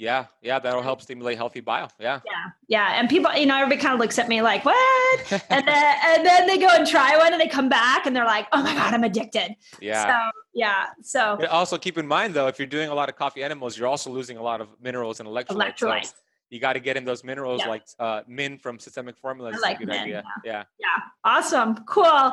Yeah, 0.00 0.26
yeah, 0.40 0.58
that'll 0.58 0.80
help 0.80 1.02
stimulate 1.02 1.36
healthy 1.36 1.60
bile. 1.60 1.92
Yeah. 2.00 2.20
Yeah, 2.24 2.32
yeah. 2.68 2.98
And 2.98 3.06
people, 3.06 3.30
you 3.36 3.44
know, 3.44 3.56
everybody 3.56 3.78
kind 3.82 3.92
of 3.92 4.00
looks 4.00 4.18
at 4.18 4.28
me 4.28 4.40
like, 4.40 4.64
"What?" 4.64 5.20
and 5.50 5.68
then 5.68 5.94
and 6.06 6.24
then 6.24 6.46
they 6.46 6.56
go 6.56 6.68
and 6.70 6.86
try 6.86 7.18
one, 7.18 7.32
and 7.34 7.40
they 7.40 7.48
come 7.48 7.68
back, 7.68 8.06
and 8.06 8.16
they're 8.16 8.24
like, 8.24 8.46
"Oh 8.52 8.62
my 8.62 8.72
god, 8.72 8.94
I'm 8.94 9.04
addicted." 9.04 9.54
Yeah. 9.78 10.06
So 10.06 10.38
yeah. 10.54 10.86
So 11.02 11.36
But 11.38 11.50
also 11.50 11.76
keep 11.76 11.98
in 11.98 12.06
mind 12.06 12.32
though, 12.32 12.46
if 12.46 12.58
you're 12.58 12.66
doing 12.66 12.88
a 12.88 12.94
lot 12.94 13.10
of 13.10 13.16
coffee 13.16 13.42
enemas, 13.42 13.76
you're 13.76 13.88
also 13.88 14.10
losing 14.10 14.38
a 14.38 14.42
lot 14.42 14.62
of 14.62 14.68
minerals 14.80 15.20
and 15.20 15.28
electrolytes. 15.28 15.78
So 15.80 15.88
Electrolytes. 15.88 16.14
you 16.48 16.60
got 16.60 16.72
to 16.72 16.80
get 16.80 16.96
in 16.96 17.04
those 17.04 17.22
minerals 17.22 17.60
Yeah. 17.60 17.68
like 17.68 17.82
uh, 17.98 18.22
Min 18.26 18.56
from 18.56 18.78
Systemic 18.78 19.18
Formulas. 19.18 19.56
I 19.58 19.60
like 19.60 19.76
a 19.76 19.78
good 19.80 19.88
Min, 19.88 20.00
idea. 20.00 20.24
Yeah. 20.44 20.64
Yeah, 20.78 20.86
awesome, 21.24 21.76
cool. 21.84 22.32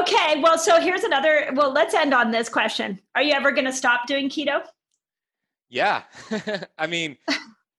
Okay, 0.00 0.40
well, 0.40 0.56
so 0.56 0.80
here's 0.80 1.04
another. 1.04 1.50
Well, 1.54 1.70
let's 1.70 1.92
end 1.92 2.14
on 2.14 2.30
this 2.30 2.48
question: 2.48 2.98
Are 3.14 3.22
you 3.22 3.34
ever 3.34 3.52
going 3.52 3.66
to 3.66 3.74
stop 3.74 4.06
doing 4.06 4.30
keto? 4.30 4.62
Yeah. 5.74 6.04
I 6.78 6.86
mean, 6.86 7.16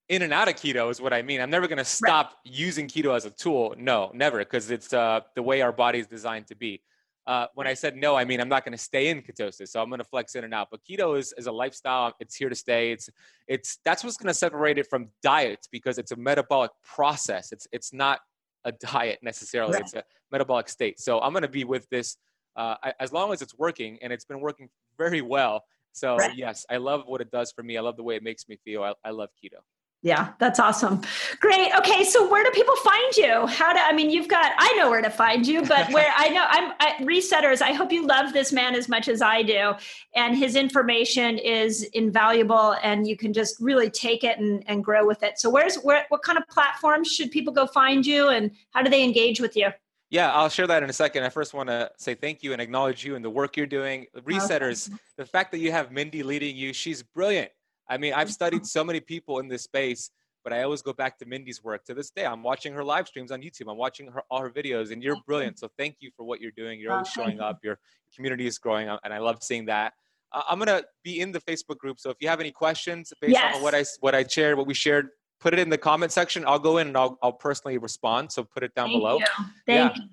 in 0.10 0.22
and 0.22 0.34
out 0.34 0.50
of 0.50 0.56
keto 0.56 0.92
is 0.92 1.00
what 1.00 1.14
I 1.14 1.22
mean. 1.22 1.40
I'm 1.40 1.50
never 1.50 1.66
going 1.66 1.78
to 1.78 1.86
stop 1.86 2.34
using 2.44 2.88
keto 2.90 3.16
as 3.16 3.24
a 3.24 3.30
tool. 3.30 3.74
No, 3.78 4.12
never, 4.14 4.40
because 4.40 4.70
it's 4.70 4.94
uh, 4.94 5.22
the 5.36 5.42
way 5.42 5.62
our 5.62 5.72
body 5.72 6.00
is 6.00 6.08
designed 6.08 6.48
to 6.48 6.56
be. 6.56 6.82
Uh, 7.26 7.48
when 7.56 7.68
I 7.68 7.74
said 7.74 7.96
no, 7.96 8.16
I 8.16 8.26
mean 8.26 8.40
I'm 8.42 8.50
not 8.50 8.66
going 8.66 8.74
to 8.74 8.84
stay 8.84 9.08
in 9.08 9.22
ketosis, 9.22 9.70
so 9.70 9.82
I'm 9.82 9.88
going 9.90 10.00
to 10.00 10.04
flex 10.06 10.36
in 10.36 10.44
and 10.44 10.54
out. 10.54 10.68
But 10.70 10.82
keto 10.84 11.18
is, 11.18 11.34
is 11.38 11.48
a 11.48 11.52
lifestyle; 11.52 12.14
it's 12.20 12.36
here 12.36 12.50
to 12.50 12.56
stay. 12.56 12.92
It's 12.92 13.10
it's 13.48 13.80
that's 13.86 14.04
what's 14.04 14.18
going 14.18 14.28
to 14.28 14.34
separate 14.38 14.78
it 14.78 14.88
from 14.90 15.08
diets 15.24 15.68
because 15.72 15.98
it's 15.98 16.12
a 16.12 16.18
metabolic 16.18 16.72
process. 16.84 17.52
It's 17.54 17.66
it's 17.72 17.94
not 17.94 18.20
a 18.66 18.74
diet 18.74 19.20
necessarily; 19.24 19.74
Right. 19.74 19.82
it's 19.82 19.94
a 19.94 20.04
metabolic 20.32 20.68
state. 20.70 21.00
So 21.00 21.20
I'm 21.22 21.32
going 21.32 21.42
to 21.44 21.48
be 21.48 21.64
with 21.64 21.90
this 21.90 22.18
uh, 22.58 22.76
I- 22.84 22.94
as 23.00 23.12
long 23.12 23.32
as 23.34 23.42
it's 23.42 23.58
working, 23.58 23.98
and 24.04 24.14
it's 24.14 24.26
been 24.26 24.42
working 24.42 24.70
very 24.98 25.22
well. 25.22 25.64
So 25.96 26.18
Right. 26.18 26.36
yes, 26.36 26.66
I 26.70 26.78
love 26.78 27.04
what 27.06 27.22
it 27.22 27.32
does 27.32 27.54
for 27.54 27.64
me. 27.64 27.78
I 27.78 27.82
love 27.82 27.96
the 27.96 28.04
way 28.04 28.16
it 28.18 28.24
makes 28.24 28.48
me 28.50 28.58
feel. 28.66 28.84
I, 28.84 28.94
I 29.04 29.12
love 29.12 29.30
keto. 29.42 29.60
Yeah, 30.02 30.34
that's 30.38 30.60
awesome. 30.60 31.02
Great. 31.40 31.72
Okay, 31.80 32.04
so 32.04 32.30
where 32.30 32.44
do 32.44 32.52
people 32.52 32.76
find 32.76 33.18
you? 33.18 33.48
How 33.48 33.74
do 33.74 33.80
I 33.82 33.92
mean? 33.92 34.12
You've 34.12 34.28
got. 34.28 34.52
I 34.56 34.72
know 34.78 34.90
where 34.92 35.02
to 35.02 35.10
find 35.10 35.48
you, 35.48 35.64
but 35.64 35.90
where 35.92 36.12
I 36.16 36.30
know 36.30 36.46
I'm 36.48 36.74
I, 36.80 37.04
resetters. 37.04 37.62
I 37.62 37.72
hope 37.72 37.92
you 37.92 38.06
love 38.06 38.32
this 38.32 38.52
man 38.52 38.76
as 38.76 38.88
much 38.88 39.08
as 39.08 39.24
I 39.24 39.42
do, 39.42 39.74
and 40.14 40.38
his 40.38 40.56
information 40.56 41.40
is 41.40 41.84
invaluable, 41.94 42.76
and 42.84 43.08
you 43.08 43.18
can 43.18 43.34
just 43.34 43.60
really 43.60 43.90
take 43.90 44.24
it 44.24 44.38
and, 44.38 44.64
and 44.68 44.84
grow 44.84 45.08
with 45.08 45.24
it. 45.24 45.40
So, 45.40 45.50
where's 45.50 45.78
where? 45.78 46.06
What 46.10 46.22
kind 46.22 46.38
of 46.38 46.48
platforms 46.50 47.12
should 47.12 47.32
people 47.32 47.52
go 47.52 47.66
find 47.66 48.06
you, 48.06 48.28
and 48.28 48.52
how 48.74 48.84
do 48.84 48.92
they 48.92 49.04
engage 49.04 49.40
with 49.40 49.56
you? 49.58 49.70
Yeah, 50.16 50.32
I'll 50.32 50.48
share 50.48 50.66
that 50.68 50.82
in 50.82 50.90
a 50.90 50.94
second. 50.94 51.24
I 51.24 51.30
first 51.30 51.54
want 51.54 51.68
to 51.68 51.92
say 51.98 52.16
thank 52.16 52.42
you 52.42 52.54
and 52.54 52.62
acknowledge 52.62 53.04
you 53.04 53.16
and 53.18 53.26
the 53.26 53.30
work 53.30 53.58
you're 53.58 53.66
doing. 53.66 54.06
Resetters, 54.20 54.90
the 55.18 55.26
fact 55.26 55.52
that 55.52 55.58
you 55.60 55.74
have 55.74 55.92
Mindy 55.92 56.24
leading 56.24 56.56
you, 56.56 56.72
she's 56.72 57.04
brilliant. 57.04 57.52
I 57.90 57.98
mean, 57.98 58.14
I've 58.14 58.32
studied 58.32 58.66
so 58.66 58.82
many 58.82 59.02
people 59.02 59.40
in 59.40 59.50
this 59.50 59.64
space, 59.64 60.10
but 60.46 60.54
I 60.54 60.64
always 60.64 60.82
go 60.82 60.94
back 60.94 61.18
to 61.20 61.26
Mindy's 61.26 61.62
work. 61.66 61.84
To 61.88 61.94
this 61.94 62.12
day, 62.12 62.26
I'm 62.26 62.44
watching 62.44 62.72
her 62.76 62.82
live 62.82 63.10
streams 63.10 63.30
on 63.30 63.42
YouTube. 63.42 63.70
I'm 63.70 63.76
watching 63.76 64.08
her 64.10 64.24
all 64.32 64.40
her 64.40 64.50
videos, 64.50 64.94
and 64.94 65.04
you're 65.04 65.18
brilliant. 65.28 65.60
So 65.60 65.68
thank 65.78 65.98
you 66.00 66.12
for 66.16 66.24
what 66.24 66.40
you're 66.40 66.52
doing. 66.56 66.80
You're 66.80 66.94
always 66.94 67.10
showing 67.10 67.42
up. 67.42 67.60
Your 67.62 67.78
community 68.16 68.48
is 68.48 68.58
growing, 68.58 68.88
and 68.88 69.14
I 69.14 69.18
love 69.18 69.44
seeing 69.44 69.66
that. 69.66 69.92
Uh, 70.32 70.44
I'm 70.50 70.60
gonna 70.60 70.84
be 71.04 71.20
in 71.20 71.34
the 71.34 71.42
Facebook 71.42 71.78
group, 71.78 72.00
so 72.00 72.10
if 72.10 72.16
you 72.22 72.30
have 72.30 72.40
any 72.40 72.52
questions 72.52 73.12
based 73.20 73.34
Yes. 73.34 73.58
on 73.58 73.62
what 73.62 73.76
I 73.76 73.84
what 74.00 74.16
I 74.16 74.24
shared, 74.26 74.58
what 74.58 74.66
we 74.66 74.74
shared, 74.74 75.10
put 75.40 75.54
it 75.54 75.60
in 75.60 75.70
the 75.70 75.78
comment 75.78 76.12
section. 76.12 76.44
I'll 76.46 76.60
go 76.60 76.78
in 76.78 76.88
and 76.88 76.98
I'll 76.98 77.18
I'll 77.22 77.34
personally 77.34 77.78
respond. 77.78 78.32
So 78.32 78.44
put 78.44 78.64
it 78.64 78.74
down 78.76 78.90
Thank 78.90 79.00
below. 79.00 79.20
you. 79.20 79.26
Thank 79.66 79.98
you. 79.98 80.04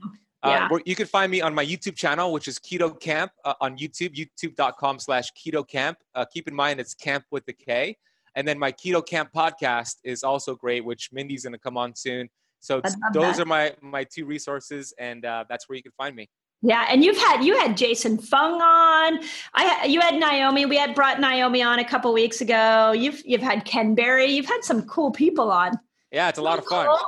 Uh, 0.42 0.48
Yeah. 0.48 0.68
where- 0.68 0.82
you 0.84 0.96
can 0.96 1.06
find 1.06 1.30
me 1.30 1.40
on 1.40 1.54
my 1.54 1.64
YouTube 1.64 1.94
channel, 1.96 2.32
which 2.32 2.48
is 2.48 2.58
Keto 2.58 2.98
Kamp 2.98 3.30
uh, 3.44 3.54
on 3.60 3.78
YouTube, 3.78 4.14
youtube.com 4.16 4.98
slash 4.98 5.30
Keto 5.34 5.66
Kamp. 5.66 5.98
Uh, 6.14 6.24
keep 6.24 6.48
in 6.48 6.54
mind, 6.54 6.80
it's 6.80 6.94
camp 6.94 7.24
with 7.30 7.46
the 7.46 7.52
K. 7.52 7.96
And 8.34 8.48
then 8.48 8.58
my 8.58 8.72
Keto 8.72 9.04
Kamp 9.06 9.30
podcast 9.32 9.96
is 10.04 10.24
also 10.24 10.54
great, 10.56 10.84
which 10.84 11.10
Mindy's 11.12 11.44
going 11.44 11.52
to 11.52 11.58
come 11.58 11.76
on 11.76 11.94
soon. 11.94 12.28
So 12.60 12.80
those 13.12 13.36
that. 13.36 13.40
are 13.40 13.44
my, 13.44 13.74
my 13.80 14.04
two 14.04 14.24
resources, 14.24 14.94
and 14.98 15.24
uh, 15.24 15.44
that's 15.48 15.68
where 15.68 15.76
you 15.76 15.82
can 15.82 15.92
find 15.98 16.14
me. 16.16 16.28
Yeah, 16.62 16.86
and 16.88 17.04
you've 17.04 17.16
had 17.16 17.42
you 17.42 17.58
had 17.58 17.76
Jason 17.76 18.18
Fung 18.18 18.60
on. 18.60 19.20
I 19.54 19.84
you 19.86 20.00
had 20.00 20.14
Naomi. 20.14 20.64
We 20.64 20.76
had 20.76 20.94
brought 20.94 21.18
Naomi 21.18 21.60
on 21.60 21.80
a 21.80 21.84
couple 21.84 22.12
weeks 22.12 22.40
ago. 22.40 22.92
You've 22.92 23.20
you've 23.26 23.42
had 23.42 23.64
Ken 23.64 23.96
Berry. 23.96 24.26
You've 24.26 24.46
had 24.46 24.62
some 24.62 24.82
cool 24.82 25.10
people 25.10 25.50
on. 25.50 25.72
Yeah, 26.12 26.28
it's 26.28 26.38
a 26.38 26.42
lot 26.42 26.58
of 26.58 26.64
fun. 26.66 26.86
Cole. 26.86 26.98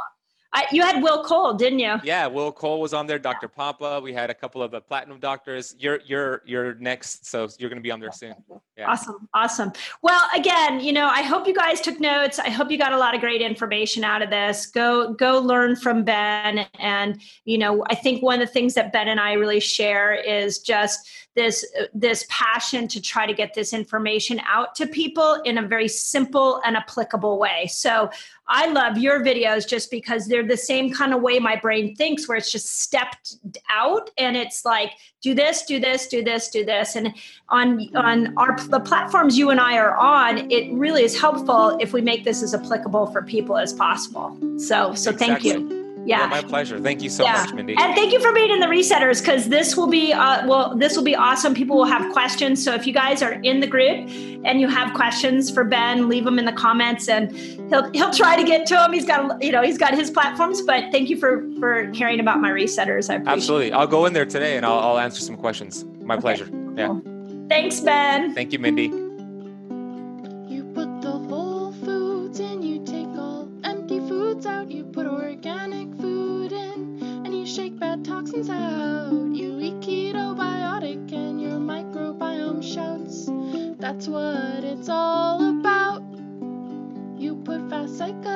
I, 0.55 0.67
you 0.71 0.83
had 0.83 1.03
Will 1.03 1.25
Cole, 1.25 1.55
didn't 1.55 1.81
you? 1.81 1.97
Yeah, 2.05 2.29
Will 2.29 2.53
Cole 2.53 2.81
was 2.81 2.95
on 2.95 3.09
there, 3.09 3.19
Dr. 3.19 3.49
Pompa. 3.49 4.01
We 4.01 4.13
had 4.13 4.31
a 4.31 4.35
couple 4.35 4.63
of 4.63 4.71
the 4.71 4.81
platinum 4.81 5.19
doctors. 5.19 5.75
You're 5.81 6.01
you're 6.07 6.43
you're 6.47 6.75
next, 6.77 7.27
so 7.27 7.49
you're 7.59 7.69
going 7.69 7.79
to 7.79 7.83
be 7.83 7.91
on 7.91 7.99
there 7.99 8.13
soon. 8.13 8.35
Yeah. 8.79 8.91
Awesome, 8.91 9.29
awesome. 9.35 9.73
Well, 10.03 10.29
again, 10.35 10.79
you 10.79 10.93
know, 10.93 11.09
I 11.09 11.23
hope 11.23 11.49
you 11.49 11.55
guys 11.55 11.81
took 11.81 11.99
notes. 11.99 12.39
I 12.39 12.51
hope 12.51 12.71
you 12.71 12.79
got 12.79 12.93
a 12.93 12.97
lot 12.97 13.17
of 13.17 13.21
great 13.21 13.43
information 13.43 14.05
out 14.05 14.23
of 14.23 14.31
this. 14.31 14.67
Go 14.67 15.13
go 15.15 15.41
learn 15.41 15.75
from 15.75 16.05
Ben, 16.05 16.67
and 16.79 17.21
you 17.45 17.59
know, 17.59 17.85
I 17.89 17.97
think 17.97 18.23
one 18.23 18.41
of 18.41 18.47
the 18.47 18.53
things 18.53 18.75
that 18.75 18.93
Ben 18.93 19.09
and 19.09 19.19
I 19.19 19.33
really 19.33 19.61
share 19.61 20.15
is 20.15 20.61
just 20.61 21.09
this 21.35 21.65
this 21.93 22.25
passion 22.29 22.87
to 22.89 23.01
try 23.01 23.27
to 23.27 23.35
get 23.35 23.55
this 23.55 23.73
information 23.73 24.41
out 24.47 24.75
to 24.77 24.87
people 24.87 25.35
in 25.45 25.59
a 25.59 25.67
very 25.67 25.89
simple 25.89 26.61
and 26.65 26.77
applicable 26.77 27.39
way. 27.39 27.67
So 27.67 28.11
I 28.47 28.69
love 28.71 28.99
your 28.99 29.21
videos 29.21 29.67
just 29.67 29.91
because 29.91 30.27
they're 30.27 30.47
the 30.47 30.57
same 30.57 30.93
kind 30.93 31.15
of 31.15 31.23
way 31.23 31.39
my 31.39 31.57
brain 31.57 31.97
thinks, 31.97 32.29
where 32.29 32.37
it's 32.37 32.53
just 32.53 32.81
stepped 32.81 33.37
out 33.71 34.11
and 34.19 34.37
it's 34.37 34.65
like, 34.65 34.93
do 35.23 35.35
this, 35.35 35.63
do 35.63 35.81
this, 35.81 36.09
do 36.09 36.23
this, 36.23 36.49
do 36.51 36.65
this. 36.65 36.95
And 36.95 37.15
on 37.49 37.89
on 37.97 38.37
our 38.37 38.57
the 38.69 38.81
platforms 38.81 39.37
you 39.37 39.51
and 39.51 39.61
I 39.61 39.79
are 39.79 39.97
on, 39.97 40.51
it 40.51 40.73
really 40.73 41.03
is 41.03 41.19
helpful 41.19 41.77
if 41.81 41.93
we 41.93 42.01
make 42.01 42.25
this 42.25 42.43
as 42.43 42.55
applicable 42.55 43.07
for 43.07 43.23
people 43.23 43.57
as 43.57 43.73
possible. 43.73 44.37
So 44.59 44.95
so 44.95 45.11
thank 45.13 45.43
you. 45.45 45.74
Yeah. 46.07 46.27
my 46.27 46.43
pleasure. 46.43 46.79
Thank 46.81 47.03
you 47.03 47.11
so 47.11 47.25
Yeah. 47.25 47.43
much, 47.45 47.55
Mindy. 47.55 47.75
And 47.79 47.95
thank 47.95 48.13
you 48.13 48.21
for 48.21 48.33
being 48.33 48.51
in 48.51 48.61
the 48.61 48.67
resetters 48.67 49.21
because 49.21 49.49
this 49.49 49.77
will 49.77 49.87
be 49.87 50.13
uh, 50.13 50.47
well, 50.47 50.75
this 50.77 50.97
will 50.97 51.05
be 51.05 51.17
awesome. 51.17 51.55
People 51.55 51.77
will 51.77 51.85
have 51.85 52.13
questions. 52.13 52.63
So 52.63 52.75
if 52.75 52.87
you 52.87 52.93
guys 52.93 53.23
are 53.23 53.33
in 53.43 53.61
the 53.61 53.67
group 53.67 54.09
and 54.45 54.61
you 54.61 54.69
have 54.69 54.95
questions 54.95 55.51
for 55.51 55.65
Ben, 55.65 56.09
leave 56.09 56.25
them 56.25 56.39
in 56.39 56.45
the 56.45 56.53
comments, 56.53 57.09
and 57.09 57.31
he'll 57.71 57.91
he'll 57.93 58.13
try 58.13 58.37
to 58.37 58.45
get 58.45 58.67
to 58.67 58.75
them. 58.75 58.93
He's 58.93 59.07
got 59.07 59.43
you 59.43 59.53
know 59.53 59.63
he's 59.63 59.79
got 59.79 59.95
his 59.95 60.11
platforms. 60.11 60.63
But 60.63 60.93
thank 60.93 61.09
you 61.11 61.17
for 61.17 61.45
for 61.59 61.91
caring 61.93 62.21
about 62.21 62.41
my 62.41 62.51
resetters. 62.51 63.11
I 63.11 63.15
appreciate. 63.15 63.37
Absolutely. 63.37 63.73
I'll 63.73 63.87
go 63.87 64.07
in 64.07 64.13
there 64.13 64.27
today 64.27 64.57
and 64.57 64.65
I'll, 64.67 64.79
I'll 64.79 64.99
answer 64.99 65.21
some 65.21 65.37
questions. 65.37 65.85
My 66.03 66.17
pleasure. 66.17 66.49
Yeah. 66.77 66.97
it. 66.97 67.49
Thanks, 67.49 67.81
Ben. 67.81 68.35
Thank 68.35 68.53
you, 68.53 68.59
Mindy. 68.59 69.04
That's 84.05 84.13
what 84.13 84.65
it's 84.65 84.91
all 84.91 85.49
about. 85.49 86.03
You 87.17 87.37
put 87.37 87.71
fast 87.71 87.97
cycling 87.97 88.34